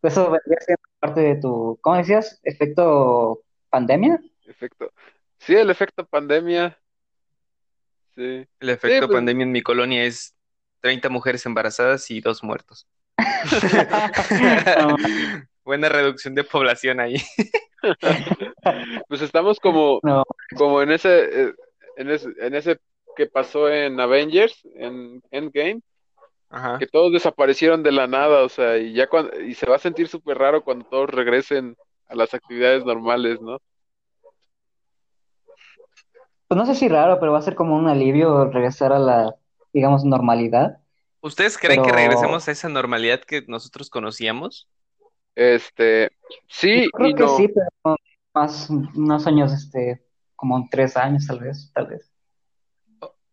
Eso 0.03 0.31
vendría 0.31 0.61
siendo 0.61 0.83
parte 1.01 1.21
de 1.21 1.35
tu, 1.37 1.79
¿cómo 1.83 1.97
decías? 1.97 2.41
¿Efecto 2.45 3.43
pandemia? 3.69 4.21
Efecto. 4.47 4.93
Sí, 5.39 5.57
el 5.57 5.71
efecto 5.71 6.07
pandemia. 6.07 6.79
Sí. 8.15 8.47
El 8.61 8.69
efecto 8.69 9.07
pues- 9.09 9.17
pandemia 9.17 9.43
en 9.45 9.53
mi 9.53 9.63
colonia 9.63 10.05
es 10.05 10.35
30 10.81 11.09
mujeres 11.09 11.45
embarazadas 11.45 12.09
y 12.11 12.21
dos 12.21 12.45
muertos. 12.45 12.87
Buena 15.65 15.89
reducción 15.89 16.35
de 16.35 16.45
población 16.45 17.01
ahí. 17.01 17.17
Pues 19.09 19.23
estamos 19.23 19.59
como, 19.59 20.01
No. 20.03 20.23
como 20.55 20.83
en 20.83 20.93
ese, 20.93 21.45
eh, 21.49 21.55
en 21.97 22.11
ese, 22.11 22.29
en 22.39 22.55
ese 22.55 22.79
que 23.17 23.27
pasó 23.27 23.71
en 23.71 23.99
Avengers, 23.99 24.61
en 24.75 25.23
Endgame, 25.31 25.81
Ajá. 26.51 26.79
que 26.79 26.87
todos 26.87 27.11
desaparecieron 27.11 27.83
de 27.83 27.93
la 27.93 28.07
nada, 28.07 28.43
o 28.43 28.49
sea, 28.51 28.77
y 28.77 28.93
ya 28.93 29.09
cuando, 29.09 29.41
y 29.41 29.55
se 29.55 29.65
va 29.67 29.77
a 29.77 29.79
sentir 29.81 30.09
súper 30.09 30.37
raro 30.37 30.63
cuando 30.63 30.85
todos 30.85 31.09
regresen 31.09 31.75
a 32.09 32.15
las 32.15 32.35
actividades 32.35 32.85
normales, 32.85 33.41
¿no? 33.41 33.59
Pues 36.49 36.59
no 36.59 36.67
sé 36.67 36.75
si 36.75 36.89
raro, 36.89 37.19
pero 37.21 37.33
va 37.33 37.39
a 37.39 37.43
ser 37.43 37.55
como 37.55 37.77
un 37.77 37.89
alivio 37.89 38.45
regresar 38.51 38.93
a 38.93 38.99
la, 38.99 39.35
digamos, 39.73 40.05
normalidad. 40.05 40.79
¿Ustedes 41.21 41.57
creen 41.57 41.83
que 41.83 41.93
regresemos 41.93 42.49
a 42.49 42.51
esa 42.53 42.69
normalidad 42.69 43.21
que 43.21 43.43
nosotros 43.47 43.89
conocíamos? 43.89 44.69
Este, 45.35 46.11
sí 46.49 46.69
Yo 46.75 46.91
creo 46.93 47.11
y 47.11 47.15
que 47.15 47.23
no. 47.23 47.29
sí, 47.29 47.49
pero 47.49 47.97
más 48.35 48.71
unos 48.71 49.27
años, 49.27 49.53
este, 49.53 50.05
como 50.37 50.69
tres 50.71 50.97
años 50.97 51.27
tal 51.27 51.41
vez, 51.41 51.71
tal 51.75 51.87
vez. 51.89 52.11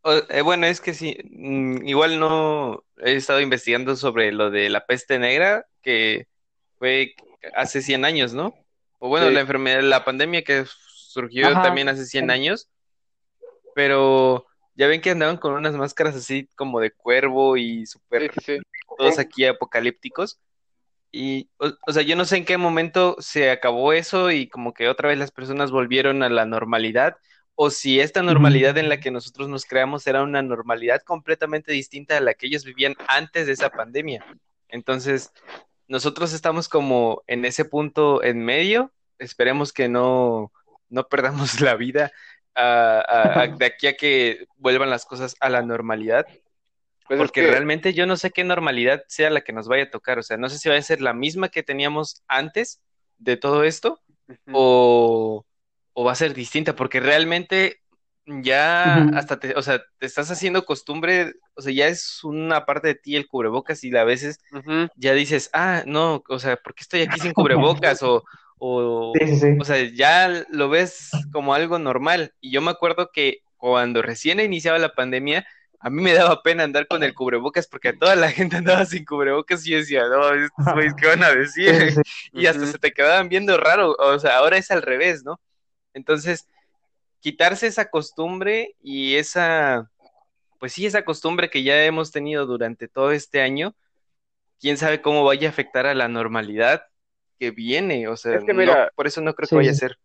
O- 0.03 0.13
eh, 0.29 0.41
bueno, 0.41 0.65
es 0.67 0.79
que 0.81 0.93
sí, 0.93 1.17
mm, 1.31 1.85
igual 1.87 2.19
no 2.19 2.83
he 2.97 3.15
estado 3.15 3.41
investigando 3.41 3.95
sobre 3.95 4.31
lo 4.31 4.49
de 4.51 4.69
la 4.69 4.85
peste 4.85 5.19
negra, 5.19 5.65
que 5.81 6.27
fue 6.79 7.15
hace 7.55 7.81
100 7.81 8.05
años, 8.05 8.33
¿no? 8.33 8.53
O 8.99 9.09
bueno, 9.09 9.27
Sí. 9.27 9.33
la 9.33 9.41
enfermedad, 9.41 9.81
la 9.81 10.05
pandemia 10.05 10.43
que 10.43 10.65
surgió 10.67 11.47
Ajá. 11.47 11.61
también 11.61 11.89
hace 11.89 12.05
100 12.05 12.29
años, 12.31 12.69
pero 13.73 14.45
ya 14.75 14.87
ven 14.87 15.01
que 15.01 15.11
andaban 15.11 15.37
con 15.37 15.53
unas 15.53 15.75
máscaras 15.75 16.15
así 16.15 16.47
como 16.55 16.79
de 16.79 16.91
cuervo 16.91 17.57
y 17.57 17.85
súper 17.85 18.31
sí, 18.33 18.41
sí. 18.45 18.61
todos 18.97 19.19
aquí 19.19 19.45
apocalípticos. 19.45 20.39
Y, 21.17 21.49
o, 21.57 21.71
o 21.87 21.91
sea, 21.93 22.03
yo 22.03 22.15
no 22.15 22.25
sé 22.25 22.37
en 22.37 22.45
qué 22.45 22.57
momento 22.57 23.15
se 23.19 23.49
acabó 23.51 23.93
eso 23.93 24.31
y 24.31 24.47
como 24.49 24.73
que 24.73 24.87
otra 24.89 25.09
vez 25.09 25.17
las 25.17 25.31
personas 25.31 25.71
volvieron 25.71 26.21
a 26.23 26.29
la 26.29 26.45
normalidad, 26.45 27.17
o 27.55 27.69
si 27.71 27.99
esta 27.99 28.21
normalidad 28.23 28.77
en 28.77 28.87
la 28.89 28.99
que 28.99 29.09
nosotros 29.11 29.49
nos 29.49 29.65
creamos 29.65 30.05
era 30.07 30.21
una 30.23 30.43
normalidad 30.43 31.01
completamente 31.03 31.71
distinta 31.71 32.17
a 32.17 32.21
la 32.21 32.35
que 32.35 32.47
ellos 32.47 32.65
vivían 32.65 32.95
antes 33.07 33.47
de 33.47 33.53
esa 33.53 33.71
pandemia. 33.71 34.25
Entonces, 34.69 35.31
nosotros 35.87 36.33
estamos 36.33 36.69
como 36.69 37.23
en 37.27 37.45
ese 37.45 37.65
punto 37.65 38.23
en 38.23 38.43
medio, 38.43 38.93
esperemos 39.19 39.73
que 39.73 39.89
no, 39.89 40.51
no 40.89 41.07
perdamos 41.07 41.61
la 41.61 41.75
vida 41.75 42.11
a- 42.55 42.99
a- 43.07 43.41
a- 43.43 43.47
de 43.47 43.65
aquí 43.65 43.87
a 43.87 43.97
que 43.97 44.47
vuelvan 44.57 44.89
las 44.89 45.05
cosas 45.05 45.35
a 45.39 45.49
la 45.49 45.61
normalidad. 45.63 46.27
Pues 47.07 47.19
es 47.19 47.25
Porque 47.25 47.41
que, 47.41 47.51
realmente 47.51 47.93
yo 47.93 48.05
no 48.05 48.17
sé 48.17 48.31
qué 48.31 48.43
normalidad 48.43 49.03
sea 49.07 49.29
la 49.29 49.41
que 49.41 49.53
nos 49.53 49.67
vaya 49.67 49.83
a 49.83 49.89
tocar. 49.89 50.19
O 50.19 50.23
sea, 50.23 50.37
no 50.37 50.49
sé 50.49 50.57
si 50.57 50.69
va 50.69 50.75
a 50.75 50.81
ser 50.81 51.01
la 51.01 51.13
misma 51.13 51.49
que 51.49 51.63
teníamos 51.63 52.23
antes 52.27 52.81
de 53.17 53.37
todo 53.37 53.63
esto 53.63 54.01
o, 54.51 55.45
o 55.93 56.03
va 56.03 56.11
a 56.11 56.15
ser 56.15 56.33
distinta. 56.33 56.75
Porque 56.75 56.99
realmente 56.99 57.81
ya 58.25 59.03
hasta 59.15 59.39
te, 59.39 59.53
o 59.55 59.61
sea, 59.61 59.81
te 59.99 60.05
estás 60.05 60.29
haciendo 60.29 60.65
costumbre, 60.65 61.35
o 61.55 61.61
sea, 61.61 61.71
ya 61.71 61.87
es 61.87 62.23
una 62.23 62.65
parte 62.65 62.89
de 62.89 62.95
ti 62.95 63.15
el 63.15 63.27
cubrebocas 63.27 63.83
y 63.83 63.95
a 63.95 64.03
veces 64.03 64.39
ya 64.95 65.13
dices, 65.13 65.49
ah, 65.53 65.83
no, 65.85 66.23
o 66.27 66.39
sea, 66.39 66.57
¿por 66.57 66.75
qué 66.75 66.83
estoy 66.83 67.01
aquí 67.01 67.19
sin 67.19 67.31
cubrebocas? 67.31 68.03
O, 68.03 68.23
o, 68.57 69.13
Sí, 69.17 69.27
sí, 69.27 69.39
sí. 69.39 69.47
o 69.59 69.63
sea, 69.63 69.81
ya 69.93 70.45
lo 70.49 70.67
ves 70.67 71.11
como 71.31 71.53
algo 71.53 71.79
normal. 71.79 72.33
Y 72.41 72.51
yo 72.51 72.61
me 72.61 72.71
acuerdo 72.71 73.11
que 73.13 73.43
cuando 73.55 74.01
recién 74.01 74.39
iniciaba 74.39 74.77
la 74.77 74.93
pandemia, 74.93 75.47
a 75.79 75.89
mí 75.89 76.01
me 76.01 76.13
daba 76.13 76.41
pena 76.41 76.63
andar 76.63 76.87
con 76.87 77.03
el 77.03 77.13
cubrebocas 77.13 77.67
porque 77.67 77.93
toda 77.93 78.15
la 78.15 78.31
gente 78.31 78.57
andaba 78.57 78.85
sin 78.85 79.05
cubrebocas 79.05 79.65
y 79.65 79.71
yo 79.71 79.77
decía, 79.77 80.07
no, 80.07 80.33
estos 80.33 80.73
güeyes, 80.73 80.93
¿qué 80.95 81.07
van 81.07 81.23
a 81.23 81.31
decir? 81.31 81.73
Sí, 81.75 81.91
sí, 81.95 82.01
sí. 82.03 82.29
Y 82.33 82.45
hasta 82.47 82.65
se 82.65 82.79
te 82.79 82.91
quedaban 82.91 83.29
viendo 83.29 83.57
raro. 83.57 83.95
O 83.99 84.17
sea, 84.19 84.37
ahora 84.37 84.57
es 84.57 84.71
al 84.71 84.81
revés, 84.81 85.23
¿no? 85.23 85.39
Entonces, 85.93 86.47
quitarse 87.19 87.67
esa 87.67 87.89
costumbre 87.89 88.75
y 88.81 89.15
esa, 89.15 89.89
pues 90.59 90.73
sí, 90.73 90.85
esa 90.85 91.03
costumbre 91.05 91.49
que 91.49 91.63
ya 91.63 91.83
hemos 91.85 92.11
tenido 92.11 92.45
durante 92.45 92.87
todo 92.87 93.11
este 93.11 93.41
año, 93.41 93.75
quién 94.59 94.77
sabe 94.77 95.01
cómo 95.01 95.23
vaya 95.23 95.47
a 95.47 95.51
afectar 95.51 95.85
a 95.85 95.93
la 95.95 96.07
normalidad 96.07 96.83
que 97.39 97.51
viene. 97.51 98.07
O 98.07 98.17
sea, 98.17 98.35
Es 98.35 98.43
que 98.43 98.53
no- 98.53 98.59
mira, 98.59 98.91
por 98.95 99.07
eso 99.07 99.21
no 99.21 99.35
creo 99.35 99.47
que 99.47 99.55
vaya 99.55 99.71
a 99.71 99.75
ser. 99.75 99.97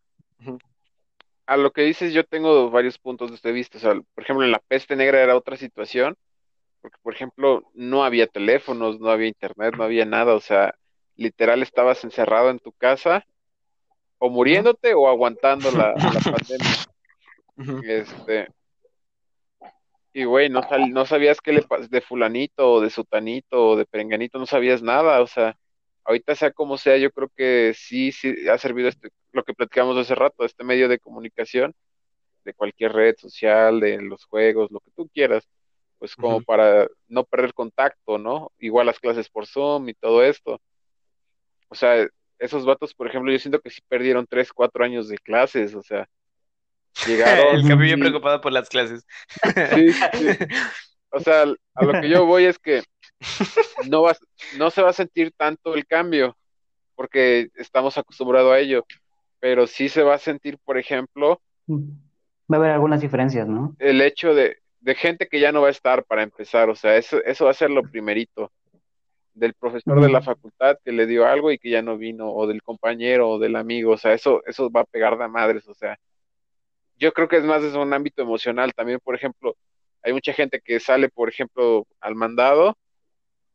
A 1.47 1.57
lo 1.57 1.73
que 1.73 1.83
dices, 1.83 2.13
yo 2.13 2.25
tengo 2.25 2.71
varios 2.71 2.99
puntos 2.99 3.43
de 3.43 3.53
vista. 3.53 3.79
O 3.79 3.81
sea, 3.81 3.95
por 4.15 4.25
ejemplo, 4.25 4.45
en 4.45 4.53
la 4.53 4.61
peste 4.61 4.97
negra 4.97 5.23
era 5.23 5.37
otra 5.37 5.57
situación, 5.57 6.17
porque, 6.81 6.97
por 7.03 7.15
ejemplo, 7.15 7.63
no 7.75 8.05
había 8.05 8.27
teléfonos, 8.27 9.01
no 9.01 9.11
había 9.11 9.29
internet, 9.29 9.75
no 9.77 9.85
había 9.85 10.05
nada. 10.05 10.35
O 10.35 10.41
sea, 10.41 10.75
literal 11.17 11.63
estabas 11.63 12.05
encerrado 12.05 12.51
en 12.51 12.59
tu 12.59 12.73
casa, 12.73 13.25
o 14.19 14.31
muriéndote 14.31 14.95
o 14.95 15.09
aguantando 15.09 15.71
la, 15.73 15.93
la 15.95 16.21
pandemia. 16.31 16.77
Este, 17.85 18.49
y 20.13 20.25
güey, 20.25 20.49
no, 20.49 20.63
sal- 20.63 20.91
no 20.93 21.07
sabías 21.07 21.41
qué 21.41 21.53
le 21.53 21.65
de 21.89 22.01
fulanito 22.01 22.71
o 22.75 22.81
de 22.81 22.91
sutanito 22.91 23.69
o 23.71 23.77
de 23.77 23.85
perenganito, 23.87 24.39
no 24.39 24.47
sabías 24.47 24.83
nada. 24.83 25.21
O 25.23 25.27
sea, 25.27 25.57
ahorita 26.05 26.35
sea 26.35 26.53
como 26.53 26.77
sea, 26.79 26.97
yo 26.99 27.11
creo 27.11 27.31
que 27.35 27.73
sí, 27.75 28.13
sí 28.13 28.49
ha 28.49 28.59
servido 28.59 28.89
este, 28.89 29.11
lo 29.33 29.45
que 29.45 29.55
platicamos 29.55 29.97
hace 29.97 30.15
rato, 30.15 30.45
este 30.45 30.65
medio 30.65 30.89
de 30.89 30.99
comunicación 30.99 31.75
de 32.45 32.55
cualquier 32.55 32.93
red 32.93 33.17
social, 33.19 33.81
de 33.81 34.01
los 34.03 34.25
juegos, 34.25 34.71
lo 34.71 34.81
que 34.81 34.91
tú 34.93 35.09
quieras, 35.13 35.49
pues 35.99 36.17
como 36.17 36.43
para 36.43 36.89
no 37.07 37.25
perder 37.25 37.55
contacto, 37.55 38.19
¿no? 38.19 38.51
Igual 38.59 38.87
las 38.87 38.99
clases 38.99 39.29
por 39.29 39.47
Zoom 39.47 39.89
y 39.89 39.95
todo 39.95 40.25
esto. 40.25 40.61
O 41.69 41.75
sea, 41.75 42.09
esos 42.39 42.65
vatos, 42.65 42.93
por 42.93 43.07
ejemplo, 43.07 43.31
yo 43.31 43.39
siento 43.39 43.61
que 43.61 43.71
sí 43.71 43.81
perdieron 43.89 44.27
tres, 44.27 44.53
cuatro 44.53 44.85
años 44.85 45.09
de 45.09 45.17
clases, 45.19 45.75
o 45.75 45.83
sea, 45.83 46.09
llegaron 47.07 47.55
El 47.55 47.69
Capi 47.69 47.83
bien 47.83 48.01
preocupado 48.01 48.41
por 48.41 48.53
las 48.53 48.69
clases. 48.69 49.07
Sí, 49.75 49.93
sí, 49.93 50.35
sí. 50.35 50.47
O 51.11 51.21
sea, 51.21 51.45
a 51.75 51.85
lo 51.85 52.01
que 52.01 52.09
yo 52.09 52.27
voy 52.27 52.47
es 52.47 52.59
que 52.59 52.83
no 53.89 54.03
vas, 54.03 54.19
no 54.57 54.71
se 54.71 54.83
va 54.83 54.91
a 54.91 54.95
sentir 54.95 55.33
tanto 55.37 55.75
el 55.75 55.87
cambio, 55.87 56.37
porque 56.95 57.49
estamos 57.55 57.97
acostumbrados 57.97 58.53
a 58.53 58.59
ello, 58.59 58.85
pero 59.43 59.67
sí 59.67 59.89
se 59.89 60.05
va 60.05 60.15
a 60.15 60.19
sentir, 60.19 60.57
por 60.65 60.79
ejemplo, 60.79 61.43
Va 61.69 62.57
a 62.57 62.61
haber 62.61 62.71
algunas 62.71 63.01
diferencias, 63.01 63.49
¿no? 63.49 63.75
el 63.81 64.01
hecho 64.01 64.35
de, 64.35 64.59
de 64.81 64.95
gente 64.95 65.27
que 65.27 65.41
ya 65.41 65.51
no 65.51 65.63
va 65.63 65.69
a 65.69 65.73
estar 65.73 66.05
para 66.05 66.23
empezar, 66.23 66.71
o 66.71 66.77
sea, 66.77 66.97
eso, 66.97 67.21
eso 67.25 67.47
va 67.47 67.51
a 67.51 67.55
ser 67.55 67.71
lo 67.71 67.83
primerito. 67.83 68.53
del 69.35 69.55
profesor 69.55 70.01
de 70.01 70.11
la 70.13 70.21
facultad 70.23 70.77
que 70.85 70.93
le 70.93 71.07
dio 71.07 71.27
algo 71.27 71.51
y 71.51 71.59
que 71.59 71.71
ya 71.71 71.83
no 71.83 71.97
vino, 71.97 72.31
o 72.31 72.47
del 72.47 72.63
compañero 72.63 73.31
o 73.31 73.39
del 73.39 73.57
amigo, 73.57 73.93
o 73.93 73.97
sea, 73.97 74.13
eso, 74.13 74.43
eso 74.47 74.71
va 74.71 74.83
a 74.83 74.85
pegar 74.85 75.17
de 75.19 75.27
madres, 75.29 75.67
o 75.69 75.75
sea, 75.75 75.97
yo 76.99 77.13
creo 77.13 77.27
que 77.29 77.39
es 77.39 77.45
más 77.45 77.63
de 77.63 77.77
un 77.77 77.93
ámbito 77.93 78.23
emocional 78.23 78.73
también, 78.75 79.01
por 79.03 79.15
ejemplo, 79.17 79.57
hay 80.03 80.13
mucha 80.13 80.33
gente 80.35 80.61
que 80.61 80.79
sale, 80.79 81.09
por 81.09 81.29
ejemplo, 81.29 81.87
al 82.01 82.15
mandado 82.15 82.77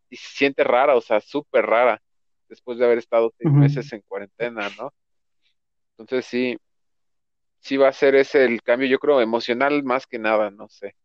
y 0.10 0.16
se 0.18 0.30
siente 0.36 0.64
rara, 0.64 0.96
o 0.96 1.02
sea, 1.02 1.20
súper 1.22 1.66
rara, 1.66 2.02
después 2.50 2.78
de 2.80 2.86
haber 2.86 2.98
estado 2.98 3.32
seis 3.38 3.54
meses 3.54 3.94
en 3.94 4.02
cuarentena, 4.08 4.70
¿no? 4.78 4.92
Entonces 5.98 6.26
sí, 6.26 6.58
sí 7.60 7.78
va 7.78 7.90
a 7.90 7.94
ser 7.94 8.16
ese 8.16 8.46
el 8.46 8.62
cambio, 8.62 8.88
yo 8.88 9.00
creo, 9.00 9.22
emocional 9.22 9.84
más 9.84 10.06
que 10.06 10.20
nada, 10.20 10.52
no 10.52 10.68
sé. 10.70 10.96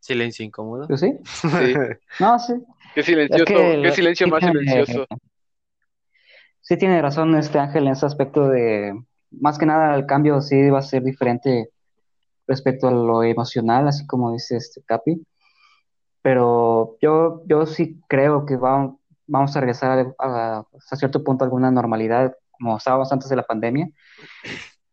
Silencio 0.00 0.44
incómodo. 0.44 0.88
¿Pues 0.88 1.00
sí? 1.00 1.16
Sí. 1.24 1.74
no, 2.20 2.38
sí. 2.38 2.54
Qué 2.94 3.02
silencioso, 3.02 3.44
qué 3.44 3.92
silencio 3.92 4.28
más 4.28 4.44
silencioso. 4.44 5.06
Sí 6.60 6.76
tiene 6.76 7.00
razón 7.00 7.34
este 7.36 7.58
Ángel 7.58 7.86
en 7.86 7.92
ese 7.92 8.06
aspecto 8.06 8.48
de, 8.48 8.94
más 9.30 9.58
que 9.58 9.66
nada 9.66 9.94
el 9.94 10.06
cambio 10.06 10.40
sí 10.40 10.70
va 10.70 10.80
a 10.80 10.82
ser 10.82 11.02
diferente 11.02 11.70
respecto 12.46 12.88
a 12.88 12.92
lo 12.92 13.22
emocional, 13.22 13.88
así 13.88 14.06
como 14.06 14.32
dice 14.32 14.56
este 14.56 14.82
Capi. 14.82 15.24
Pero 16.22 16.96
yo, 17.00 17.42
yo 17.46 17.66
sí 17.66 18.00
creo 18.08 18.46
que 18.46 18.56
vamos, 18.56 18.96
vamos 19.32 19.56
a 19.56 19.60
regresar 19.60 20.14
a, 20.18 20.64
cierto 20.96 21.24
punto 21.24 21.44
a 21.44 21.46
alguna 21.46 21.70
normalidad, 21.70 22.36
como 22.50 22.76
estábamos 22.76 23.10
antes 23.12 23.28
de 23.30 23.36
la 23.36 23.42
pandemia. 23.42 23.88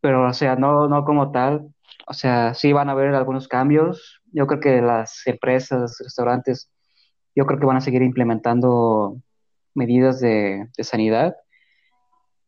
Pero, 0.02 0.28
o 0.30 0.34
sea, 0.34 0.56
no, 0.56 0.88
no 0.88 1.04
como 1.04 1.32
tal. 1.32 1.68
O 2.08 2.14
sea, 2.14 2.54
sí 2.54 2.72
van 2.74 2.90
a 2.90 2.94
haber 2.94 3.14
algunos 3.14 3.48
cambios. 3.48 4.22
Yo 4.32 4.48
creo 4.48 4.62
que 4.62 4.82
las 4.82 5.28
empresas, 5.28 5.98
restaurantes, 6.00 6.72
yo 7.36 7.46
creo 7.46 7.60
que 7.60 7.66
van 7.66 7.78
a 7.78 7.82
seguir 7.82 8.02
implementando 8.02 9.18
medidas 9.76 10.20
de, 10.22 10.70
sanidad. 10.82 11.36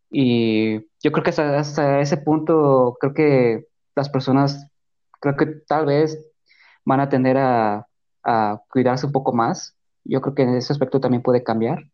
Y 0.10 0.80
yo 1.04 1.12
creo 1.12 1.24
que 1.24 1.30
hasta, 1.32 1.60
hasta, 1.60 2.00
ese 2.00 2.18
punto, 2.18 2.98
creo 3.00 3.14
que 3.14 3.66
las 3.96 4.10
personas 4.10 4.72
creo 5.20 5.36
que 5.36 5.46
tal 5.68 5.86
vez 5.86 6.18
van 6.86 7.00
a 7.02 7.10
tender 7.10 7.38
a, 7.38 7.88
cuidarse 8.70 9.06
un 9.06 9.12
poco 9.12 9.34
más. 9.34 9.76
Yo 10.04 10.22
creo 10.22 10.36
que 10.36 10.44
en 10.44 10.56
ese 10.56 10.74
aspecto 10.74 11.00
también 11.00 11.22
puede 11.22 11.44
cambiar. 11.44 11.86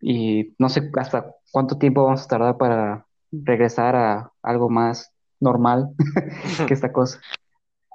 Y 0.00 0.54
no 0.58 0.68
sé 0.68 0.90
hasta 0.96 1.34
cuánto 1.50 1.78
tiempo 1.78 2.04
vamos 2.04 2.24
a 2.24 2.28
tardar 2.28 2.56
para 2.56 3.06
regresar 3.32 3.96
a 3.96 4.32
algo 4.42 4.68
más 4.68 5.12
normal 5.38 5.90
que 6.66 6.74
esta 6.74 6.92
cosa. 6.92 7.20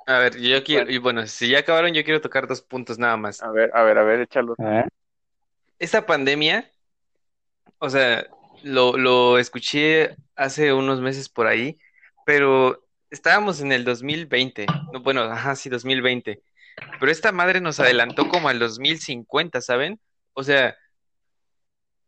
A 0.07 0.19
ver, 0.19 0.37
yo 0.37 0.63
quiero, 0.63 0.89
y 0.91 0.99
bueno, 0.99 1.25
si 1.25 1.49
ya 1.49 1.59
acabaron, 1.59 1.93
yo 1.93 2.03
quiero 2.03 2.21
tocar 2.21 2.47
dos 2.47 2.61
puntos 2.61 2.99
nada 2.99 3.17
más. 3.17 3.41
A 3.41 3.49
ver, 3.49 3.71
a 3.73 3.83
ver, 3.83 3.97
a 3.97 4.03
ver, 4.03 4.21
échalo. 4.21 4.55
Esta 5.79 6.05
pandemia, 6.05 6.69
o 7.79 7.89
sea, 7.89 8.27
lo, 8.63 8.97
lo 8.97 9.39
escuché 9.39 10.15
hace 10.35 10.73
unos 10.73 11.01
meses 11.01 11.27
por 11.27 11.47
ahí, 11.47 11.79
pero 12.25 12.83
estábamos 13.09 13.61
en 13.61 13.71
el 13.71 13.83
2020, 13.83 14.67
no, 14.93 15.01
bueno, 15.01 15.21
ajá, 15.21 15.55
sí, 15.55 15.69
2020, 15.69 16.41
pero 16.99 17.11
esta 17.11 17.31
madre 17.31 17.61
nos 17.61 17.79
adelantó 17.79 18.27
como 18.29 18.49
al 18.49 18.59
2050, 18.59 19.61
¿saben? 19.61 19.99
O 20.33 20.43
sea, 20.43 20.75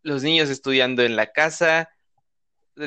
los 0.01 0.24
niños 0.24 0.49
estudiando 0.49 1.03
en 1.03 1.15
la 1.15 1.32
casa, 1.32 1.89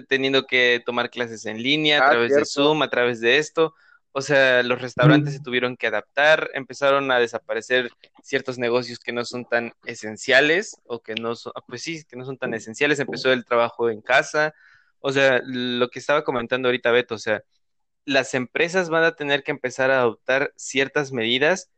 teniendo 0.09 0.47
que 0.47 0.83
tomar 0.85 1.11
clases 1.11 1.47
en 1.47 1.63
línea 1.63 2.01
a 2.01 2.07
ah, 2.07 2.11
través 2.11 2.35
de 2.35 2.45
Zoom, 2.45 2.83
a 2.83 2.91
través 2.91 3.21
de 3.21 3.39
esto. 3.39 3.75
O 4.13 4.23
sea, 4.23 4.63
los 4.65 4.81
restaurantes 4.81 5.35
se 5.35 5.41
tuvieron 5.41 5.77
que 5.77 5.87
adaptar, 5.87 6.51
empezaron 6.55 7.11
a 7.13 7.21
desaparecer 7.21 7.91
ciertos 8.23 8.59
negocios 8.59 8.99
que 8.99 9.13
no 9.13 9.25
son 9.25 9.45
tan 9.45 9.73
esenciales 9.85 10.77
o 10.85 11.01
que 11.01 11.15
no 11.15 11.37
son, 11.37 11.53
pues 11.69 11.83
sí, 11.83 12.03
que 12.09 12.17
no 12.17 12.25
son 12.25 12.37
tan 12.37 12.53
esenciales. 12.55 12.99
Empezó 12.99 13.33
el 13.33 13.45
trabajo 13.45 13.89
en 13.89 14.01
casa. 14.01 14.53
O 14.99 15.13
sea, 15.13 15.41
lo 15.45 15.89
que 15.91 16.01
estaba 16.01 16.25
comentando 16.25 16.69
ahorita 16.69 16.91
Beto, 16.91 17.15
o 17.15 17.19
sea, 17.19 17.43
las 18.11 18.35
empresas 18.35 18.91
van 18.91 19.05
a 19.05 19.15
tener 19.15 19.45
que 19.45 19.53
empezar 19.53 19.93
a 19.93 20.01
adoptar 20.01 20.53
ciertas 20.57 21.13
medidas 21.13 21.71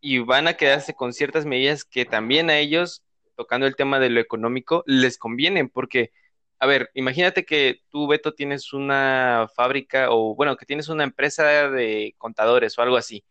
y 0.00 0.18
van 0.18 0.48
a 0.48 0.54
quedarse 0.54 0.94
con 0.94 1.12
ciertas 1.12 1.46
medidas 1.46 1.84
que 1.84 2.04
también 2.04 2.50
a 2.50 2.58
ellos, 2.58 3.04
tocando 3.36 3.68
el 3.68 3.76
tema 3.76 4.00
de 4.00 4.10
lo 4.10 4.20
económico, 4.20 4.82
les 4.86 5.16
convienen, 5.16 5.68
porque, 5.68 6.10
a 6.58 6.66
ver, 6.66 6.90
imagínate 6.94 7.44
que 7.44 7.82
tú, 7.88 8.08
Beto, 8.08 8.34
tienes 8.34 8.72
una 8.72 9.48
fábrica 9.54 10.10
o, 10.10 10.34
bueno, 10.34 10.56
que 10.56 10.66
tienes 10.66 10.88
una 10.88 11.04
empresa 11.04 11.70
de 11.70 12.16
contadores 12.18 12.76
o 12.76 12.82
algo 12.82 12.96
así. 12.96 13.24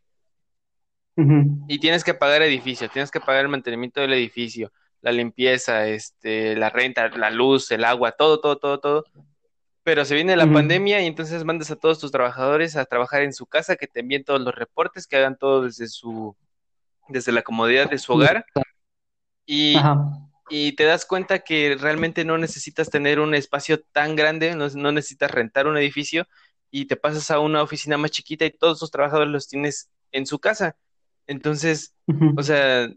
Y 1.67 1.79
tienes 1.79 2.05
que 2.05 2.13
pagar 2.13 2.41
edificio, 2.41 2.87
tienes 2.89 3.11
que 3.11 3.19
pagar 3.19 3.41
el 3.41 3.49
mantenimiento 3.49 3.99
del 3.99 4.13
edificio, 4.13 4.71
la 5.01 5.11
limpieza, 5.11 5.87
este, 5.87 6.55
la 6.55 6.69
renta, 6.69 7.09
la 7.09 7.31
luz, 7.31 7.69
el 7.71 7.83
agua, 7.83 8.13
todo, 8.13 8.39
todo, 8.39 8.57
todo, 8.57 8.79
todo 8.79 9.03
pero 9.83 10.05
se 10.05 10.15
viene 10.15 10.35
la 10.35 10.51
pandemia 10.51 11.01
y 11.01 11.07
entonces 11.07 11.43
mandas 11.43 11.71
a 11.71 11.75
todos 11.75 11.99
tus 11.99 12.11
trabajadores 12.11 12.75
a 12.75 12.85
trabajar 12.85 13.21
en 13.21 13.33
su 13.33 13.45
casa, 13.45 13.75
que 13.75 13.87
te 13.87 14.01
envíen 14.01 14.23
todos 14.23 14.41
los 14.41 14.53
reportes, 14.53 15.07
que 15.07 15.17
hagan 15.17 15.37
todo 15.37 15.63
desde 15.63 15.87
su, 15.87 16.35
desde 17.07 17.31
la 17.31 17.41
comodidad 17.41 17.89
de 17.89 17.97
su 17.97 18.13
hogar. 18.13 18.45
Y, 19.45 19.75
y 20.49 20.73
te 20.73 20.83
das 20.83 21.05
cuenta 21.05 21.39
que 21.39 21.77
realmente 21.79 22.25
no 22.25 22.37
necesitas 22.37 22.89
tener 22.89 23.19
un 23.19 23.33
espacio 23.33 23.81
tan 23.91 24.15
grande, 24.15 24.55
no, 24.55 24.67
no, 24.69 24.91
necesitas 24.91 25.31
rentar 25.31 25.67
un 25.67 25.77
edificio 25.77 26.27
y 26.71 26.85
te 26.85 26.95
pasas 26.95 27.31
a 27.31 27.39
una 27.39 27.63
oficina 27.63 27.97
más 27.97 28.11
chiquita 28.11 28.45
y 28.45 28.51
todos 28.51 28.79
tus 28.79 28.91
trabajadores 28.91 29.31
los 29.31 29.47
tienes 29.47 29.89
en 30.11 30.25
su 30.25 30.39
casa. 30.39 30.75
Entonces, 31.25 31.95
o 32.35 32.43
sea, 32.43 32.89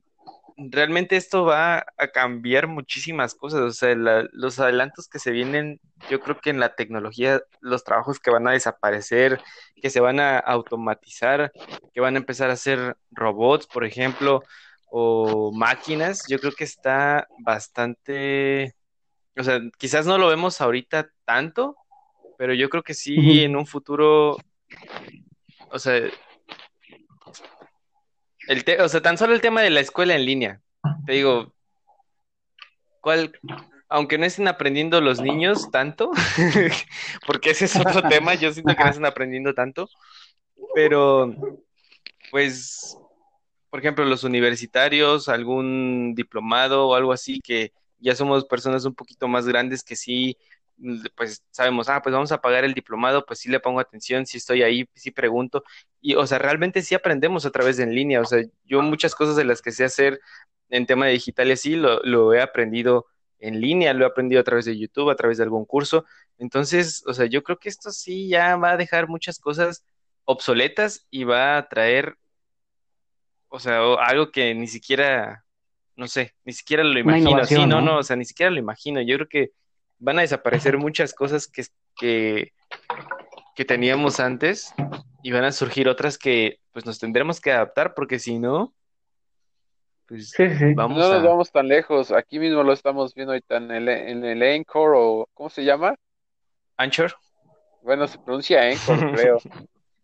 realmente 0.70 1.16
esto 1.16 1.44
va 1.44 1.86
a 1.96 2.08
cambiar 2.08 2.66
muchísimas 2.66 3.34
cosas. 3.34 3.60
O 3.60 3.72
sea, 3.72 3.94
los 3.94 4.58
adelantos 4.58 5.08
que 5.08 5.18
se 5.18 5.30
vienen, 5.30 5.80
yo 6.10 6.20
creo 6.20 6.40
que 6.40 6.50
en 6.50 6.60
la 6.60 6.74
tecnología, 6.74 7.42
los 7.60 7.84
trabajos 7.84 8.20
que 8.20 8.30
van 8.30 8.46
a 8.48 8.52
desaparecer, 8.52 9.40
que 9.80 9.90
se 9.90 10.00
van 10.00 10.20
a 10.20 10.38
automatizar, 10.38 11.52
que 11.92 12.00
van 12.00 12.14
a 12.14 12.18
empezar 12.18 12.50
a 12.50 12.54
hacer 12.54 12.96
robots, 13.10 13.66
por 13.66 13.84
ejemplo, 13.84 14.42
o 14.90 15.50
máquinas, 15.52 16.24
yo 16.28 16.38
creo 16.38 16.52
que 16.52 16.64
está 16.64 17.26
bastante, 17.38 18.74
o 19.38 19.42
sea, 19.42 19.58
quizás 19.78 20.06
no 20.06 20.18
lo 20.18 20.28
vemos 20.28 20.60
ahorita 20.60 21.08
tanto, 21.24 21.76
pero 22.36 22.52
yo 22.52 22.68
creo 22.68 22.82
que 22.82 22.92
sí 22.92 23.42
en 23.42 23.56
un 23.56 23.66
futuro, 23.66 24.36
o 25.70 25.78
sea, 25.78 26.10
el 28.48 28.64
o 28.80 28.88
sea, 28.88 29.02
tan 29.02 29.18
solo 29.18 29.34
el 29.34 29.40
tema 29.40 29.62
de 29.62 29.70
la 29.70 29.80
escuela 29.80 30.14
en 30.14 30.24
línea. 30.24 30.60
Te 31.06 31.12
digo, 31.12 31.52
¿cuál, 33.00 33.38
aunque 33.88 34.18
no 34.18 34.24
estén 34.24 34.48
aprendiendo 34.48 35.00
los 35.00 35.20
niños 35.20 35.70
tanto, 35.70 36.10
porque 37.26 37.50
ese 37.50 37.66
es 37.66 37.76
otro 37.76 38.02
tema, 38.08 38.34
yo 38.34 38.52
siento 38.52 38.74
que 38.74 38.84
no 38.84 38.90
están 38.90 39.06
aprendiendo 39.06 39.54
tanto, 39.54 39.88
pero 40.74 41.34
pues, 42.30 42.96
por 43.70 43.80
ejemplo, 43.80 44.04
los 44.04 44.24
universitarios, 44.24 45.28
algún 45.28 46.14
diplomado 46.14 46.88
o 46.88 46.94
algo 46.94 47.12
así, 47.12 47.40
que 47.40 47.72
ya 47.98 48.16
somos 48.16 48.44
personas 48.44 48.84
un 48.84 48.94
poquito 48.94 49.28
más 49.28 49.46
grandes 49.46 49.84
que 49.84 49.96
sí 49.96 50.36
pues 51.14 51.44
sabemos, 51.50 51.88
ah, 51.88 52.02
pues 52.02 52.12
vamos 52.12 52.32
a 52.32 52.40
pagar 52.40 52.64
el 52.64 52.74
diplomado, 52.74 53.24
pues 53.24 53.38
sí 53.40 53.48
le 53.48 53.60
pongo 53.60 53.80
atención, 53.80 54.26
si 54.26 54.38
estoy 54.38 54.62
ahí, 54.62 54.88
sí 54.94 55.10
pregunto, 55.10 55.64
y 56.00 56.14
o 56.14 56.26
sea, 56.26 56.38
realmente 56.38 56.82
sí 56.82 56.94
aprendemos 56.94 57.46
a 57.46 57.50
través 57.50 57.76
de 57.76 57.84
en 57.84 57.94
línea, 57.94 58.20
o 58.20 58.24
sea, 58.24 58.42
yo 58.64 58.82
muchas 58.82 59.14
cosas 59.14 59.36
de 59.36 59.44
las 59.44 59.62
que 59.62 59.72
sé 59.72 59.84
hacer 59.84 60.20
en 60.70 60.86
tema 60.86 61.06
de 61.06 61.12
digital 61.12 61.48
y 61.48 61.52
así, 61.52 61.76
lo, 61.76 62.00
lo 62.02 62.34
he 62.34 62.40
aprendido 62.40 63.06
en 63.38 63.60
línea, 63.60 63.92
lo 63.92 64.04
he 64.04 64.08
aprendido 64.08 64.40
a 64.40 64.44
través 64.44 64.64
de 64.64 64.78
YouTube, 64.78 65.10
a 65.10 65.16
través 65.16 65.38
de 65.38 65.44
algún 65.44 65.64
curso, 65.64 66.04
entonces, 66.38 67.04
o 67.06 67.14
sea, 67.14 67.26
yo 67.26 67.42
creo 67.42 67.58
que 67.58 67.68
esto 67.68 67.90
sí 67.90 68.28
ya 68.28 68.56
va 68.56 68.72
a 68.72 68.76
dejar 68.76 69.08
muchas 69.08 69.38
cosas 69.38 69.84
obsoletas 70.24 71.06
y 71.10 71.24
va 71.24 71.56
a 71.58 71.68
traer, 71.68 72.16
o 73.48 73.60
sea, 73.60 73.80
algo 74.00 74.30
que 74.30 74.54
ni 74.54 74.66
siquiera, 74.66 75.44
no 75.94 76.08
sé, 76.08 76.34
ni 76.44 76.52
siquiera 76.52 76.82
lo 76.82 76.98
imagino, 76.98 77.44
sí, 77.44 77.66
no, 77.66 77.80
no, 77.80 77.98
o 77.98 78.02
sea, 78.02 78.16
ni 78.16 78.24
siquiera 78.24 78.50
lo 78.50 78.58
imagino, 78.58 79.00
yo 79.00 79.16
creo 79.16 79.28
que 79.28 79.52
van 80.02 80.18
a 80.18 80.22
desaparecer 80.22 80.78
muchas 80.78 81.14
cosas 81.14 81.46
que, 81.46 81.64
que, 81.96 82.52
que 83.54 83.64
teníamos 83.64 84.18
antes 84.18 84.74
y 85.22 85.30
van 85.30 85.44
a 85.44 85.52
surgir 85.52 85.88
otras 85.88 86.18
que 86.18 86.58
pues 86.72 86.84
nos 86.84 86.98
tendremos 86.98 87.40
que 87.40 87.52
adaptar 87.52 87.94
porque 87.94 88.18
si 88.18 88.40
no, 88.40 88.74
pues 90.08 90.34
vamos 90.74 90.98
no 90.98 91.08
nos 91.08 91.22
vamos 91.22 91.52
tan 91.52 91.68
lejos. 91.68 92.10
Aquí 92.10 92.40
mismo 92.40 92.64
lo 92.64 92.72
estamos 92.72 93.14
viendo 93.14 93.32
ahorita 93.32 93.56
en 93.58 93.70
el, 93.70 93.88
en 93.88 94.24
el 94.24 94.42
Anchor 94.42 94.94
o 94.96 95.28
¿cómo 95.34 95.48
se 95.48 95.64
llama? 95.64 95.94
Anchor. 96.76 97.14
Bueno, 97.82 98.08
se 98.08 98.18
pronuncia 98.18 98.60
Anchor, 98.60 98.98
creo. 99.14 99.38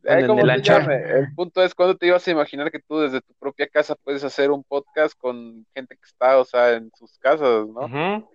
el, 0.05 1.35
punto 1.35 1.65
es 1.65 1.75
cuando 1.75 1.97
te 1.97 2.07
ibas 2.07 2.27
a 2.29 2.31
imaginar 2.31 2.71
que 2.71 2.79
tú 2.79 3.01
desde 3.01 3.21
tu 3.21 3.35
propia 3.35 3.67
casa 3.67 3.97
puedes 3.97 4.23
hacer 4.23 4.53
un 4.53 4.63
podcast 4.63 5.19
con 5.19 5.67
gente 5.75 5.97
que 5.97 6.05
está, 6.05 6.39
o 6.39 6.45
sea, 6.45 6.75
en 6.75 6.93
sus 6.97 7.19
casas, 7.19 7.67
¿no? 7.67 8.29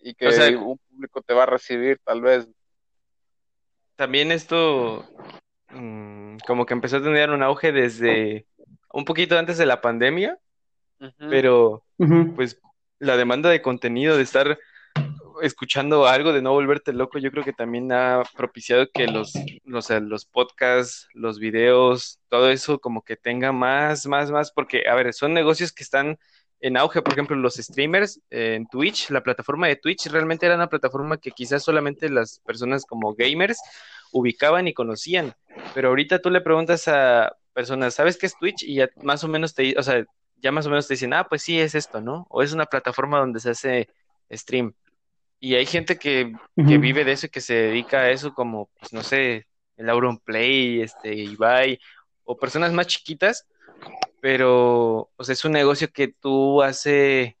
Y 0.00 0.14
que 0.14 0.56
un 0.56 0.78
público 0.78 1.22
te 1.22 1.34
va 1.34 1.44
a 1.44 1.46
recibir 1.46 2.00
tal 2.04 2.20
vez. 2.20 2.48
También 3.96 4.32
esto 4.32 5.04
mm, 5.70 6.38
como 6.46 6.66
que 6.66 6.74
empezó 6.74 6.96
a 6.96 7.02
tener 7.02 7.30
un 7.30 7.42
auge 7.42 7.72
desde 7.72 8.46
un 8.92 9.04
poquito 9.04 9.38
antes 9.38 9.58
de 9.58 9.66
la 9.66 9.80
pandemia, 9.80 10.38
pero 11.18 11.84
pues 12.34 12.60
la 12.98 13.16
demanda 13.16 13.50
de 13.50 13.62
contenido, 13.62 14.16
de 14.16 14.22
estar 14.22 14.58
escuchando 15.42 16.06
algo, 16.06 16.32
de 16.32 16.42
no 16.42 16.52
volverte 16.52 16.92
loco, 16.92 17.18
yo 17.18 17.30
creo 17.30 17.44
que 17.44 17.52
también 17.52 17.90
ha 17.92 18.22
propiciado 18.36 18.88
que 18.92 19.06
los, 19.06 19.32
los, 19.64 19.90
los 19.90 20.26
podcasts, 20.26 21.08
los 21.14 21.38
videos, 21.38 22.20
todo 22.28 22.50
eso 22.50 22.78
como 22.78 23.02
que 23.02 23.16
tenga 23.16 23.52
más, 23.52 24.06
más, 24.06 24.30
más, 24.30 24.52
porque, 24.52 24.88
a 24.88 24.94
ver, 24.94 25.12
son 25.14 25.32
negocios 25.32 25.72
que 25.72 25.82
están 25.82 26.18
en 26.60 26.76
auge, 26.76 27.02
por 27.02 27.12
ejemplo, 27.12 27.36
los 27.36 27.54
streamers 27.54 28.20
eh, 28.30 28.54
en 28.54 28.66
Twitch, 28.66 29.10
la 29.10 29.22
plataforma 29.22 29.66
de 29.66 29.76
Twitch 29.76 30.06
realmente 30.06 30.46
era 30.46 30.54
una 30.54 30.68
plataforma 30.68 31.16
que 31.16 31.30
quizás 31.30 31.62
solamente 31.62 32.08
las 32.10 32.40
personas 32.40 32.84
como 32.84 33.14
gamers 33.14 33.58
ubicaban 34.12 34.68
y 34.68 34.74
conocían, 34.74 35.34
pero 35.74 35.88
ahorita 35.88 36.18
tú 36.20 36.30
le 36.30 36.40
preguntas 36.40 36.86
a 36.88 37.34
personas, 37.52 37.94
¿sabes 37.94 38.18
qué 38.18 38.26
es 38.26 38.36
Twitch? 38.38 38.62
Y 38.62 38.74
ya 38.74 38.90
más 39.02 39.24
o 39.24 39.28
menos 39.28 39.54
te, 39.54 39.74
o 39.78 39.82
sea, 39.82 40.04
ya 40.36 40.52
más 40.52 40.66
o 40.66 40.70
menos 40.70 40.86
te 40.86 40.94
dicen, 40.94 41.12
ah, 41.14 41.26
pues 41.28 41.42
sí, 41.42 41.58
es 41.58 41.74
esto, 41.74 42.00
¿no? 42.00 42.26
O 42.28 42.42
es 42.42 42.52
una 42.52 42.66
plataforma 42.66 43.18
donde 43.18 43.40
se 43.40 43.50
hace 43.50 43.88
stream. 44.30 44.74
Y 45.38 45.54
hay 45.54 45.64
gente 45.64 45.96
que, 45.96 46.32
vive 46.54 47.04
de 47.04 47.12
eso 47.12 47.26
y 47.26 47.30
que 47.30 47.40
se 47.40 47.54
dedica 47.54 48.00
a 48.00 48.10
eso, 48.10 48.34
como, 48.34 48.70
pues 48.78 48.92
no 48.92 49.02
sé, 49.02 49.46
el 49.76 49.88
Auron 49.88 50.18
Play, 50.18 50.82
este, 50.82 51.14
Ibai, 51.14 51.78
o 52.24 52.38
personas 52.38 52.72
más 52.72 52.86
chiquitas, 52.86 53.46
pero, 54.20 55.10
o 55.16 55.24
sea, 55.24 55.32
es 55.32 55.44
un 55.44 55.52
negocio 55.52 55.90
que 55.92 56.08
tú 56.08 56.62
hace 56.62 57.36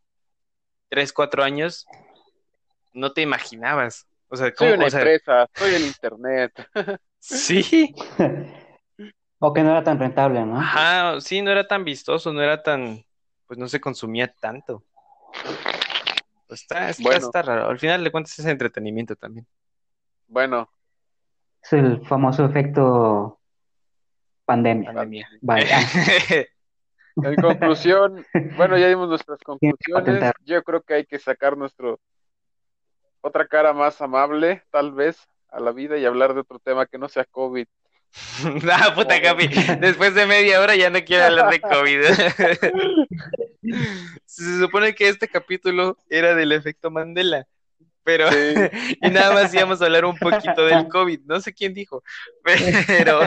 3, 0.88 1.12
4 1.12 1.42
años 1.42 1.86
no 2.92 3.12
te 3.12 3.22
imaginabas. 3.22 4.06
O 4.28 4.36
sea, 4.36 4.46
Soy 4.46 4.54
¿cómo? 4.56 4.74
una 4.74 4.86
O 4.86 4.90
sea, 4.90 5.00
empresa, 5.00 5.46
soy 5.54 5.74
el 5.74 5.82
internet. 5.86 6.52
sí, 7.18 7.94
O 9.42 9.54
que 9.54 9.62
no 9.62 9.70
era 9.70 9.82
tan 9.82 9.98
rentable, 9.98 10.44
¿no? 10.44 10.58
ajá, 10.60 11.18
sí, 11.20 11.40
no 11.40 11.50
era 11.50 11.66
tan 11.66 11.82
vistoso, 11.82 12.30
no 12.32 12.42
era 12.42 12.62
tan, 12.62 13.02
pues 13.46 13.58
no 13.58 13.68
se 13.68 13.80
consumía 13.80 14.30
tanto. 14.38 14.84
Pues 16.46 16.60
está, 16.62 16.90
está, 16.90 17.02
Bueno. 17.02 17.26
está 17.26 17.40
raro. 17.42 17.68
Al 17.70 17.78
final 17.78 18.04
de 18.04 18.10
cuentas 18.10 18.38
es 18.38 18.44
entretenimiento 18.44 19.16
también. 19.16 19.46
Bueno, 20.28 20.68
Es 21.62 21.72
el 21.72 22.04
famoso 22.06 22.44
efecto 22.44 23.40
pandemia. 24.44 24.92
Pandemia. 24.92 25.28
Vaya. 25.40 25.78
en 27.24 27.34
conclusión, 27.36 28.24
bueno, 28.56 28.76
ya 28.78 28.88
dimos 28.88 29.08
nuestras 29.08 29.38
conclusiones. 29.44 30.32
Yo 30.44 30.62
creo 30.62 30.82
que 30.82 30.94
hay 30.94 31.04
que 31.06 31.18
sacar 31.18 31.56
nuestro 31.56 31.98
otra 33.22 33.46
cara 33.46 33.72
más 33.72 34.00
amable, 34.00 34.62
tal 34.70 34.92
vez, 34.92 35.18
a 35.50 35.60
la 35.60 35.72
vida 35.72 35.98
y 35.98 36.04
hablar 36.06 36.34
de 36.34 36.40
otro 36.40 36.58
tema 36.58 36.86
que 36.86 36.98
no 36.98 37.08
sea 37.08 37.24
COVID. 37.24 37.66
Ah, 38.72 38.92
puta 38.94 39.20
Capi, 39.22 39.48
después 39.80 40.14
de 40.14 40.26
media 40.26 40.60
hora 40.60 40.74
ya 40.74 40.90
no 40.90 40.98
quiero 41.04 41.24
hablar 41.26 41.48
de 41.50 41.60
COVID. 41.60 42.00
Se 44.24 44.58
supone 44.58 44.94
que 44.96 45.08
este 45.08 45.28
capítulo 45.28 45.96
era 46.08 46.34
del 46.34 46.50
efecto 46.52 46.90
Mandela, 46.90 47.46
pero 48.02 48.28
Sí. 48.32 48.54
y 49.00 49.10
nada 49.10 49.32
más 49.34 49.54
íbamos 49.54 49.80
a 49.80 49.84
hablar 49.84 50.04
un 50.06 50.16
poquito 50.16 50.64
del 50.66 50.88
COVID, 50.88 51.20
no 51.26 51.40
sé 51.40 51.52
quién 51.52 51.72
dijo, 51.72 52.02
pero 52.42 53.20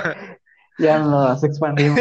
Ya 0.77 0.99
nos 0.99 1.43
expandimos. 1.45 1.99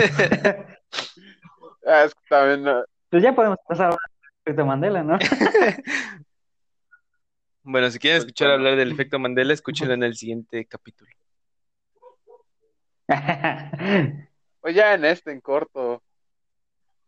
Ah, 1.86 2.04
es 2.04 2.14
que 2.14 2.20
también, 2.28 2.66
ah, 2.68 2.84
Pues 3.10 3.22
ya 3.22 3.34
podemos 3.34 3.58
pasar 3.66 3.84
a 3.84 3.88
hablar 3.88 4.00
del 4.20 4.30
efecto 4.44 4.66
Mandela, 4.66 5.02
¿no? 5.02 5.18
bueno, 7.62 7.90
si 7.90 7.98
quieren 7.98 8.18
escuchar 8.20 8.50
hablar 8.50 8.76
del 8.76 8.92
efecto 8.92 9.18
Mandela, 9.18 9.52
escúchenlo 9.52 9.94
en 9.94 10.02
el 10.02 10.14
siguiente 10.16 10.64
capítulo. 10.66 11.10
pues 14.60 14.74
ya 14.74 14.94
en 14.94 15.04
este, 15.04 15.32
en 15.32 15.40
corto. 15.40 16.02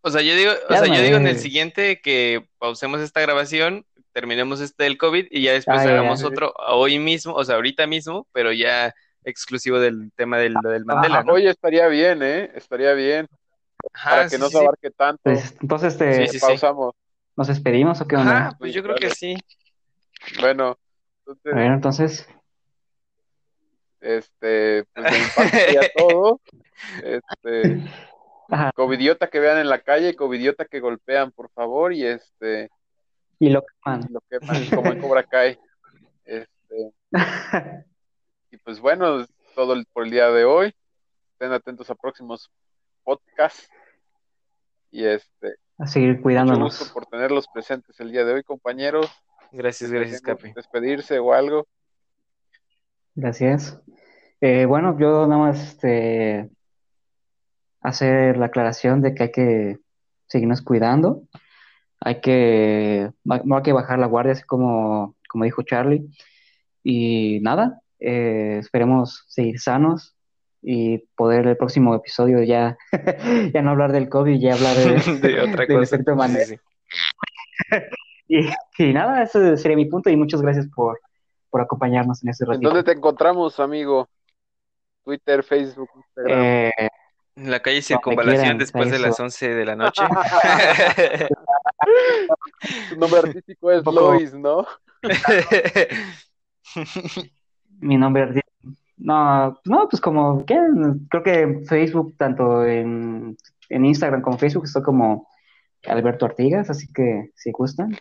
O 0.02 0.10
sea, 0.10 0.20
yo 0.20 0.34
digo, 0.36 0.52
o 0.68 0.72
sea, 0.74 0.86
yo 0.86 1.02
digo 1.02 1.16
en 1.16 1.26
el 1.26 1.38
siguiente 1.38 2.00
que 2.02 2.46
pausemos 2.58 3.00
esta 3.00 3.20
grabación, 3.22 3.86
terminemos 4.12 4.60
este 4.60 4.84
del 4.84 4.98
COVID 4.98 5.28
y 5.30 5.42
ya 5.42 5.52
después 5.52 5.80
Ah, 5.80 5.84
hagamos 5.84 6.20
ya. 6.20 6.26
otro 6.28 6.52
hoy 6.68 6.98
mismo, 6.98 7.32
o 7.32 7.42
sea, 7.44 7.54
ahorita 7.54 7.86
mismo, 7.86 8.26
pero 8.32 8.52
ya 8.52 8.92
exclusivo 9.24 9.80
del 9.80 10.12
tema 10.14 10.36
del, 10.36 10.54
del 10.62 10.84
Mandela, 10.84 11.22
¿no? 11.22 11.32
Oye, 11.32 11.48
estaría 11.48 11.86
bien, 11.88 12.22
¿eh? 12.22 12.50
Estaría 12.54 12.92
bien. 12.92 13.26
Ajá, 13.92 14.10
Para 14.10 14.24
que 14.28 14.36
sí, 14.36 14.40
no 14.40 14.48
se 14.48 14.58
sí. 14.58 14.64
abarque 14.64 14.90
tanto. 14.90 15.20
Pues, 15.22 15.54
entonces, 15.60 15.92
este, 15.94 16.26
Sí, 16.26 16.32
sí, 16.32 16.38
sí. 16.40 16.46
Pausamos. 16.46 16.94
¿nos 17.36 17.48
despedimos 17.48 18.00
o 18.00 18.06
qué 18.06 18.16
onda? 18.16 18.36
Ajá, 18.48 18.56
pues 18.58 18.72
yo 18.72 18.82
creo 18.82 18.94
que 18.96 19.10
sí. 19.10 19.34
Bueno, 20.40 20.78
entonces, 21.18 21.52
Bueno, 21.52 21.74
entonces, 21.74 22.28
este, 24.00 24.84
pues 24.94 25.10
de 25.10 25.18
mi 25.18 25.26
parte 25.34 25.58
sería 25.58 25.88
todo. 25.94 26.40
Este, 27.02 27.80
ajá, 28.48 28.70
covidiota 28.74 29.28
que 29.28 29.40
vean 29.40 29.58
en 29.58 29.68
la 29.68 29.80
calle 29.80 30.10
y 30.10 30.14
covidiota 30.14 30.64
que 30.66 30.80
golpean, 30.80 31.32
por 31.32 31.50
favor, 31.50 31.92
y 31.92 32.04
este, 32.06 32.70
y 33.38 33.48
lo 33.50 33.62
que 33.62 33.74
man. 33.84 34.06
lo 34.10 34.20
que 34.28 34.38
más 34.40 34.70
como 34.70 34.92
en 34.92 35.00
Cobra 35.00 35.22
Kai. 35.24 35.58
Este, 36.24 36.92
y 38.50 38.56
pues 38.58 38.80
bueno, 38.80 39.20
es 39.20 39.28
todo 39.54 39.72
el- 39.74 39.86
por 39.92 40.04
el 40.04 40.10
día 40.10 40.30
de 40.30 40.44
hoy. 40.44 40.74
Estén 41.32 41.52
atentos 41.52 41.90
a 41.90 41.94
próximos 41.94 42.50
podcasts. 43.04 43.68
Y 44.90 45.04
este, 45.04 45.56
A 45.78 45.86
seguir 45.86 46.10
mucho 46.10 46.22
cuidándonos. 46.22 46.78
gusto 46.78 46.94
por 46.94 47.06
tenerlos 47.06 47.46
presentes 47.52 47.98
el 48.00 48.10
día 48.10 48.24
de 48.24 48.34
hoy, 48.34 48.42
compañeros. 48.42 49.10
Gracias, 49.52 49.90
gracias, 49.90 50.20
Capi. 50.20 50.52
Despedirse 50.52 51.18
o 51.18 51.32
algo. 51.32 51.66
Gracias. 53.14 53.80
Eh, 54.40 54.66
bueno, 54.66 54.98
yo 54.98 55.26
nada 55.26 55.40
más 55.40 55.62
este, 55.62 56.50
hacer 57.80 58.36
la 58.36 58.46
aclaración 58.46 59.00
de 59.00 59.14
que 59.14 59.22
hay 59.24 59.32
que 59.32 59.78
seguirnos 60.26 60.62
cuidando, 60.62 61.22
hay 62.00 62.20
que, 62.20 63.10
no 63.22 63.56
hay 63.56 63.62
que 63.62 63.72
bajar 63.72 63.98
la 63.98 64.06
guardia, 64.06 64.32
así 64.32 64.42
como, 64.42 65.14
como 65.28 65.44
dijo 65.44 65.62
Charlie. 65.62 66.10
Y 66.82 67.40
nada, 67.40 67.80
eh, 68.00 68.58
esperemos 68.58 69.24
seguir 69.28 69.60
sanos 69.60 70.13
y 70.66 70.98
poder 71.14 71.46
el 71.46 71.56
próximo 71.58 71.94
episodio 71.94 72.42
ya, 72.42 72.76
ya 73.52 73.60
no 73.62 73.70
hablar 73.70 73.92
del 73.92 74.08
COVID, 74.08 74.40
ya 74.40 74.54
hablar 74.54 74.74
de, 74.76 75.18
De 75.28 75.40
otra 75.40 75.66
del 75.66 75.78
cosa. 75.78 75.94
efecto 75.96 76.16
Mandela. 76.16 76.56
Y, 78.26 78.48
y 78.78 78.92
nada, 78.94 79.22
ese 79.22 79.58
sería 79.58 79.76
mi 79.76 79.84
punto 79.84 80.08
y 80.08 80.16
muchas 80.16 80.40
gracias 80.40 80.66
por, 80.74 80.98
por 81.50 81.60
acompañarnos 81.60 82.22
en 82.24 82.30
este 82.30 82.44
¿En 82.44 82.50
ratito. 82.52 82.68
dónde 82.70 82.82
te 82.82 82.92
encontramos, 82.92 83.60
amigo? 83.60 84.08
Twitter, 85.04 85.42
Facebook, 85.44 85.90
Instagram. 85.94 86.38
Eh, 86.42 86.72
La 87.36 87.60
calle 87.60 87.82
Circunvalación 87.82 88.40
quieran, 88.40 88.58
después 88.58 88.90
de 88.90 88.98
las 88.98 89.20
11 89.20 89.48
de 89.50 89.64
la 89.66 89.76
noche. 89.76 90.02
Tu 92.88 92.96
nombre 92.98 93.18
artístico 93.20 93.70
es 93.70 93.84
Lois, 93.84 94.32
¿no? 94.32 94.66
Mi 97.80 97.98
nombre 97.98 98.22
artístico. 98.22 98.43
No, 98.96 99.58
no, 99.64 99.88
pues 99.88 100.00
como, 100.00 100.44
¿qué? 100.46 100.56
Creo 101.10 101.22
que 101.22 101.40
en 101.40 101.66
Facebook, 101.66 102.14
tanto 102.16 102.64
en, 102.64 103.36
en 103.68 103.84
Instagram 103.84 104.22
como 104.22 104.38
Facebook, 104.38 104.64
estoy 104.64 104.82
como 104.82 105.28
Alberto 105.86 106.26
Artigas, 106.26 106.70
así 106.70 106.86
que 106.92 107.30
si 107.34 107.50
gustan, 107.50 107.96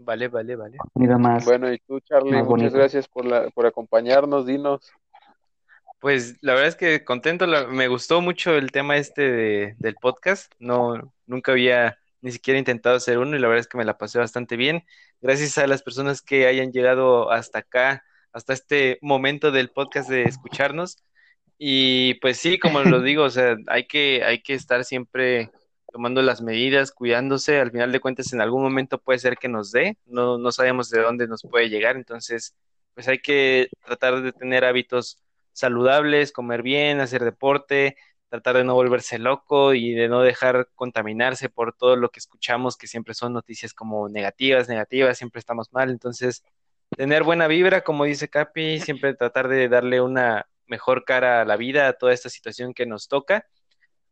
Vale, 0.00 0.28
vale, 0.28 0.54
vale. 0.54 0.78
más. 1.18 1.44
Bueno, 1.44 1.72
y 1.72 1.78
tú, 1.80 1.98
Charlie, 2.00 2.30
muchas 2.30 2.46
bonito. 2.46 2.76
gracias 2.76 3.08
por, 3.08 3.24
la, 3.24 3.50
por 3.50 3.66
acompañarnos. 3.66 4.46
Dinos. 4.46 4.92
Pues 6.00 6.36
la 6.40 6.52
verdad 6.52 6.68
es 6.68 6.76
que 6.76 7.04
contento, 7.04 7.46
la- 7.46 7.66
me 7.66 7.88
gustó 7.88 8.20
mucho 8.20 8.54
el 8.54 8.70
tema 8.70 8.96
este 8.96 9.22
de- 9.22 9.74
del 9.78 9.96
podcast. 9.96 10.52
No, 10.60 11.12
nunca 11.26 11.50
había 11.52 11.98
ni 12.20 12.30
siquiera 12.30 12.58
intentado 12.58 12.96
hacer 12.96 13.18
uno 13.18 13.36
y 13.36 13.40
la 13.40 13.48
verdad 13.48 13.60
es 13.60 13.66
que 13.66 13.76
me 13.78 13.84
la 13.84 13.98
pasé 13.98 14.18
bastante 14.20 14.56
bien. 14.56 14.84
Gracias 15.20 15.58
a 15.58 15.66
las 15.66 15.82
personas 15.82 16.22
que 16.22 16.46
hayan 16.46 16.70
llegado 16.70 17.32
hasta 17.32 17.58
acá, 17.58 18.04
hasta 18.32 18.52
este 18.52 18.98
momento 19.02 19.50
del 19.50 19.70
podcast 19.70 20.08
de 20.08 20.22
escucharnos. 20.24 20.98
Y 21.58 22.14
pues 22.14 22.38
sí, 22.38 22.58
como 22.58 22.82
lo 22.82 23.02
digo, 23.02 23.24
o 23.24 23.30
sea, 23.30 23.56
hay 23.66 23.86
que, 23.86 24.22
hay 24.24 24.42
que 24.42 24.54
estar 24.54 24.84
siempre 24.84 25.50
tomando 25.92 26.22
las 26.22 26.40
medidas, 26.42 26.92
cuidándose. 26.92 27.58
Al 27.60 27.70
final 27.70 27.92
de 27.92 28.00
cuentas, 28.00 28.32
en 28.32 28.40
algún 28.40 28.62
momento 28.62 28.98
puede 28.98 29.18
ser 29.18 29.36
que 29.38 29.48
nos 29.48 29.72
dé, 29.72 29.96
no, 30.06 30.38
no 30.38 30.52
sabemos 30.52 30.90
de 30.90 31.00
dónde 31.00 31.26
nos 31.26 31.42
puede 31.42 31.68
llegar, 31.68 31.96
entonces, 31.96 32.54
pues 32.94 33.08
hay 33.08 33.18
que 33.20 33.68
tratar 33.84 34.22
de 34.22 34.32
tener 34.32 34.64
hábitos 34.64 35.22
saludables, 35.52 36.32
comer 36.32 36.62
bien, 36.62 37.00
hacer 37.00 37.24
deporte, 37.24 37.96
tratar 38.28 38.56
de 38.56 38.64
no 38.64 38.74
volverse 38.74 39.18
loco 39.18 39.74
y 39.74 39.92
de 39.92 40.08
no 40.08 40.20
dejar 40.22 40.68
contaminarse 40.74 41.48
por 41.48 41.72
todo 41.74 41.96
lo 41.96 42.10
que 42.10 42.20
escuchamos, 42.20 42.76
que 42.76 42.86
siempre 42.86 43.14
son 43.14 43.32
noticias 43.32 43.74
como 43.74 44.08
negativas, 44.08 44.68
negativas, 44.68 45.18
siempre 45.18 45.40
estamos 45.40 45.72
mal. 45.72 45.90
Entonces, 45.90 46.44
tener 46.96 47.22
buena 47.22 47.46
vibra, 47.46 47.82
como 47.82 48.04
dice 48.04 48.28
Capi, 48.28 48.80
siempre 48.80 49.14
tratar 49.14 49.48
de 49.48 49.68
darle 49.68 50.00
una 50.00 50.46
mejor 50.66 51.04
cara 51.04 51.40
a 51.40 51.44
la 51.44 51.56
vida, 51.56 51.88
a 51.88 51.92
toda 51.94 52.12
esta 52.12 52.28
situación 52.28 52.74
que 52.74 52.86
nos 52.86 53.08
toca. 53.08 53.46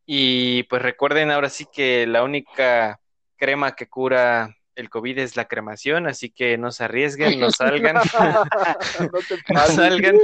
Y 0.07 0.65
pues 0.65 0.83
recuerden 0.83 1.31
ahora 1.31 1.49
sí 1.49 1.67
que 1.73 2.07
la 2.07 2.23
única 2.23 3.01
crema 3.37 3.75
que 3.75 3.89
cura 3.89 4.57
el 4.77 4.91
COVID 4.91 5.19
es 5.19 5.37
la 5.37 5.47
cremación, 5.49 6.07
así 6.07 6.31
que 6.31 6.59
no 6.59 6.71
se 6.71 6.85
arriesguen, 6.85 7.41
no 7.41 7.51
salgan, 7.51 7.97
No 9.01 9.19
te 9.27 9.53
no 9.53 9.61
salgan. 9.67 10.19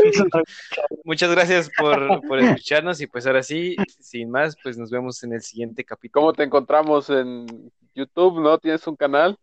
Muchas 1.04 1.30
gracias 1.30 1.70
por, 1.76 2.20
por 2.28 2.38
escucharnos 2.38 3.00
y 3.00 3.06
pues 3.06 3.26
ahora 3.26 3.42
sí, 3.42 3.74
sin 3.98 4.30
más, 4.30 4.56
pues 4.62 4.76
nos 4.76 4.90
vemos 4.90 5.22
en 5.24 5.32
el 5.32 5.42
siguiente 5.42 5.84
capítulo. 5.84 6.20
¿Cómo 6.20 6.32
te 6.34 6.42
encontramos 6.44 7.08
en 7.08 7.72
YouTube? 7.94 8.40
¿No 8.40 8.58
tienes 8.58 8.86
un 8.86 8.94
canal? 8.94 9.38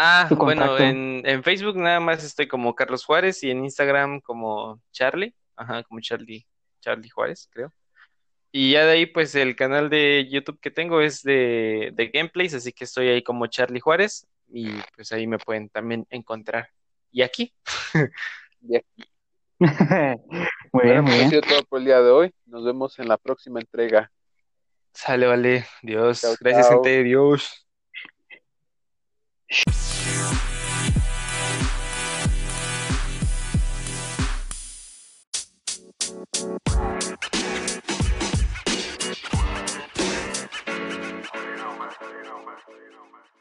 Ah, 0.00 0.28
Tu 0.28 0.36
bueno, 0.36 0.78
en, 0.78 1.22
en 1.26 1.42
Facebook 1.42 1.76
nada 1.76 1.98
más 2.00 2.22
estoy 2.24 2.46
como 2.46 2.74
Carlos 2.76 3.04
Juárez 3.04 3.42
y 3.42 3.50
en 3.50 3.64
Instagram 3.64 4.20
como 4.20 4.80
Charlie, 4.92 5.34
ajá, 5.56 5.82
como 5.84 6.00
Charlie, 6.00 6.46
Charlie 6.80 7.08
Juárez, 7.10 7.48
creo. 7.52 7.74
Y 8.52 8.72
ya 8.72 8.84
de 8.86 8.92
ahí, 8.92 9.06
pues 9.06 9.34
el 9.34 9.56
canal 9.56 9.90
de 9.90 10.28
YouTube 10.30 10.60
que 10.60 10.70
tengo 10.70 11.00
es 11.00 11.22
de, 11.22 11.90
de 11.94 12.08
gameplays, 12.08 12.54
así 12.54 12.72
que 12.72 12.84
estoy 12.84 13.08
ahí 13.08 13.22
como 13.22 13.46
Charlie 13.48 13.80
Juárez 13.80 14.26
y 14.48 14.86
pues 14.96 15.12
ahí 15.12 15.26
me 15.26 15.38
pueden 15.38 15.68
también 15.68 16.06
encontrar. 16.10 16.70
Y 17.12 17.22
aquí, 17.22 17.54
Muy 20.72 20.84
Bueno, 20.84 20.88
bien, 20.88 21.04
muy 21.04 21.12
pues 21.12 21.20
ha 21.20 21.24
bien. 21.24 21.30
sido 21.30 21.42
todo 21.42 21.64
por 21.64 21.80
el 21.80 21.86
día 21.86 22.00
de 22.02 22.10
hoy. 22.10 22.34
Nos 22.46 22.64
vemos 22.64 22.98
en 22.98 23.08
la 23.08 23.18
próxima 23.18 23.60
entrega. 23.60 24.12
sale, 24.94 25.26
vale, 25.26 25.66
Dios, 25.82 26.20
Chao, 26.20 26.36
gracias 26.40 26.68
chao. 26.68 26.68
gente, 26.68 27.02
Dios. 27.04 27.67
you 29.50 29.56
know, 42.92 43.04
man. 43.10 43.37